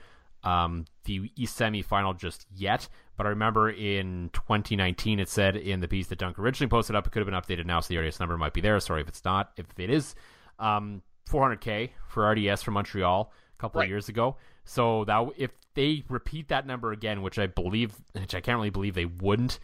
um, 0.44 0.84
the 1.04 1.30
East 1.36 1.58
semifinal 1.58 2.16
just 2.18 2.46
yet, 2.54 2.88
but 3.16 3.24
I 3.26 3.30
remember 3.30 3.70
in 3.70 4.28
2019 4.34 5.18
it 5.20 5.28
said 5.28 5.56
in 5.56 5.80
the 5.80 5.88
piece 5.88 6.08
that 6.08 6.18
Dunk 6.18 6.38
originally 6.38 6.68
posted 6.68 6.94
up, 6.96 7.06
it 7.06 7.10
could 7.10 7.26
have 7.26 7.26
been 7.48 7.58
updated 7.58 7.66
now, 7.66 7.80
so 7.80 7.88
the 7.94 7.98
RDS 7.98 8.20
number 8.20 8.36
might 8.36 8.52
be 8.52 8.60
there. 8.60 8.78
Sorry 8.80 9.00
if 9.00 9.08
it's 9.08 9.24
not. 9.24 9.52
If 9.56 9.66
it 9.78 9.88
is, 9.90 10.14
um, 10.58 11.00
400k 11.30 11.90
for 12.08 12.24
RDS 12.30 12.62
from 12.62 12.74
Montreal 12.74 13.32
a 13.54 13.60
couple 13.60 13.78
Right. 13.80 13.84
of 13.86 13.90
years 13.90 14.08
ago. 14.10 14.36
So 14.64 15.04
that 15.06 15.26
if 15.36 15.50
they 15.74 16.04
repeat 16.08 16.48
that 16.48 16.66
number 16.66 16.92
again, 16.92 17.22
which 17.22 17.38
I 17.38 17.46
believe, 17.46 17.94
which 18.12 18.34
I 18.34 18.40
can't 18.40 18.56
really 18.56 18.70
believe 18.70 18.94
they 18.94 19.06
wouldn't, 19.06 19.58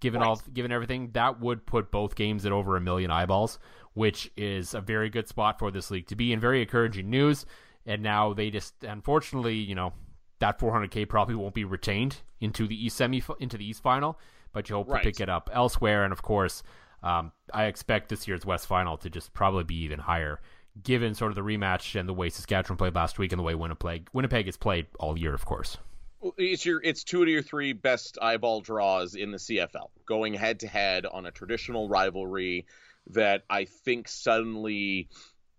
given 0.00 0.22
all 0.22 0.40
given 0.52 0.72
everything, 0.72 1.10
that 1.12 1.40
would 1.40 1.66
put 1.66 1.90
both 1.90 2.14
games 2.14 2.46
at 2.46 2.52
over 2.52 2.76
a 2.76 2.80
million 2.80 3.10
eyeballs, 3.10 3.58
which 3.94 4.30
is 4.36 4.74
a 4.74 4.80
very 4.80 5.10
good 5.10 5.28
spot 5.28 5.58
for 5.58 5.70
this 5.70 5.90
league 5.90 6.06
to 6.08 6.16
be 6.16 6.32
in. 6.32 6.40
Very 6.40 6.62
encouraging 6.62 7.10
news. 7.10 7.44
And 7.86 8.02
now 8.02 8.32
they 8.34 8.50
just, 8.50 8.74
unfortunately, 8.82 9.56
you 9.56 9.74
know, 9.74 9.92
that 10.38 10.58
400k 10.58 11.08
probably 11.08 11.34
won't 11.34 11.54
be 11.54 11.64
retained 11.64 12.16
into 12.40 12.66
the 12.66 12.84
East 12.84 12.96
semi 12.96 13.22
into 13.40 13.58
the 13.58 13.68
East 13.68 13.82
final, 13.82 14.18
but 14.52 14.68
you 14.68 14.76
hope 14.76 14.88
Right. 14.88 15.02
to 15.02 15.08
pick 15.10 15.20
it 15.20 15.28
up 15.28 15.50
elsewhere. 15.52 16.04
And 16.04 16.12
of 16.12 16.22
course, 16.22 16.62
um, 17.02 17.32
I 17.52 17.64
expect 17.64 18.08
this 18.08 18.26
year's 18.28 18.44
West 18.46 18.66
final 18.66 18.96
to 18.98 19.10
just 19.10 19.32
probably 19.32 19.64
be 19.64 19.76
even 19.82 19.98
higher, 20.00 20.40
given 20.82 21.14
sort 21.14 21.30
of 21.30 21.36
the 21.36 21.42
rematch 21.42 21.98
and 21.98 22.08
the 22.08 22.14
way 22.14 22.28
Saskatchewan 22.28 22.76
played 22.76 22.94
last 22.94 23.18
week 23.18 23.32
and 23.32 23.38
the 23.38 23.42
way 23.42 23.54
Winnipeg 23.54 24.08
Winnipeg 24.12 24.46
has 24.46 24.56
played 24.56 24.86
all 24.98 25.18
year, 25.18 25.34
of 25.34 25.44
course. 25.44 25.76
It's 26.36 26.66
your 26.66 26.82
it's 26.82 27.04
two 27.04 27.22
of 27.22 27.28
your 27.28 27.42
three 27.42 27.72
best 27.72 28.18
eyeball 28.20 28.60
draws 28.60 29.14
in 29.14 29.30
the 29.30 29.38
CFL, 29.38 29.88
going 30.06 30.34
head 30.34 30.60
to 30.60 30.68
head 30.68 31.06
on 31.06 31.26
a 31.26 31.30
traditional 31.30 31.88
rivalry 31.88 32.66
that 33.08 33.44
I 33.48 33.64
think 33.64 34.08
suddenly 34.08 35.08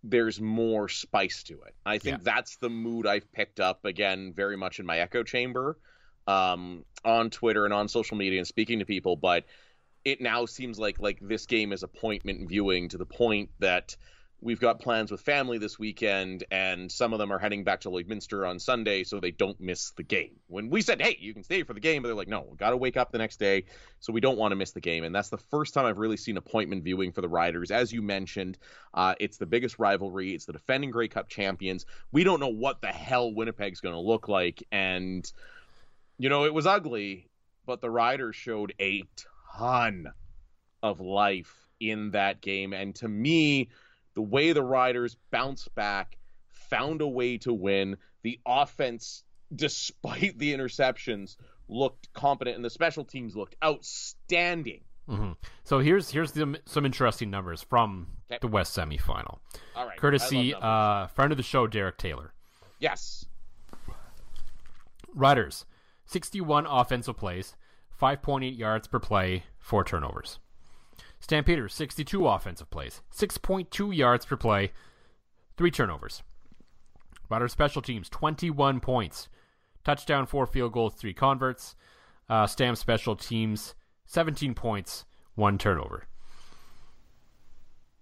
there's 0.04 0.40
more 0.40 0.90
spice 0.90 1.44
to 1.44 1.54
it. 1.62 1.76
I 1.86 1.98
think 1.98 2.24
that's 2.24 2.58
the 2.58 2.70
mood 2.70 3.06
I've 3.06 3.32
picked 3.32 3.60
up 3.60 3.86
again 3.86 4.34
very 4.36 4.58
much 4.58 4.80
in 4.80 4.86
my 4.86 5.00
echo 5.00 5.24
chamber 5.24 5.78
um, 6.28 6.86
on 7.04 7.30
Twitter 7.30 7.66
and 7.66 7.74
on 7.74 7.88
social 7.88 8.18
media 8.18 8.40
and 8.40 8.48
speaking 8.48 8.80
to 8.80 8.86
people, 8.86 9.16
but 9.16 9.46
it 10.04 10.22
now 10.22 10.46
seems 10.46 10.80
like 10.80 11.00
like 11.00 11.20
this 11.22 11.46
game 11.46 11.72
is 11.74 11.84
appointment 11.84 12.50
viewing 12.50 12.90
to 12.90 12.98
the 12.98 13.06
point 13.06 13.50
that 13.60 13.96
we've 14.42 14.60
got 14.60 14.80
plans 14.80 15.12
with 15.12 15.22
family 15.22 15.60
this 15.60 15.78
weekend 15.78 16.44
and 16.52 16.92
some 16.92 17.14
of 17.14 17.20
them 17.20 17.32
are 17.32 17.38
heading 17.38 17.64
back 17.64 17.82
to 17.82 17.90
Lloydminster 17.90 18.48
on 18.50 18.60
Sunday 18.60 19.04
so 19.04 19.20
they 19.20 19.32
don't 19.32 19.60
miss 19.62 19.92
the 19.92 20.04
game. 20.04 20.40
When 20.48 20.70
we 20.70 20.82
said, 20.82 21.02
"Hey, 21.02 21.18
you 21.20 21.34
can 21.34 21.44
stay 21.44 21.64
for 21.64 21.74
the 21.74 21.80
game," 21.80 22.02
but 22.02 22.08
they're 22.08 22.16
like, 22.16 22.28
"No, 22.28 22.48
we 22.50 22.58
got 22.58 22.72
to 22.72 22.78
wake 22.78 22.98
up 22.98 23.12
the 23.12 23.20
next 23.20 23.38
day, 23.38 23.66
so 24.00 24.12
we 24.12 24.20
don't 24.20 24.38
want 24.38 24.52
to 24.52 24.56
miss 24.56 24.72
the 24.72 24.82
game." 24.82 25.04
And 25.04 25.14
that's 25.14 25.30
the 25.30 25.38
first 25.38 25.74
time 25.74 25.86
I've 25.86 26.00
really 26.00 26.18
seen 26.18 26.38
appointment 26.38 26.84
viewing 26.84 27.12
for 27.12 27.22
the 27.22 27.30
Riders. 27.30 27.72
As 27.72 27.94
you 27.94 28.02
mentioned, 28.02 28.58
uh, 28.94 29.16
it's 29.20 29.38
the 29.38 29.46
biggest 29.46 29.78
rivalry. 29.80 30.34
It's 30.34 30.46
the 30.46 30.54
defending 30.54 30.92
Grey 30.92 31.08
Cup 31.08 31.30
champions. 31.30 31.86
We 32.12 32.24
don't 32.24 32.40
know 32.40 32.48
what 32.48 32.82
the 32.82 32.88
hell 32.88 33.34
Winnipeg's 33.34 33.80
going 33.80 33.96
to 33.96 34.02
look 34.02 34.28
like 34.28 34.64
and 34.72 35.32
you 36.22 36.30
know, 36.30 36.46
it 36.46 36.54
was 36.54 36.68
ugly, 36.68 37.32
but 37.66 37.82
the 37.82 37.90
Riders 37.90 38.36
showed 38.36 38.76
a 38.80 39.04
ton 39.58 40.06
of 40.84 41.02
life 41.02 41.68
in 41.80 42.12
that 42.12 42.42
game. 42.42 42.74
And 42.74 42.94
to 42.98 43.08
me, 43.08 43.70
the 44.14 44.22
way 44.22 44.52
the 44.54 44.64
Riders 44.64 45.18
bounced 45.32 45.74
back, 45.76 46.18
found 46.48 47.02
a 47.02 47.08
way 47.08 47.38
to 47.40 47.54
win, 47.54 47.98
the 48.24 48.40
offense, 48.46 49.24
despite 49.56 50.38
the 50.38 50.54
interceptions, 50.54 51.38
looked 51.68 52.12
competent, 52.14 52.56
and 52.56 52.66
the 52.66 52.70
special 52.70 53.04
teams 53.06 53.36
looked 53.36 53.56
outstanding. 53.64 54.82
hmm 55.08 55.32
So 55.64 55.80
here's 55.80 56.10
here's 56.12 56.32
the, 56.34 56.60
some 56.66 56.86
interesting 56.86 57.30
numbers 57.30 57.62
from 57.62 58.08
Okay. 58.30 58.40
the 58.42 58.48
West 58.48 58.78
semifinal, 58.78 59.40
All 59.76 59.86
right. 59.86 59.98
courtesy 59.98 60.54
uh, 60.54 61.08
friend 61.08 61.32
of 61.34 61.38
the 61.38 61.44
show 61.44 61.68
Derek 61.68 61.98
Taylor. 61.98 62.34
yes. 62.80 63.26
Riders, 65.14 65.66
61 66.06 66.66
offensive 66.66 67.18
plays, 67.18 67.56
5.8 68.02 68.58
yards 68.58 68.88
per 68.88 69.00
play, 69.00 69.44
4 69.60 69.84
turnovers. 69.84 70.40
Stampeders, 71.22 71.74
62 71.76 72.28
offensive 72.28 72.70
plays, 72.72 73.02
6.2 73.16 73.96
yards 73.96 74.26
per 74.26 74.36
play, 74.36 74.72
3 75.56 75.70
turnovers. 75.70 76.24
Riders 77.30 77.52
special 77.52 77.82
teams, 77.82 78.10
21 78.10 78.80
points, 78.80 79.30
touchdown, 79.86 80.26
4 80.26 80.48
field 80.48 80.74
goals, 80.74 80.96
3 80.96 81.14
converts. 81.14 81.76
Uh, 82.28 82.48
Stamp 82.48 82.78
special 82.78 83.16
teams, 83.16 83.76
17 84.06 84.54
points, 84.54 85.06
1 85.36 85.58
turnover. 85.58 86.06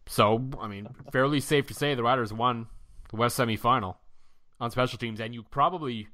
So, 0.08 0.50
I 0.60 0.68
mean, 0.68 0.88
fairly 1.12 1.40
safe 1.40 1.68
to 1.68 1.74
say 1.74 1.96
the 1.96 2.04
Riders 2.04 2.32
won 2.32 2.68
the 3.10 3.18
West 3.18 3.38
semifinal 3.38 3.96
on 4.60 4.72
special 4.72 4.98
teams, 4.98 5.20
and 5.20 5.34
you 5.34 5.44
probably 5.44 6.08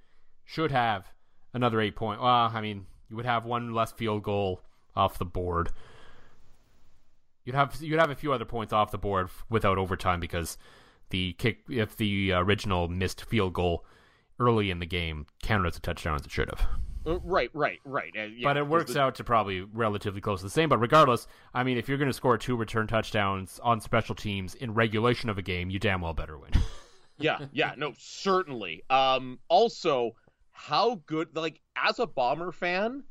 should 0.44 0.72
have 0.72 1.12
another 1.54 1.80
eight 1.82 1.96
point. 1.96 2.22
Well, 2.22 2.52
I 2.54 2.62
mean, 2.62 2.88
you 3.10 3.16
would 3.16 3.26
have 3.26 3.46
one 3.46 3.74
less 3.74 3.92
field 3.92 4.24
goal 4.24 4.62
off 4.96 5.18
the 5.18 5.26
board 5.26 5.70
you'd 7.46 7.56
have 7.56 7.82
you'd 7.82 8.00
have 8.00 8.10
a 8.10 8.16
few 8.16 8.34
other 8.34 8.46
points 8.46 8.74
off 8.74 8.92
the 8.92 8.98
board 8.98 9.30
without 9.50 9.78
overtime 9.78 10.20
because 10.20 10.58
the 11.10 11.34
kick 11.34 11.60
if 11.70 11.96
the 11.96 12.34
original 12.34 12.88
missed 12.88 13.24
field 13.26 13.54
goal 13.54 13.86
early 14.40 14.72
in 14.72 14.80
the 14.80 14.86
game 14.86 15.26
counted 15.44 15.68
as 15.68 15.78
a 15.78 15.80
touchdown 15.80 16.16
as 16.16 16.26
it 16.26 16.32
should 16.32 16.50
have. 16.50 16.68
Uh, 17.08 17.20
right, 17.20 17.52
right, 17.54 17.80
right. 17.86 18.12
Uh, 18.18 18.24
yeah, 18.24 18.44
but 18.44 18.58
it 18.58 18.68
works 18.68 18.94
the, 18.94 19.00
out 19.00 19.16
to 19.16 19.24
probably 19.24 19.62
relatively 19.62 20.20
close 20.22 20.40
to 20.40 20.46
the 20.46 20.50
same. 20.50 20.70
But 20.70 20.80
regardless, 20.80 21.28
I 21.54 21.64
mean, 21.64 21.78
if 21.78 21.88
you're 21.88 22.00
going 22.00 22.10
to 22.10 22.14
score 22.14 22.38
two 22.38 22.56
return 22.56 22.88
touchdowns 22.88 23.60
on 23.64 23.80
special 23.80 24.16
teams 24.16 24.56
in 24.56 24.74
regulation 24.74 25.30
of 25.30 25.38
a 25.38 25.42
game, 25.42 25.70
you 25.70 25.80
damn 25.80 26.02
well 26.02 26.14
better 26.14 26.38
win. 26.38 26.52
yeah, 27.20 27.46
yeah, 27.54 27.74
no, 27.78 27.94
certainly. 27.98 28.84
Um, 28.90 29.40
also, 29.50 30.16
how 30.52 31.02
good? 31.06 31.36
Like 31.36 31.62
as 31.76 32.00
a 32.00 32.08
bomber 32.08 32.52
fan, 32.52 33.04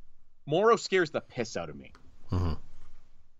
Morrow 0.46 0.76
scares 0.76 1.10
the 1.10 1.20
piss 1.20 1.56
out 1.56 1.70
of 1.70 1.76
me. 1.76 1.92
Mm-hmm. 2.32 2.54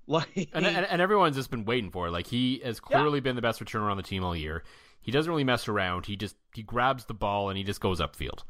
Like, 0.07 0.51
and, 0.53 0.67
and, 0.67 0.85
and 0.85 1.01
everyone's 1.01 1.35
just 1.35 1.51
been 1.51 1.65
waiting 1.65 1.91
for 1.91 2.09
it. 2.09 2.11
Like 2.11 2.27
he 2.27 2.61
has 2.63 2.79
clearly 2.79 3.21
yeah. 3.21 3.23
been 3.23 3.37
the 3.37 3.43
best 3.43 3.65
returner 3.65 3.91
on 3.91 3.97
the 3.97 4.03
team 4.03 4.23
all 4.23 4.37
year. 4.37 4.63
He 5.01 5.11
doesn't 5.11 5.31
really 5.31 5.45
mess 5.45 5.67
around. 5.67 6.05
He 6.05 6.15
just 6.15 6.37
he 6.55 6.63
grabs 6.63 7.07
the 7.07 7.15
ball 7.15 7.49
and 7.49 7.57
he 7.57 7.65
just 7.65 7.81
goes 7.81 8.01
upfield. 8.01 8.43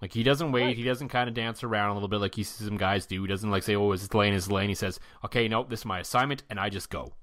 Like 0.00 0.12
he 0.12 0.22
doesn't 0.22 0.52
wait. 0.52 0.64
Right. 0.64 0.76
He 0.76 0.84
doesn't 0.84 1.08
kind 1.08 1.28
of 1.28 1.34
dance 1.34 1.64
around 1.64 1.90
a 1.90 1.94
little 1.94 2.08
bit 2.08 2.20
like 2.20 2.34
he 2.34 2.44
sees 2.44 2.66
some 2.66 2.76
guys 2.76 3.06
do. 3.06 3.22
He 3.22 3.28
doesn't 3.28 3.50
like 3.50 3.62
say, 3.62 3.74
"Oh, 3.74 3.92
is 3.92 4.02
this 4.02 4.14
lane? 4.14 4.32
Is 4.32 4.50
lane?" 4.50 4.68
He 4.68 4.74
says, 4.74 5.00
"Okay, 5.24 5.48
nope, 5.48 5.70
this 5.70 5.80
is 5.80 5.86
my 5.86 6.00
assignment," 6.00 6.44
and 6.50 6.60
I 6.60 6.68
just 6.68 6.90
go. 6.90 7.14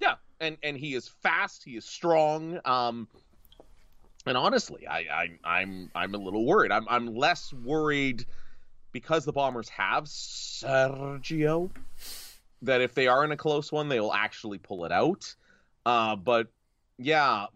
Yeah, 0.00 0.14
and 0.40 0.56
and 0.62 0.76
he 0.76 0.94
is 0.94 1.08
fast. 1.08 1.62
He 1.62 1.76
is 1.76 1.84
strong. 1.84 2.58
Um, 2.64 3.06
and 4.26 4.36
honestly, 4.36 4.88
I, 4.88 4.98
I 4.98 5.26
I'm 5.44 5.90
I'm 5.94 6.14
a 6.14 6.18
little 6.18 6.44
worried. 6.44 6.72
I'm 6.72 6.86
I'm 6.88 7.14
less 7.14 7.52
worried 7.52 8.26
because 8.92 9.24
the 9.24 9.32
Bombers 9.32 9.68
have 9.68 10.04
Sergio 10.04 11.70
that 12.62 12.80
if 12.80 12.94
they 12.94 13.06
are 13.06 13.24
in 13.24 13.32
a 13.32 13.36
close 13.36 13.70
one, 13.70 13.88
they 13.88 14.00
will 14.00 14.14
actually 14.14 14.58
pull 14.58 14.84
it 14.84 14.92
out. 14.92 15.34
Uh, 15.84 16.16
but 16.16 16.48
yeah, 16.98 17.46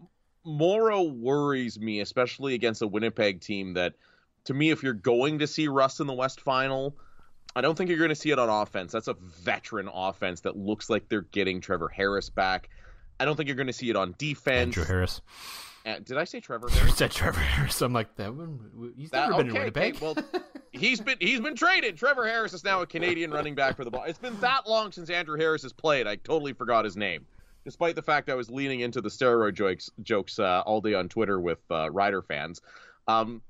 Morrow 0.43 1.03
worries 1.03 1.79
me, 1.79 1.99
especially 1.99 2.53
against 2.53 2.81
a 2.81 2.87
Winnipeg 2.87 3.41
team 3.41 3.73
that, 3.73 3.93
to 4.45 4.53
me, 4.53 4.69
if 4.69 4.83
you're 4.83 4.93
going 4.93 5.39
to 5.39 5.47
see 5.47 5.67
Russ 5.67 5.99
in 5.99 6.07
the 6.07 6.13
West 6.13 6.41
Final, 6.41 6.95
I 7.55 7.61
don't 7.61 7.77
think 7.77 7.89
you're 7.89 7.99
going 7.99 8.09
to 8.09 8.15
see 8.15 8.31
it 8.31 8.39
on 8.39 8.49
offense. 8.49 8.91
That's 8.91 9.07
a 9.07 9.13
veteran 9.13 9.89
offense 9.93 10.41
that 10.41 10.55
looks 10.55 10.89
like 10.89 11.09
they're 11.09 11.21
getting 11.21 11.61
Trevor 11.61 11.89
Harris 11.89 12.29
back. 12.29 12.69
I 13.19 13.25
don't 13.25 13.35
think 13.35 13.47
you're 13.47 13.55
going 13.55 13.67
to 13.67 13.73
see 13.73 13.89
it 13.89 13.95
on 13.95 14.15
defense. 14.17 14.77
Andrew 14.77 14.85
Harris. 14.85 15.21
Uh, 15.85 15.95
did 16.03 16.17
I 16.17 16.25
say 16.25 16.39
Trevor 16.39 16.69
Harris? 16.69 16.89
You 16.89 16.95
said 16.95 17.11
Trevor 17.11 17.39
Harris. 17.39 17.81
I'm 17.81 17.93
like 17.93 18.15
that 18.15 18.33
one. 18.33 18.93
He's 18.95 19.11
never 19.11 19.31
that, 19.31 19.37
been 19.37 19.49
okay, 19.49 19.57
in 19.57 19.61
Winnipeg. 19.61 19.95
Okay, 19.95 20.05
well, 20.05 20.41
he's 20.71 21.01
been 21.01 21.17
he's 21.19 21.39
been 21.39 21.55
traded. 21.55 21.97
Trevor 21.97 22.27
Harris 22.27 22.53
is 22.53 22.63
now 22.63 22.81
a 22.81 22.85
Canadian 22.85 23.31
running 23.31 23.55
back 23.55 23.75
for 23.75 23.83
the 23.83 23.91
ball. 23.91 24.03
It's 24.03 24.19
been 24.19 24.39
that 24.41 24.67
long 24.67 24.91
since 24.91 25.09
Andrew 25.09 25.37
Harris 25.37 25.63
has 25.63 25.73
played. 25.73 26.07
I 26.07 26.17
totally 26.17 26.53
forgot 26.53 26.85
his 26.85 26.95
name, 26.95 27.25
despite 27.65 27.95
the 27.95 28.03
fact 28.03 28.29
I 28.29 28.35
was 28.35 28.49
leaning 28.49 28.81
into 28.81 29.01
the 29.01 29.09
steroid 29.09 29.53
jokes 29.53 29.89
jokes 30.03 30.37
uh, 30.37 30.61
all 30.65 30.81
day 30.81 30.93
on 30.93 31.09
Twitter 31.09 31.39
with 31.39 31.59
uh, 31.71 31.89
Rider 31.89 32.21
fans. 32.21 32.61
Um, 33.07 33.41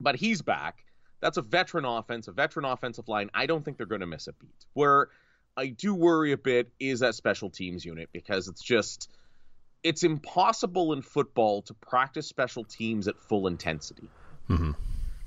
but 0.00 0.16
he's 0.16 0.42
back. 0.42 0.84
That's 1.20 1.36
a 1.36 1.42
veteran 1.42 1.84
offense, 1.84 2.28
a 2.28 2.32
veteran 2.32 2.64
offensive 2.64 3.08
line. 3.08 3.30
I 3.34 3.46
don't 3.46 3.64
think 3.64 3.76
they're 3.76 3.86
going 3.86 4.02
to 4.02 4.06
miss 4.06 4.28
a 4.28 4.32
beat. 4.32 4.66
Where 4.74 5.08
I 5.56 5.68
do 5.68 5.94
worry 5.94 6.32
a 6.32 6.38
bit 6.38 6.70
is 6.78 7.00
that 7.00 7.16
special 7.16 7.50
teams 7.50 7.84
unit 7.84 8.10
because 8.12 8.46
it's 8.46 8.62
just 8.62 9.10
it's 9.88 10.02
impossible 10.02 10.92
in 10.92 11.00
football 11.00 11.62
to 11.62 11.72
practice 11.72 12.28
special 12.28 12.62
teams 12.62 13.08
at 13.08 13.18
full 13.18 13.46
intensity. 13.46 14.10
Mm-hmm. 14.50 14.72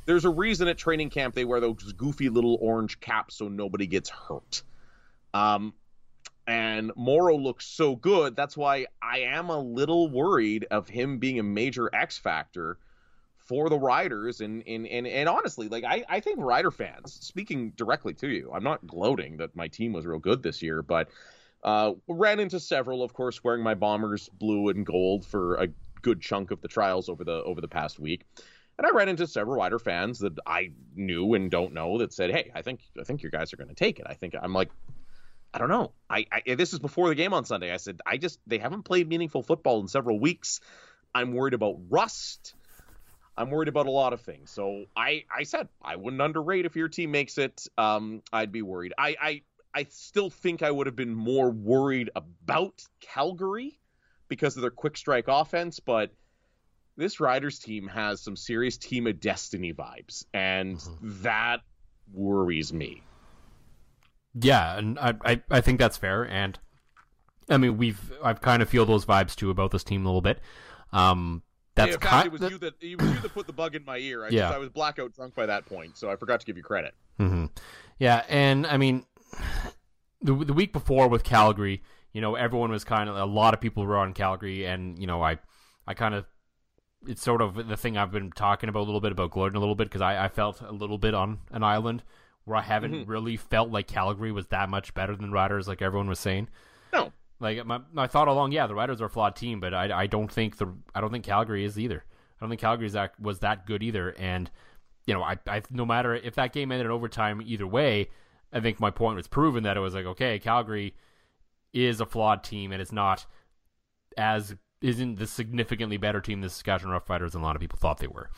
There's 0.06 0.24
a 0.24 0.30
reason 0.30 0.67
at 0.67 0.78
training 0.78 1.10
camp 1.10 1.34
they 1.34 1.45
wear 1.45 1.60
those 1.60 1.93
goofy 1.93 2.30
little 2.30 2.60
orange 2.62 3.00
caps 3.00 3.38
so 3.38 3.47
nobody 3.47 3.88
gets 3.88 4.10
hurt. 4.10 4.62
Um, 5.34 5.74
and 6.45 6.91
Morrow 6.95 7.38
looks 7.38 7.65
so 7.65 7.95
good. 7.95 8.36
That's 8.36 8.56
why 8.56 8.86
I 9.02 9.21
am 9.21 9.50
a 9.50 9.60
little 9.60 10.12
worried 10.12 10.67
of 10.69 10.88
him 10.88 11.17
being 11.17 11.39
a 11.39 11.43
major 11.43 11.89
X 11.91 12.19
factor 12.19 12.78
for 13.39 13.67
the 13.67 13.80
Riders. 13.80 14.41
And 14.41 14.63
and 14.67 14.86
and, 14.86 15.08
and 15.08 15.28
honestly, 15.28 15.69
like 15.69 15.86
I, 15.86 16.04
I 16.08 16.19
think 16.19 16.38
Rider 16.39 16.69
fans, 16.69 17.13
speaking 17.13 17.71
directly 17.76 18.13
to 18.15 18.28
you, 18.28 18.52
I'm 18.54 18.63
not 18.63 18.86
gloating 18.86 19.38
that 19.38 19.56
my 19.56 19.69
team 19.69 19.93
was 19.93 20.06
real 20.06 20.19
good 20.19 20.43
this 20.43 20.62
year, 20.62 20.84
but 20.84 21.10
uh, 21.63 21.93
ran 22.08 22.39
into 22.39 22.60
several, 22.60 23.04
of 23.04 23.13
course, 23.13 23.43
wearing 23.43 23.63
my 23.63 23.76
Bombers 23.76 24.30
blue 24.30 24.69
and 24.69 24.86
gold 24.86 25.26
for 25.26 25.56
a 25.56 25.67
good 26.02 26.21
chunk 26.21 26.52
of 26.52 26.62
the 26.62 26.67
trials 26.67 27.10
over 27.10 27.24
the 27.24 27.43
over 27.43 27.62
the 27.62 27.67
past 27.67 28.00
week. 28.00 28.26
And 28.78 28.88
I 28.88 28.91
ran 28.91 29.10
into 29.10 29.28
several 29.28 29.58
Rider 29.58 29.78
fans 29.78 30.19
that 30.19 30.34
I 30.45 30.71
knew 30.95 31.36
and 31.36 31.52
don't 31.52 31.74
know 31.74 32.00
that 32.00 32.13
said, 32.13 32.32
"Hey, 32.32 32.52
I 32.56 32.62
think 32.62 32.82
I 33.00 33.04
think 33.04 33.21
your 33.21 33.32
guys 33.32 33.54
are 33.54 33.58
going 33.58 33.69
to 33.69 33.76
take 33.76 34.00
it." 34.00 34.08
I 34.10 34.15
think 34.15 34.34
I'm 34.41 34.54
like, 34.54 34.69
I 35.54 35.60
don't 35.60 35.69
know. 35.69 35.91
I, 36.10 36.26
I 36.32 36.56
this 36.56 36.74
is 36.74 36.80
before 36.80 37.10
the 37.10 37.15
game 37.15 37.34
on 37.34 37.45
Sunday. 37.45 37.71
I 37.71 37.78
said, 37.78 38.02
I 38.06 38.17
just 38.17 38.39
they 38.47 38.58
haven't 38.58 38.84
played 38.84 39.08
meaningful 39.08 39.43
football 39.43 39.82
in 39.82 39.88
several 39.88 40.19
weeks. 40.19 40.62
I'm 41.13 41.34
worried 41.34 41.54
about 41.54 41.78
rust. 41.89 42.56
I'm 43.38 43.50
worried 43.50 43.67
about 43.67 43.88
a 43.88 43.91
lot 43.91 44.13
of 44.13 44.21
things. 44.21 44.50
So 44.52 44.86
I 44.95 45.26
I 45.34 45.43
said 45.43 45.67
I 45.82 45.95
wouldn't 45.97 46.21
underrate 46.21 46.65
if 46.65 46.76
your 46.76 46.88
team 46.88 47.12
makes 47.12 47.38
it. 47.38 47.67
Um, 47.78 48.24
I'd 48.32 48.52
be 48.52 48.62
worried. 48.62 48.93
I 48.97 49.15
I 49.21 49.41
I 49.73 49.86
still 49.89 50.29
think 50.29 50.63
I 50.63 50.71
would 50.71 50.88
have 50.88 50.95
been 50.95 51.15
more 51.15 51.49
worried 51.49 52.10
about 52.15 52.81
Calgary 52.99 53.79
because 54.27 54.55
of 54.55 54.62
their 54.62 54.71
quick 54.71 54.97
strike 54.97 55.25
offense, 55.27 55.79
but 55.79 56.12
this 56.97 57.19
Riders 57.19 57.60
team 57.60 57.88
has 57.88 58.21
some 58.21 58.36
serious 58.36 58.77
team 58.77 59.07
of 59.07 59.19
destiny 59.19 59.73
vibes, 59.73 60.25
and 60.34 60.77
mm-hmm. 60.77 61.23
that 61.23 61.62
worries 62.13 62.73
me. 62.73 63.03
Yeah, 64.34 64.77
and 64.77 64.99
I, 64.99 65.13
I, 65.25 65.41
I 65.49 65.62
think 65.62 65.79
that's 65.79 65.97
fair, 65.97 66.23
and 66.23 66.57
I 67.49 67.57
mean 67.57 67.77
we've 67.77 68.13
I've 68.23 68.41
kind 68.41 68.62
of 68.62 68.69
feel 68.69 68.86
those 68.86 69.05
vibes 69.05 69.36
too 69.36 69.49
about 69.49 69.71
this 69.71 69.84
team 69.84 70.05
a 70.05 70.07
little 70.07 70.21
bit. 70.21 70.39
Um, 70.93 71.43
that's 71.75 71.93
hey, 71.93 71.97
kind 71.97 72.25
it 72.25 72.31
was 72.31 72.41
you 72.41 72.57
that 72.60 72.73
it 72.81 73.01
was 73.01 73.10
you 73.10 73.19
that 73.19 73.34
put 73.34 73.47
the 73.47 73.53
bug 73.53 73.75
in 73.75 73.86
my 73.86 73.97
ear. 73.97 74.25
I, 74.25 74.29
yeah. 74.29 74.41
Just, 74.41 74.53
I 74.53 74.57
was 74.57 74.69
blackout 74.69 75.13
drunk 75.13 75.36
by 75.36 75.45
that 75.45 75.65
point, 75.65 75.97
so 75.97 76.10
I 76.10 76.15
forgot 76.15 76.39
to 76.41 76.45
give 76.45 76.57
you 76.57 76.63
credit. 76.63 76.93
Mm-hmm. 77.19 77.45
Yeah, 77.99 78.23
and 78.27 78.67
I 78.67 78.77
mean 78.77 79.05
the 80.21 80.34
the 80.34 80.53
week 80.53 80.73
before 80.73 81.07
with 81.07 81.23
Calgary, 81.23 81.81
you 82.13 82.21
know, 82.21 82.36
everyone 82.36 82.71
was 82.71 82.84
kind 82.84 83.10
of 83.10 83.15
a 83.15 83.25
lot 83.25 83.53
of 83.53 83.62
people 83.62 83.86
were 83.86 83.97
on 83.97 84.13
Calgary, 84.13 84.65
and 84.65 84.97
you 84.99 85.07
know, 85.07 85.21
I 85.21 85.39
I 85.88 85.93
kind 85.93 86.15
of 86.15 86.25
it's 87.07 87.21
sort 87.21 87.41
of 87.41 87.67
the 87.67 87.77
thing 87.77 87.97
I've 87.97 88.12
been 88.12 88.31
talking 88.31 88.69
about 88.69 88.81
a 88.81 88.88
little 88.88 89.01
bit 89.01 89.12
about 89.12 89.31
gloating 89.31 89.55
a 89.55 89.60
little 89.60 89.75
bit 89.75 89.86
because 89.86 90.01
I, 90.01 90.25
I 90.25 90.27
felt 90.27 90.62
a 90.62 90.71
little 90.71 90.99
bit 90.99 91.13
on 91.15 91.39
an 91.49 91.63
island 91.63 92.03
where 92.45 92.57
I 92.57 92.62
haven't 92.62 92.93
mm-hmm. 92.93 93.10
really 93.10 93.38
felt 93.38 93.69
like 93.69 93.88
Calgary 93.88 94.31
was 94.31 94.47
that 94.47 94.69
much 94.69 94.93
better 94.93 95.15
than 95.15 95.31
Riders, 95.31 95.67
like 95.67 95.81
everyone 95.81 96.07
was 96.07 96.19
saying. 96.19 96.49
No, 96.93 97.12
like 97.39 97.65
my 97.65 97.79
my 97.91 98.07
thought 98.07 98.27
along, 98.27 98.51
yeah, 98.51 98.67
the 98.67 98.75
Riders 98.75 99.01
are 99.01 99.05
a 99.05 99.10
flawed 99.10 99.36
team, 99.36 99.60
but 99.60 99.73
I 99.73 100.01
I 100.01 100.07
don't 100.07 100.31
think 100.31 100.57
the 100.57 100.73
I 100.93 101.01
don't 101.01 101.12
think 101.12 101.25
Calgary 101.25 101.65
is 101.65 101.79
either. 101.79 102.03
I 102.05 102.43
don't 102.43 102.49
think 102.49 102.62
Calgary 102.62 102.89
that 102.89 103.19
was 103.19 103.39
that 103.39 103.65
good 103.65 103.84
either, 103.84 104.15
and 104.17 104.49
you 105.05 105.13
know, 105.13 105.23
I 105.23 105.38
I 105.47 105.63
no 105.71 105.86
matter 105.86 106.15
if 106.15 106.36
that 106.36 106.53
game 106.53 106.71
ended 106.71 106.86
in 106.86 106.91
overtime 106.91 107.41
either 107.43 107.65
way, 107.65 108.10
I 108.53 108.59
think 108.59 108.79
my 108.79 108.91
point 108.91 109.15
was 109.15 109.27
proven 109.27 109.63
that 109.63 109.77
it 109.77 109.79
was 109.79 109.93
like, 109.93 110.05
okay, 110.05 110.39
Calgary 110.39 110.93
is 111.73 112.01
a 112.01 112.05
flawed 112.05 112.43
team 112.43 112.71
and 112.71 112.81
it's 112.81 112.91
not 112.91 113.25
as 114.17 114.55
isn't 114.81 115.19
the 115.19 115.27
significantly 115.27 115.97
better 115.97 116.19
team 116.19 116.41
the 116.41 116.49
Saskatchewan 116.49 116.99
Roughriders 116.99 117.31
than 117.31 117.41
a 117.41 117.43
lot 117.43 117.55
of 117.55 117.61
people 117.61 117.77
thought 117.77 117.99
they 117.99 118.07
were. 118.07 118.29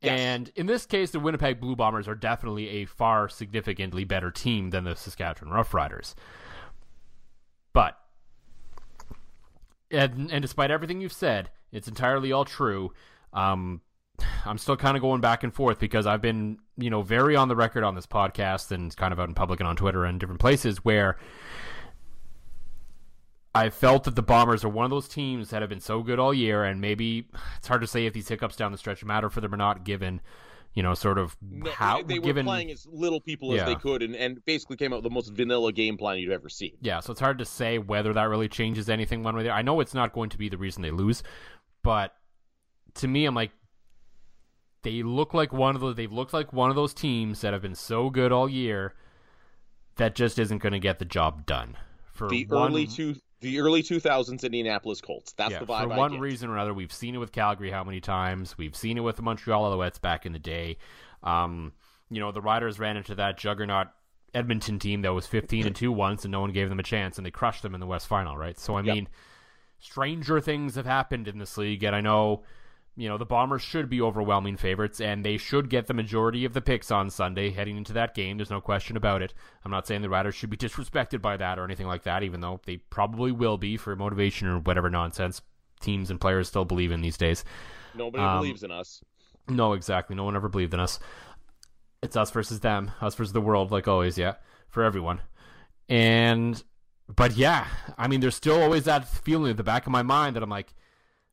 Yes. 0.00 0.20
And 0.20 0.52
in 0.56 0.66
this 0.66 0.86
case, 0.86 1.10
the 1.10 1.20
Winnipeg 1.20 1.60
Blue 1.60 1.76
Bombers 1.76 2.08
are 2.08 2.14
definitely 2.14 2.68
a 2.68 2.84
far 2.84 3.28
significantly 3.28 4.04
better 4.04 4.30
team 4.30 4.70
than 4.70 4.84
the 4.84 4.96
Saskatchewan 4.96 5.52
Roughriders. 5.54 6.14
But 7.72 7.98
and, 9.90 10.30
and 10.32 10.42
despite 10.42 10.70
everything 10.70 11.00
you've 11.00 11.12
said, 11.12 11.50
it's 11.70 11.88
entirely 11.88 12.32
all 12.32 12.44
true. 12.44 12.92
Um, 13.32 13.80
I'm 14.46 14.58
still 14.58 14.76
kind 14.76 14.96
of 14.96 15.00
going 15.00 15.20
back 15.20 15.42
and 15.42 15.52
forth 15.52 15.78
because 15.78 16.06
I've 16.06 16.22
been, 16.22 16.58
you 16.76 16.90
know, 16.90 17.02
very 17.02 17.34
on 17.36 17.48
the 17.48 17.56
record 17.56 17.82
on 17.84 17.94
this 17.94 18.06
podcast 18.06 18.70
and 18.70 18.94
kind 18.96 19.12
of 19.12 19.20
out 19.20 19.28
in 19.28 19.34
public 19.34 19.60
and 19.60 19.68
on 19.68 19.76
Twitter 19.76 20.04
and 20.04 20.20
different 20.20 20.40
places 20.40 20.84
where 20.84 21.16
I 23.54 23.70
felt 23.70 24.04
that 24.04 24.16
the 24.16 24.22
Bombers 24.22 24.64
are 24.64 24.68
one 24.68 24.84
of 24.84 24.90
those 24.90 25.08
teams 25.08 25.50
that 25.50 25.62
have 25.62 25.68
been 25.68 25.80
so 25.80 26.02
good 26.02 26.18
all 26.18 26.34
year, 26.34 26.64
and 26.64 26.80
maybe 26.80 27.28
it's 27.56 27.68
hard 27.68 27.80
to 27.82 27.86
say 27.86 28.06
if 28.06 28.12
these 28.12 28.28
hiccups 28.28 28.56
down 28.56 28.72
the 28.72 28.78
stretch 28.78 29.04
matter 29.04 29.30
for 29.30 29.40
them 29.40 29.54
or 29.54 29.56
not, 29.56 29.84
given, 29.84 30.20
you 30.74 30.82
know, 30.82 30.94
sort 30.94 31.18
of 31.18 31.36
how 31.72 32.02
they 32.02 32.18
were 32.18 32.24
given, 32.24 32.46
playing 32.46 32.72
as 32.72 32.84
little 32.90 33.20
people 33.20 33.54
as 33.54 33.64
they 33.64 33.76
could, 33.76 34.02
and, 34.02 34.16
and 34.16 34.44
basically 34.44 34.76
came 34.76 34.92
up 34.92 34.98
with 34.98 35.04
the 35.04 35.14
most 35.14 35.32
vanilla 35.32 35.72
game 35.72 35.96
plan 35.96 36.18
you'd 36.18 36.32
ever 36.32 36.48
see. 36.48 36.74
Yeah, 36.80 36.98
so 36.98 37.12
it's 37.12 37.20
hard 37.20 37.38
to 37.38 37.44
say 37.44 37.78
whether 37.78 38.12
that 38.12 38.24
really 38.24 38.48
changes 38.48 38.90
anything 38.90 39.22
one 39.22 39.36
way. 39.36 39.42
Or 39.42 39.44
the 39.44 39.50
other. 39.50 39.58
I 39.58 39.62
know 39.62 39.78
it's 39.78 39.94
not 39.94 40.12
going 40.12 40.30
to 40.30 40.38
be 40.38 40.48
the 40.48 40.58
reason 40.58 40.82
they 40.82 40.90
lose, 40.90 41.22
but 41.84 42.14
to 42.94 43.06
me, 43.06 43.24
I'm 43.24 43.36
like, 43.36 43.52
they 44.84 45.02
look 45.02 45.34
like 45.34 45.52
one 45.52 45.74
of 45.74 45.80
those. 45.80 45.96
They've 45.96 46.12
looked 46.12 46.32
like 46.32 46.52
one 46.52 46.70
of 46.70 46.76
those 46.76 46.94
teams 46.94 47.40
that 47.40 47.52
have 47.52 47.62
been 47.62 47.74
so 47.74 48.10
good 48.10 48.30
all 48.30 48.48
year 48.48 48.94
that 49.96 50.14
just 50.14 50.38
isn't 50.38 50.58
going 50.58 50.72
to 50.72 50.78
get 50.78 50.98
the 50.98 51.04
job 51.04 51.46
done. 51.46 51.76
For 52.12 52.28
the 52.28 52.46
one, 52.48 52.70
early 52.70 52.86
two, 52.86 53.16
the 53.40 53.58
early 53.60 53.82
two 53.82 53.98
thousands 53.98 54.44
Indianapolis 54.44 55.00
Colts. 55.00 55.32
That's 55.32 55.52
yeah, 55.52 55.58
the 55.58 55.66
vibe. 55.66 55.82
For 55.82 55.88
one 55.88 56.20
reason 56.20 56.48
or 56.48 56.54
another, 56.54 56.72
we've 56.72 56.92
seen 56.92 57.14
it 57.14 57.18
with 57.18 57.32
Calgary 57.32 57.70
how 57.70 57.82
many 57.82 58.00
times? 58.00 58.56
We've 58.56 58.76
seen 58.76 58.96
it 58.96 59.00
with 59.00 59.16
the 59.16 59.22
Montreal 59.22 59.72
Alouettes 59.72 60.00
back 60.00 60.24
in 60.26 60.32
the 60.32 60.38
day. 60.38 60.76
Um, 61.22 61.72
you 62.10 62.20
know, 62.20 62.30
the 62.30 62.40
Riders 62.40 62.78
ran 62.78 62.96
into 62.96 63.14
that 63.16 63.38
juggernaut 63.38 63.88
Edmonton 64.34 64.78
team 64.78 65.02
that 65.02 65.12
was 65.14 65.26
15 65.26 65.66
and 65.66 65.76
2 65.76 65.92
once 65.92 66.24
and 66.24 66.32
no 66.32 66.40
one 66.40 66.52
gave 66.52 66.68
them 66.68 66.80
a 66.80 66.84
chance 66.84 67.16
and 67.16 67.26
they 67.26 67.30
crushed 67.30 67.62
them 67.62 67.74
in 67.74 67.80
the 67.80 67.86
West 67.86 68.06
Final, 68.06 68.36
right? 68.36 68.58
So 68.58 68.76
I 68.76 68.82
Yep. 68.82 68.94
mean, 68.94 69.08
stranger 69.78 70.40
things 70.40 70.74
have 70.74 70.86
happened 70.86 71.28
in 71.28 71.38
this 71.38 71.56
league 71.56 71.82
and 71.84 71.94
I 71.94 72.00
know 72.00 72.42
you 72.96 73.08
know, 73.08 73.18
the 73.18 73.24
Bombers 73.26 73.62
should 73.62 73.88
be 73.90 74.00
overwhelming 74.00 74.56
favorites, 74.56 75.00
and 75.00 75.24
they 75.24 75.36
should 75.36 75.68
get 75.68 75.86
the 75.86 75.94
majority 75.94 76.44
of 76.44 76.52
the 76.52 76.60
picks 76.60 76.90
on 76.90 77.10
Sunday 77.10 77.50
heading 77.50 77.76
into 77.76 77.92
that 77.94 78.14
game. 78.14 78.36
There's 78.36 78.50
no 78.50 78.60
question 78.60 78.96
about 78.96 79.20
it. 79.22 79.34
I'm 79.64 79.70
not 79.70 79.86
saying 79.86 80.02
the 80.02 80.08
Riders 80.08 80.34
should 80.34 80.50
be 80.50 80.56
disrespected 80.56 81.20
by 81.20 81.36
that 81.36 81.58
or 81.58 81.64
anything 81.64 81.88
like 81.88 82.04
that, 82.04 82.22
even 82.22 82.40
though 82.40 82.60
they 82.64 82.76
probably 82.76 83.32
will 83.32 83.58
be 83.58 83.76
for 83.76 83.96
motivation 83.96 84.46
or 84.46 84.58
whatever 84.60 84.90
nonsense 84.90 85.42
teams 85.80 86.10
and 86.10 86.20
players 86.20 86.48
still 86.48 86.64
believe 86.64 86.92
in 86.92 87.00
these 87.00 87.16
days. 87.16 87.44
Nobody 87.94 88.22
Um, 88.22 88.38
believes 88.38 88.62
in 88.62 88.70
us. 88.70 89.02
No, 89.48 89.72
exactly. 89.72 90.14
No 90.16 90.24
one 90.24 90.36
ever 90.36 90.48
believed 90.48 90.72
in 90.72 90.80
us. 90.80 90.98
It's 92.02 92.16
us 92.16 92.30
versus 92.30 92.60
them, 92.60 92.92
us 93.00 93.14
versus 93.14 93.32
the 93.32 93.40
world, 93.40 93.70
like 93.70 93.88
always, 93.88 94.16
yeah, 94.16 94.34
for 94.68 94.82
everyone. 94.82 95.20
And, 95.88 96.62
but 97.14 97.36
yeah, 97.36 97.66
I 97.98 98.08
mean, 98.08 98.20
there's 98.20 98.36
still 98.36 98.62
always 98.62 98.84
that 98.84 99.08
feeling 99.08 99.50
at 99.50 99.56
the 99.56 99.62
back 99.64 99.86
of 99.86 99.92
my 99.92 100.02
mind 100.02 100.36
that 100.36 100.42
I'm 100.42 100.50
like, 100.50 100.72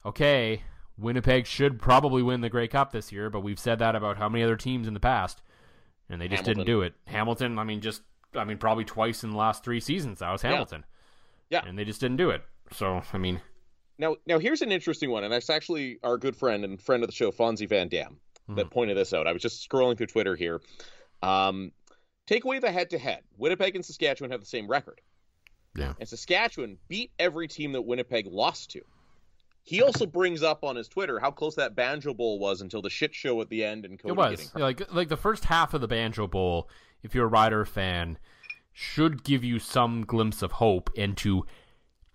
okay, 0.05 0.63
Winnipeg 0.97 1.45
should 1.45 1.79
probably 1.79 2.21
win 2.21 2.41
the 2.41 2.49
Grey 2.49 2.67
Cup 2.67 2.91
this 2.91 3.11
year, 3.11 3.29
but 3.29 3.41
we've 3.41 3.59
said 3.59 3.79
that 3.79 3.95
about 3.95 4.17
how 4.17 4.29
many 4.29 4.43
other 4.43 4.55
teams 4.55 4.87
in 4.87 4.93
the 4.93 4.99
past, 4.99 5.41
and 6.09 6.21
they 6.21 6.27
just 6.27 6.43
didn't 6.43 6.65
do 6.65 6.81
it. 6.81 6.93
Hamilton, 7.05 7.57
I 7.57 7.63
mean, 7.63 7.81
just, 7.81 8.01
I 8.35 8.43
mean, 8.43 8.57
probably 8.57 8.85
twice 8.85 9.23
in 9.23 9.31
the 9.31 9.37
last 9.37 9.63
three 9.63 9.79
seasons, 9.79 10.19
that 10.19 10.31
was 10.31 10.41
Hamilton. 10.41 10.85
Yeah. 11.49 11.63
And 11.65 11.77
they 11.77 11.85
just 11.85 11.99
didn't 11.99 12.17
do 12.17 12.29
it. 12.29 12.43
So, 12.71 13.01
I 13.11 13.17
mean, 13.17 13.41
Now, 13.97 14.15
now 14.25 14.39
here's 14.39 14.61
an 14.61 14.71
interesting 14.71 15.11
one, 15.11 15.23
and 15.23 15.31
that's 15.31 15.49
actually 15.49 15.99
our 16.03 16.17
good 16.17 16.35
friend 16.35 16.65
and 16.65 16.81
friend 16.81 17.03
of 17.03 17.09
the 17.09 17.15
show, 17.15 17.31
Fonzie 17.31 17.69
Van 17.69 17.87
Dam, 17.87 18.19
that 18.49 18.71
pointed 18.71 18.97
this 18.97 19.13
out. 19.13 19.27
I 19.27 19.31
was 19.31 19.41
just 19.41 19.67
scrolling 19.69 19.95
through 19.95 20.07
Twitter 20.07 20.35
here. 20.35 20.61
Um, 21.21 21.71
take 22.27 22.43
away 22.43 22.59
the 22.59 22.71
head-to-head. 22.71 23.21
Winnipeg 23.37 23.75
and 23.75 23.85
Saskatchewan 23.85 24.31
have 24.31 24.39
the 24.39 24.45
same 24.47 24.67
record, 24.67 25.01
yeah. 25.75 25.93
and 25.99 26.09
Saskatchewan 26.09 26.77
beat 26.87 27.11
every 27.19 27.47
team 27.47 27.73
that 27.73 27.83
Winnipeg 27.83 28.27
lost 28.27 28.71
to. 28.71 28.81
He 29.63 29.81
also 29.81 30.05
brings 30.05 30.41
up 30.43 30.63
on 30.63 30.75
his 30.75 30.87
Twitter 30.87 31.19
how 31.19 31.31
close 31.31 31.55
that 31.55 31.75
Banjo 31.75 32.13
Bowl 32.13 32.39
was 32.39 32.61
until 32.61 32.81
the 32.81 32.89
shit 32.89 33.13
show 33.13 33.39
at 33.41 33.49
the 33.49 33.63
end 33.63 33.85
and 33.85 33.99
Cody 33.99 34.11
It 34.11 34.17
was 34.17 34.51
Yeah, 34.55 34.63
like 34.63 34.93
like 34.93 35.09
the 35.09 35.17
first 35.17 35.45
half 35.45 35.73
of 35.73 35.81
the 35.81 35.87
Banjo 35.87 36.27
Bowl. 36.27 36.69
If 37.03 37.15
you're 37.15 37.25
a 37.25 37.29
Rider 37.29 37.65
fan, 37.65 38.17
should 38.73 39.23
give 39.23 39.43
you 39.43 39.59
some 39.59 40.03
glimpse 40.05 40.41
of 40.41 40.53
hope 40.53 40.89
into, 40.95 41.45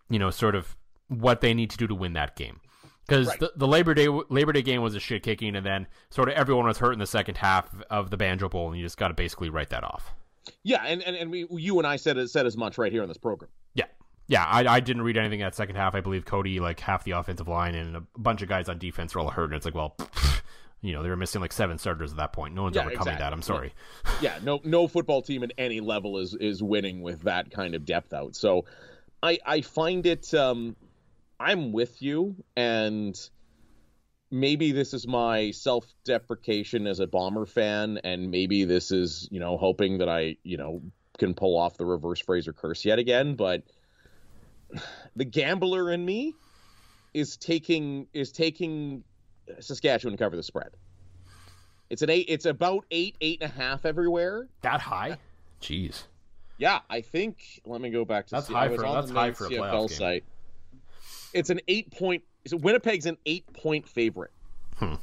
you 0.09 0.19
know, 0.19 0.31
sort 0.31 0.55
of 0.55 0.77
what 1.09 1.41
they 1.41 1.55
need 1.55 1.71
to 1.71 1.77
do 1.77 1.87
to 1.87 1.95
win 1.95 2.13
that 2.15 2.37
game. 2.37 2.61
Because 3.07 3.29
Right. 3.29 3.39
the, 3.39 3.53
the 3.55 3.69
Labor 3.69 3.95
Day 3.95 4.09
Labor 4.09 4.53
Day 4.53 4.63
game 4.63 4.83
was 4.83 4.97
a 4.97 5.01
shit 5.01 5.23
kicking, 5.23 5.55
and 5.55 5.65
then 5.65 5.87
sort 6.11 6.29
of 6.29 6.35
everyone 6.35 6.67
was 6.67 6.79
hurt 6.79 6.93
in 6.93 6.99
the 6.99 7.07
second 7.07 7.37
half 7.37 7.71
of 7.89 8.11
the 8.11 8.17
Banjo 8.17 8.49
Bowl, 8.49 8.69
and 8.69 8.77
you 8.77 8.85
just 8.85 8.97
got 8.97 9.09
to 9.09 9.15
basically 9.15 9.49
write 9.51 9.71
that 9.71 9.85
off. 9.85 10.15
Yeah, 10.65 10.83
and 10.85 11.03
and, 11.03 11.17
and 11.17 11.31
we, 11.31 11.47
you 11.51 11.79
and 11.79 11.87
I 11.87 11.97
said 11.97 12.19
said 12.29 12.47
as 12.47 12.57
much 12.57 12.79
right 12.79 12.91
here 12.91 13.03
on 13.03 13.09
this 13.09 13.19
program. 13.19 13.51
Yeah, 14.29 14.43
yeah. 14.61 14.71
I, 14.71 14.77
I 14.77 14.81
didn't 14.81 15.03
read 15.03 15.17
anything 15.17 15.41
that 15.41 15.55
second 15.55 15.77
half. 15.77 15.95
I 15.95 16.01
believe 16.01 16.25
Cody, 16.25 16.61
like 16.61 16.81
half 16.81 17.05
the 17.05 17.13
offensive 17.13 17.49
line, 17.49 17.75
and 17.75 17.97
a 17.97 18.03
bunch 18.17 18.43
of 18.43 18.49
guys 18.49 18.69
on 18.69 18.79
defense 18.79 19.15
were 19.15 19.21
all 19.21 19.31
hurt, 19.31 19.45
and 19.47 19.55
it's 19.55 19.65
like, 19.65 19.75
well, 19.75 19.97
you 20.81 20.93
know, 20.93 21.03
they 21.03 21.09
were 21.09 21.17
missing 21.17 21.41
like 21.41 21.53
seven 21.53 21.79
starters 21.79 22.11
at 22.13 22.19
that 22.19 22.33
point. 22.33 22.55
No 22.55 22.65
one's 22.65 22.77
Yeah, 22.77 22.83
overcoming 22.83 23.15
exactly. 23.15 23.25
that. 23.25 23.33
I'm 23.33 23.43
sorry. 23.43 23.73
yeah, 24.21 24.39
no 24.43 24.61
no 24.65 24.87
football 24.89 25.23
team 25.23 25.43
at 25.43 25.53
any 25.59 25.81
level 25.81 26.19
is 26.19 26.35
is 26.35 26.63
winning 26.63 27.03
with 27.03 27.23
that 27.23 27.51
kind 27.51 27.75
of 27.75 27.85
depth 27.85 28.13
out. 28.13 28.37
So 28.37 28.65
I 29.23 29.39
I 29.45 29.61
find 29.63 30.05
it 30.07 30.33
um 30.35 30.77
I'm 31.41 31.73
with 31.73 32.01
you 32.03 32.37
and 32.57 33.19
maybe 34.31 34.73
this 34.73 34.93
is 34.95 35.07
my 35.07 35.51
self-deprecation 35.53 36.87
as 36.87 36.99
a 37.01 37.07
bomber 37.07 37.47
fan 37.47 37.99
and 38.05 38.31
maybe 38.31 38.65
this 38.65 38.91
is, 38.91 39.29
you 39.31 39.39
know, 39.39 39.57
hoping 39.57 39.99
that 39.99 40.09
I, 40.09 40.37
you 40.43 40.57
know, 40.57 40.83
can 41.19 41.35
pull 41.35 41.57
off 41.59 41.77
the 41.77 41.87
reverse 41.87 42.21
Fraser 42.21 42.53
curse 42.53 42.85
yet 42.85 42.99
again, 42.99 43.35
but 43.37 43.63
the 45.17 45.25
gambler 45.25 45.93
in 45.93 46.05
me 46.05 46.35
is 47.15 47.37
taking 47.37 48.07
is 48.13 48.31
taking 48.33 49.03
Saskatchewan 49.61 50.17
to 50.17 50.23
cover 50.23 50.37
the 50.37 50.43
spread. 50.43 50.71
It's 51.89 52.03
an 52.03 52.11
eight. 52.11 52.27
It's 52.29 52.47
about 52.47 52.85
eight, 52.91 53.17
eight 53.21 53.41
and 53.41 53.51
a 53.51 53.55
half 53.55 53.87
everywhere. 53.87 54.49
That 54.63 54.81
high? 54.81 55.19
Jeez. 55.63 56.05
Yeah, 56.59 56.81
I 56.91 57.01
think. 57.01 57.61
Let 57.65 57.81
me 57.81 57.91
go 57.91 58.05
back 58.05 58.27
to. 58.29 58.35
That's 58.35 58.49
high 58.49 58.65
I 58.67 58.75
for- 58.75 58.83
that's 58.83 59.09
the 59.09 59.15
high 59.15 59.31
for 59.33 59.47
a 59.47 59.51
CFL 59.51 59.59
playoff 59.61 59.89
game. 59.91 59.99
site. 59.99 60.25
It's 61.33 61.51
an 61.51 61.61
eight 61.69 61.91
point. 61.93 62.23
So 62.47 62.57
Winnipeg's 62.57 63.07
an 63.07 63.19
eight 63.27 63.45
point 63.53 63.87
favorite. 63.89 64.31
Hmm. 64.77 64.95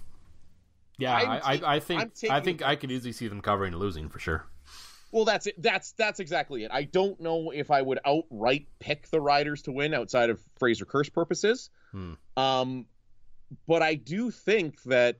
Yeah, 0.98 1.16
I'm 1.16 1.42
ta- 1.42 1.68
I, 1.68 1.76
I 1.76 1.80
think 1.80 2.14
I 2.30 2.40
think 2.40 2.62
I 2.62 2.76
could 2.76 2.92
easily 2.92 3.12
see 3.14 3.28
them 3.28 3.42
covering 3.42 3.74
and 3.74 3.82
losing 3.82 4.10
for 4.10 4.20
sure. 4.20 4.46
Well, 5.14 5.26
that's 5.26 5.46
it. 5.46 5.62
That's 5.62 5.92
that's 5.92 6.20
exactly 6.20 6.64
it. 6.64 6.72
I 6.74 6.84
don't 6.86 7.20
know 7.22 7.52
if 7.52 7.70
I 7.70 7.84
would 7.84 8.00
outright 8.04 8.66
pick 8.80 9.08
the 9.10 9.22
Riders 9.22 9.62
to 9.64 9.72
win 9.72 9.94
outside 9.94 10.32
of 10.32 10.42
Fraser 10.58 10.86
Curse 10.86 11.10
purposes. 11.10 11.70
Hmm. 11.92 12.14
Um, 12.36 12.86
but 13.68 13.84
I 13.84 13.94
do 13.94 14.32
think 14.32 14.82
that 14.84 15.20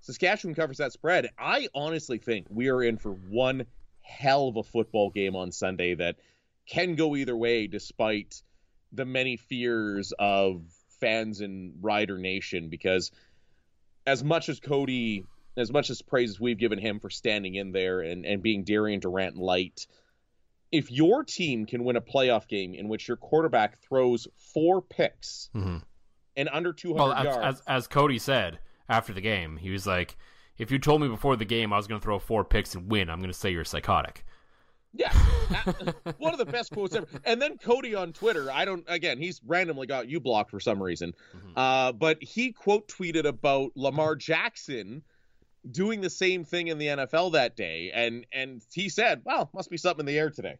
Saskatchewan 0.00 0.56
covers 0.56 0.78
that 0.78 0.92
spread. 0.92 1.30
I 1.38 1.68
honestly 1.72 2.18
think 2.18 2.48
we 2.50 2.68
are 2.68 2.82
in 2.82 2.98
for 2.98 3.12
one 3.12 3.66
hell 4.00 4.48
of 4.48 4.56
a 4.56 4.64
football 4.64 5.10
game 5.10 5.36
on 5.36 5.52
Sunday 5.52 5.94
that 5.94 6.16
can 6.66 6.96
go 6.96 7.14
either 7.14 7.36
way, 7.36 7.68
despite 7.68 8.42
the 8.90 9.04
many 9.04 9.36
fears 9.36 10.12
of 10.18 10.62
fans 11.00 11.42
in 11.42 11.74
Rider 11.80 12.18
Nation. 12.18 12.70
Because 12.70 13.12
as 14.04 14.24
much 14.24 14.48
as 14.48 14.58
Cody 14.58 15.26
as 15.58 15.72
much 15.72 15.90
as 15.90 16.02
praise 16.02 16.30
as 16.30 16.40
we've 16.40 16.58
given 16.58 16.78
him 16.78 17.00
for 17.00 17.10
standing 17.10 17.54
in 17.54 17.72
there 17.72 18.00
and, 18.00 18.24
and 18.24 18.42
being 18.42 18.64
Darian 18.64 19.00
Durant 19.00 19.36
light, 19.36 19.86
if 20.70 20.90
your 20.90 21.24
team 21.24 21.66
can 21.66 21.84
win 21.84 21.96
a 21.96 22.00
playoff 22.00 22.46
game 22.48 22.74
in 22.74 22.88
which 22.88 23.08
your 23.08 23.16
quarterback 23.16 23.78
throws 23.78 24.28
four 24.36 24.82
picks 24.82 25.50
Mhm. 25.54 25.82
and 26.36 26.48
under 26.52 26.72
200 26.72 26.98
Well, 27.02 27.12
as, 27.12 27.24
yards, 27.24 27.60
as 27.60 27.62
as 27.66 27.86
Cody 27.86 28.18
said 28.18 28.58
after 28.88 29.12
the 29.12 29.20
game, 29.20 29.56
he 29.56 29.70
was 29.70 29.86
like, 29.86 30.16
"If 30.58 30.70
you 30.70 30.78
told 30.78 31.00
me 31.00 31.08
before 31.08 31.36
the 31.36 31.44
game 31.44 31.72
I 31.72 31.76
was 31.76 31.86
going 31.86 32.00
to 32.00 32.04
throw 32.04 32.18
four 32.18 32.44
picks 32.44 32.74
and 32.74 32.90
win, 32.90 33.08
I'm 33.10 33.18
going 33.18 33.32
to 33.32 33.38
say 33.38 33.50
you're 33.50 33.64
psychotic." 33.64 34.24
yeah, 34.94 35.12
one 36.18 36.32
of 36.32 36.38
the 36.38 36.46
best 36.46 36.72
quotes 36.72 36.94
ever. 36.94 37.06
And 37.26 37.40
then 37.40 37.58
Cody 37.58 37.94
on 37.94 38.12
Twitter, 38.14 38.50
I 38.50 38.64
don't, 38.64 38.82
again, 38.88 39.18
he's 39.18 39.40
randomly 39.46 39.86
got 39.86 40.08
you 40.08 40.18
blocked 40.18 40.50
for 40.50 40.60
some 40.60 40.82
reason, 40.82 41.12
uh, 41.56 41.92
but 41.92 42.22
he 42.22 42.52
quote 42.52 42.88
tweeted 42.88 43.24
about 43.26 43.70
Lamar 43.76 44.16
Jackson 44.16 45.02
doing 45.70 46.00
the 46.00 46.10
same 46.10 46.44
thing 46.44 46.68
in 46.68 46.78
the 46.78 46.86
NFL 46.86 47.32
that 47.32 47.56
day, 47.56 47.90
and 47.92 48.26
and 48.32 48.62
he 48.72 48.88
said, 48.88 49.22
"Well, 49.24 49.50
must 49.54 49.70
be 49.70 49.76
something 49.76 50.00
in 50.00 50.06
the 50.06 50.18
air 50.18 50.30
today." 50.30 50.58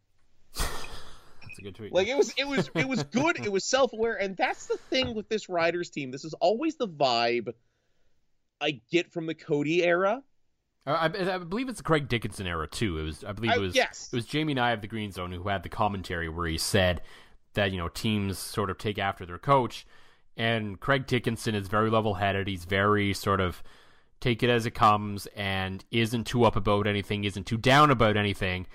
That's 0.54 1.58
a 1.58 1.62
good 1.62 1.74
tweet. 1.74 1.92
Like 1.92 2.08
it 2.08 2.16
was, 2.16 2.32
it 2.36 2.46
was, 2.46 2.70
it 2.74 2.88
was 2.88 3.02
good. 3.04 3.44
It 3.44 3.50
was 3.50 3.64
self-aware, 3.64 4.14
and 4.14 4.36
that's 4.36 4.66
the 4.66 4.76
thing 4.76 5.14
with 5.14 5.28
this 5.28 5.48
Riders 5.48 5.90
team. 5.90 6.10
This 6.10 6.24
is 6.24 6.34
always 6.34 6.76
the 6.76 6.88
vibe 6.88 7.52
I 8.60 8.80
get 8.90 9.12
from 9.12 9.26
the 9.26 9.34
Cody 9.34 9.84
era. 9.84 10.22
I, 10.86 10.92
I, 10.92 11.34
I 11.34 11.38
believe 11.38 11.68
it's 11.68 11.78
the 11.78 11.84
Craig 11.84 12.08
Dickenson 12.08 12.46
era 12.46 12.66
too. 12.66 12.98
It 12.98 13.02
was 13.02 13.24
I 13.24 13.32
believe 13.32 13.52
it 13.52 13.60
was 13.60 13.74
yes. 13.74 14.08
it 14.12 14.16
was 14.16 14.26
Jamie 14.26 14.52
and 14.52 14.60
I 14.60 14.70
of 14.70 14.80
the 14.80 14.86
Green 14.86 15.12
Zone 15.12 15.32
who 15.32 15.48
had 15.48 15.62
the 15.62 15.68
commentary 15.68 16.28
where 16.28 16.46
he 16.46 16.58
said 16.58 17.02
that 17.54 17.72
you 17.72 17.78
know 17.78 17.88
teams 17.88 18.38
sort 18.38 18.70
of 18.70 18.78
take 18.78 18.98
after 18.98 19.26
their 19.26 19.38
coach, 19.38 19.86
and 20.36 20.80
Craig 20.80 21.06
Dickenson 21.06 21.54
is 21.54 21.68
very 21.68 21.90
level 21.90 22.14
headed. 22.14 22.48
He's 22.48 22.64
very 22.64 23.12
sort 23.12 23.40
of 23.40 23.62
take 24.20 24.42
it 24.42 24.50
as 24.50 24.66
it 24.66 24.72
comes 24.72 25.26
and 25.36 25.84
isn't 25.90 26.26
too 26.26 26.44
up 26.44 26.56
about 26.56 26.86
anything, 26.86 27.24
isn't 27.24 27.44
too 27.46 27.56
down 27.58 27.90
about 27.90 28.16
anything. 28.16 28.66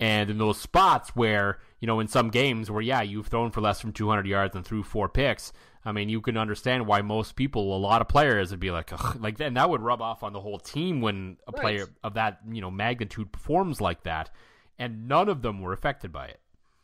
And 0.00 0.30
in 0.30 0.38
those 0.38 0.58
spots 0.60 1.10
where, 1.10 1.58
you 1.80 1.86
know, 1.86 2.00
in 2.00 2.08
some 2.08 2.30
games 2.30 2.70
where, 2.70 2.82
yeah, 2.82 3.02
you've 3.02 3.28
thrown 3.28 3.50
for 3.50 3.60
less 3.60 3.82
than 3.82 3.92
200 3.92 4.26
yards 4.26 4.56
and 4.56 4.64
threw 4.64 4.82
four 4.82 5.08
picks, 5.08 5.52
I 5.84 5.92
mean, 5.92 6.08
you 6.08 6.20
can 6.20 6.36
understand 6.36 6.86
why 6.86 7.02
most 7.02 7.36
people, 7.36 7.76
a 7.76 7.78
lot 7.78 8.00
of 8.00 8.08
players 8.08 8.50
would 8.50 8.60
be 8.60 8.70
like, 8.70 8.92
Ugh, 8.92 9.16
like, 9.20 9.38
then 9.38 9.54
that 9.54 9.70
would 9.70 9.80
rub 9.80 10.00
off 10.02 10.22
on 10.22 10.32
the 10.32 10.40
whole 10.40 10.58
team 10.58 11.00
when 11.00 11.36
a 11.46 11.52
Right. 11.52 11.60
player 11.60 11.86
of 12.02 12.14
that, 12.14 12.40
you 12.50 12.60
know, 12.60 12.70
magnitude 12.70 13.32
performs 13.32 13.80
like 13.80 14.02
that. 14.02 14.30
And 14.78 15.06
none 15.06 15.28
of 15.28 15.42
them 15.42 15.60
were 15.60 15.72
affected 15.72 16.12
by 16.12 16.26
it. 16.26 16.40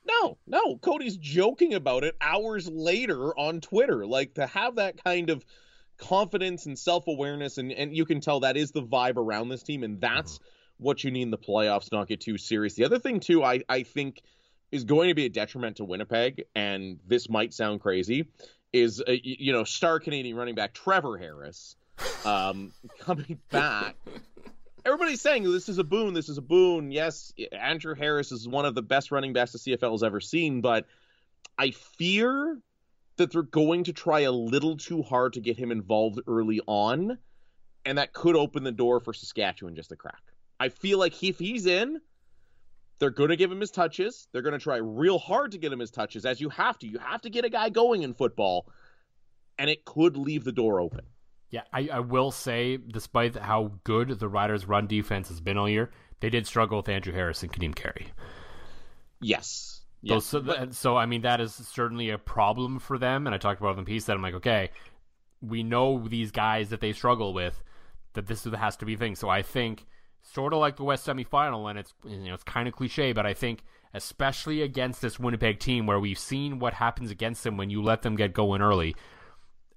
No, 0.07 0.39
no, 0.47 0.77
Cody's 0.79 1.17
joking 1.17 1.75
about 1.75 2.03
it 2.05 2.17
hours 2.21 2.69
later 2.69 3.37
on 3.39 3.61
Twitter. 3.61 4.07
Like 4.07 4.35
to 4.35 4.47
have 4.47 4.77
that 4.77 5.03
kind 5.03 5.29
of 5.31 5.45
confidence 5.99 6.67
and 6.67 6.79
self-awareness, 6.79 7.59
and 7.59 7.73
and 7.73 7.97
you 7.97 8.05
can 8.05 8.21
tell 8.21 8.41
that 8.41 8.57
is 8.57 8.71
the 8.71 8.83
vibe 8.83 9.17
around 9.17 9.49
this 9.49 9.63
team, 9.63 9.83
and 9.83 10.01
that's 10.01 10.41
what 10.79 11.03
you 11.05 11.11
need 11.11 11.23
in 11.23 11.31
the 11.31 11.39
playoffs. 11.39 11.91
Not 11.93 12.09
get 12.09 12.21
too 12.21 12.39
serious. 12.39 12.75
The 12.75 12.85
other 12.85 12.99
thing 12.99 13.21
too, 13.21 13.43
I 13.45 13.63
I 13.69 13.83
think 13.83 14.23
is 14.71 14.85
going 14.85 15.09
to 15.09 15.15
be 15.15 15.25
a 15.25 15.29
detriment 15.31 15.79
to 15.79 15.85
Winnipeg, 15.85 16.45
and 16.55 16.99
this 17.07 17.29
might 17.29 17.53
sound 17.53 17.81
crazy, 17.81 18.29
is 18.73 19.01
uh, 19.01 19.05
y- 19.09 19.21
you 19.23 19.53
know 19.53 19.65
star 19.65 20.01
Canadian 20.01 20.37
running 20.37 20.55
back 20.55 20.75
Trevor 20.75 21.19
Harris 21.19 21.77
um, 22.25 22.73
coming 23.01 23.39
back. 23.51 23.97
Everybody's 24.85 25.21
saying 25.21 25.43
this 25.43 25.69
is 25.69 25.79
a 25.79 25.85
boon. 25.85 26.15
This 26.15 26.29
is 26.29 26.39
a 26.39 26.43
boon. 26.43 26.93
Yes, 26.93 27.33
Andrew 27.53 27.95
Harris 27.95 28.33
is 28.33 28.49
one 28.49 28.65
of 28.65 28.75
the 28.75 28.83
best 28.83 29.11
running 29.11 29.33
backs 29.33 29.53
the 29.53 29.59
CFL 29.59 29.93
has 29.93 30.03
ever 30.03 30.21
seen, 30.21 30.61
but 30.61 30.87
I 31.59 31.73
fear 31.73 32.59
that 33.19 33.31
they're 33.31 33.43
going 33.43 33.85
to 33.85 33.93
try 33.93 34.21
a 34.21 34.33
little 34.33 34.77
too 34.77 35.03
hard 35.03 35.35
to 35.35 35.41
get 35.41 35.57
him 35.59 35.71
involved 35.71 36.19
early 36.27 36.61
on, 36.67 37.19
and 37.85 37.99
that 37.99 38.13
could 38.13 38.35
open 38.35 38.65
the 38.65 38.73
door 38.73 38.99
for 38.99 39.13
Saskatchewan 39.13 39.77
just 39.77 39.93
a 39.93 39.97
crack. 39.97 40.23
I 40.59 40.71
feel 40.71 40.99
like 40.99 41.23
if 41.23 41.39
he's 41.39 41.67
in, 41.67 42.01
They're 42.99 43.11
going 43.11 43.31
to 43.31 43.37
give 43.37 43.53
him 43.53 43.61
his 43.61 43.71
touches. 43.71 44.27
They're 44.33 44.43
going 44.43 44.55
to 44.55 44.59
try 44.59 44.77
real 44.77 45.19
hard 45.19 45.53
to 45.53 45.59
get 45.59 45.73
him 45.73 45.79
his 45.79 45.91
touches, 45.91 46.27
as 46.27 46.41
you 46.41 46.49
have 46.49 46.79
to. 46.81 46.89
You 46.89 46.99
have 46.99 47.23
to 47.23 47.31
get 47.31 47.45
a 47.45 47.49
guy 47.51 47.69
going 47.69 48.03
in 48.03 48.15
football, 48.15 48.67
and 49.59 49.71
it 49.71 49.85
could 49.85 50.17
leave 50.17 50.45
the 50.45 50.53
door 50.53 50.81
open. 50.81 51.07
Yeah, 51.51 51.63
I, 51.73 51.89
I 51.93 52.01
will 52.01 52.31
say, 52.31 52.77
despite 52.77 53.37
how 53.37 53.73
good 53.85 54.19
the 54.19 54.29
Riders' 54.29 54.67
run 54.67 54.87
defense 54.87 55.29
has 55.29 55.41
been 55.41 55.57
all 55.57 55.69
year, 55.69 55.91
they 56.21 56.29
did 56.29 56.47
struggle 56.47 56.79
with 56.79 56.89
Andrew 56.89 57.13
Harris 57.13 57.43
and 57.43 57.53
Kadeem 57.53 57.75
Carey. 57.75 58.09
Yes. 59.21 59.78
Those, 60.03 60.27
so, 60.27 60.41
th- 60.41 60.73
so, 60.73 60.97
I 60.97 61.07
mean, 61.07 61.23
that 61.23 61.41
is 61.41 61.55
certainly 61.55 62.11
a 62.11 62.19
problem 62.19 62.79
for 62.79 62.99
them. 62.99 63.27
And 63.27 63.35
I 63.35 63.39
talked 63.39 63.61
about 63.61 63.71
it 63.71 63.79
in 63.79 63.85
the 63.85 63.91
piece 63.91 64.05
that 64.05 64.17
I'm 64.17 64.23
like, 64.23 64.35
okay, 64.35 64.71
we 65.41 65.63
know 65.63 66.07
these 66.07 66.31
guys 66.31 66.71
that 66.71 66.81
they 66.81 66.93
struggle 66.93 67.35
with, 67.35 67.63
that 68.15 68.27
this 68.27 68.45
has 68.45 68.77
to 68.77 68.87
be 68.87 68.95
a 68.95 68.97
thing. 68.99 69.17
So 69.17 69.29
I 69.29 69.43
think, 69.43 69.87
sort 70.23 70.53
of 70.53 70.61
like 70.61 70.77
the 70.77 70.85
West 70.85 71.07
semifinal, 71.07 71.69
and 71.69 71.79
it's 71.79 71.95
you 72.05 72.19
know 72.19 72.35
it's 72.35 72.45
kind 72.45 72.69
of 72.69 72.75
cliche, 72.75 73.13
but 73.13 73.27
I 73.27 73.35
think 73.35 73.63
especially 73.95 74.63
against 74.63 75.01
this 75.01 75.19
Winnipeg 75.19 75.59
team 75.59 75.87
where 75.87 76.01
we've 76.01 76.19
seen 76.19 76.59
what 76.59 76.75
happens 76.75 77.11
against 77.11 77.45
them 77.45 77.57
when 77.57 77.71
you 77.71 77.83
let 77.83 78.03
them 78.03 78.17
get 78.17 78.35
going 78.35 78.61
early. 78.61 78.95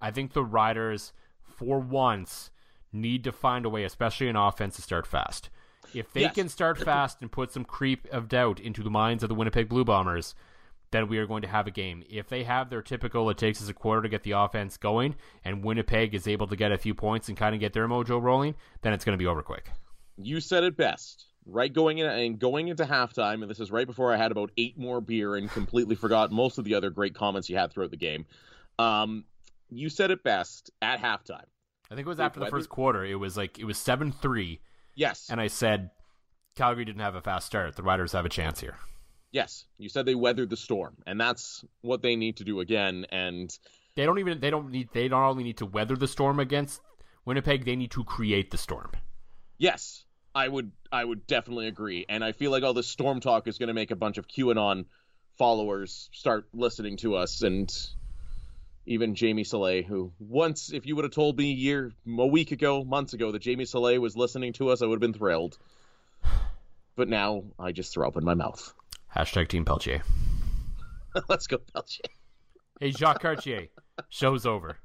I 0.02 0.12
think 0.12 0.34
the 0.34 0.44
Riders, 0.44 1.14
for 1.44 1.80
once, 1.80 2.50
need 2.92 3.24
to 3.24 3.32
find 3.32 3.66
a 3.66 3.70
way, 3.70 3.84
especially 3.84 4.28
in 4.28 4.36
offense, 4.36 4.76
to 4.76 4.82
start 4.82 5.08
fast. 5.08 5.50
If 5.94 6.12
they 6.14 6.22
Yes. 6.22 6.36
can 6.36 6.50
start 6.50 6.78
fast 6.78 7.22
and 7.22 7.32
put 7.32 7.52
some 7.52 7.66
creep 7.66 8.08
of 8.12 8.28
doubt 8.28 8.60
into 8.60 8.84
the 8.84 8.90
minds 8.90 9.24
of 9.24 9.30
the 9.30 9.36
Winnipeg 9.36 9.70
Blue 9.70 9.84
Bombers, 9.86 10.36
then 10.92 11.08
we 11.08 11.18
are 11.18 11.26
going 11.26 11.42
to 11.42 11.48
have 11.48 11.68
a 11.68 11.72
game. 11.72 12.04
If 12.10 12.28
they 12.28 12.44
have 12.44 12.70
their 12.70 12.82
typical, 12.82 13.30
it 13.30 13.38
takes 13.38 13.62
us 13.62 13.70
a 13.70 13.74
quarter 13.74 14.02
to 14.02 14.10
get 14.10 14.24
the 14.24 14.32
offense 14.32 14.76
going, 14.78 15.16
and 15.44 15.64
Winnipeg 15.64 16.14
is 16.14 16.28
able 16.28 16.48
to 16.48 16.56
get 16.56 16.72
a 16.72 16.78
few 16.78 16.94
points 16.94 17.30
and 17.30 17.38
kind 17.38 17.56
of 17.56 17.62
get 17.62 17.74
their 17.74 17.88
mojo 17.88 18.22
rolling, 18.22 18.56
then 18.82 18.92
it's 18.94 19.06
going 19.06 19.18
to 19.18 19.22
be 19.22 19.28
over 19.28 19.42
quick. 19.42 19.70
you 20.18 20.40
said 20.40 20.64
it 20.64 20.76
best. 20.78 21.26
Right 21.48 21.74
going 21.74 21.98
in 21.98 22.06
and 22.06 22.38
going 22.38 22.68
into 22.68 22.84
halftime, 22.86 23.42
and 23.42 23.50
this 23.50 23.60
is 23.60 23.72
right 23.72 23.88
before 23.88 24.14
I 24.14 24.18
had 24.18 24.32
about 24.32 24.52
eight 24.58 24.78
more 24.78 25.02
beer 25.02 25.36
and 25.36 25.50
completely 25.50 25.96
forgot 25.96 26.32
most 26.32 26.60
of 26.60 26.66
the 26.66 26.76
other 26.76 26.92
great 26.92 27.16
comments 27.16 27.50
you 27.50 27.58
had 27.58 27.72
throughout 27.74 27.90
the 27.90 27.98
game. 27.98 28.26
Um, 28.78 29.24
you 29.72 29.90
said 29.90 30.12
it 30.12 30.24
best 30.24 30.70
at 30.84 31.00
halftime. 31.02 31.46
I 31.90 31.96
think 31.96 32.06
it 32.06 32.10
was 32.10 32.20
after 32.20 32.40
the 32.40 32.46
first 32.46 32.70
quarter. 32.70 33.04
It 33.04 33.16
was 33.16 33.38
like 33.38 33.58
it 33.58 33.66
was 33.66 33.80
seven 33.80 34.12
three, 34.12 34.60
Yes. 35.02 35.28
and 35.30 35.42
I 35.42 35.48
said 35.48 35.90
Calgary 36.56 36.86
didn't 36.86 37.02
have 37.02 37.16
a 37.16 37.22
fast 37.22 37.48
start. 37.48 37.76
The 37.76 37.84
Riders 37.84 38.12
have 38.12 38.26
a 38.26 38.30
chance 38.30 38.60
here. 38.60 38.78
Yes, 39.32 39.66
you 39.78 39.90
said 39.90 40.06
they 40.06 40.16
weathered 40.16 40.50
the 40.50 40.58
storm, 40.58 40.98
and 41.08 41.20
that's 41.20 41.64
what 41.82 42.02
they 42.02 42.16
need 42.16 42.38
to 42.38 42.44
do 42.44 42.60
again. 42.60 43.06
And 43.12 43.50
They 43.96 44.06
don't 44.06 44.20
even 44.20 44.40
they 44.40 44.50
don't 44.50 44.70
need 44.70 44.90
they 44.94 45.08
don't 45.08 45.24
only 45.24 45.44
need 45.44 45.58
to 45.58 45.66
weather 45.66 45.96
the 45.96 46.08
storm 46.08 46.40
against 46.40 46.82
Winnipeg. 47.26 47.66
They 47.66 47.76
need 47.76 47.92
to 47.92 48.04
create 48.04 48.52
the 48.52 48.58
storm. 48.58 48.92
yes, 49.58 50.04
I 50.34 50.48
would, 50.48 50.72
I 50.92 51.04
would 51.04 51.28
definitely 51.28 51.68
agree. 51.68 52.06
And 52.08 52.24
I 52.24 52.32
feel 52.32 52.52
like 52.52 52.64
all 52.64 52.74
this 52.74 52.88
storm 52.88 53.20
talk 53.20 53.48
is 53.48 53.58
going 53.58 53.68
to 53.68 53.74
make 53.74 53.92
a 53.92 53.96
bunch 53.98 54.18
of 54.18 54.28
QAnon 54.28 54.86
followers 55.38 56.10
start 56.14 56.48
listening 56.54 56.98
to 56.98 57.16
us, 57.16 57.42
and 57.42 57.70
even 58.86 59.16
Jamie 59.16 59.44
Soleil, 59.44 59.84
who 59.84 60.12
once, 60.20 60.72
if 60.72 60.86
you 60.86 60.96
would 60.96 61.06
have 61.06 61.14
told 61.14 61.38
me 61.38 61.52
a 61.52 61.56
year, 61.56 61.92
a 62.08 62.28
week 62.28 62.52
ago, 62.52 62.84
months 62.84 63.14
ago, 63.14 63.32
that 63.32 63.42
Jamie 63.42 63.66
Soleil 63.66 64.02
was 64.02 64.16
listening 64.16 64.54
to 64.54 64.70
us, 64.70 64.82
I 64.82 64.86
would 64.86 64.96
have 64.96 65.02
been 65.02 65.14
thrilled. 65.14 65.58
But 66.96 67.08
now 67.08 67.44
I 67.58 67.72
just 67.72 67.94
throw 67.94 68.08
up 68.08 68.18
in 68.18 68.24
my 68.24 68.34
mouth. 68.34 68.74
Hashtag 69.16 69.48
Team 69.48 69.66
Peltier. 69.66 70.04
Let's 71.30 71.48
go, 71.48 71.58
Pelche. 71.58 72.02
Hey 72.80 72.92
Jacques 72.92 73.22
Cartier, 73.22 73.68
show's 74.10 74.46
over. 74.46 74.78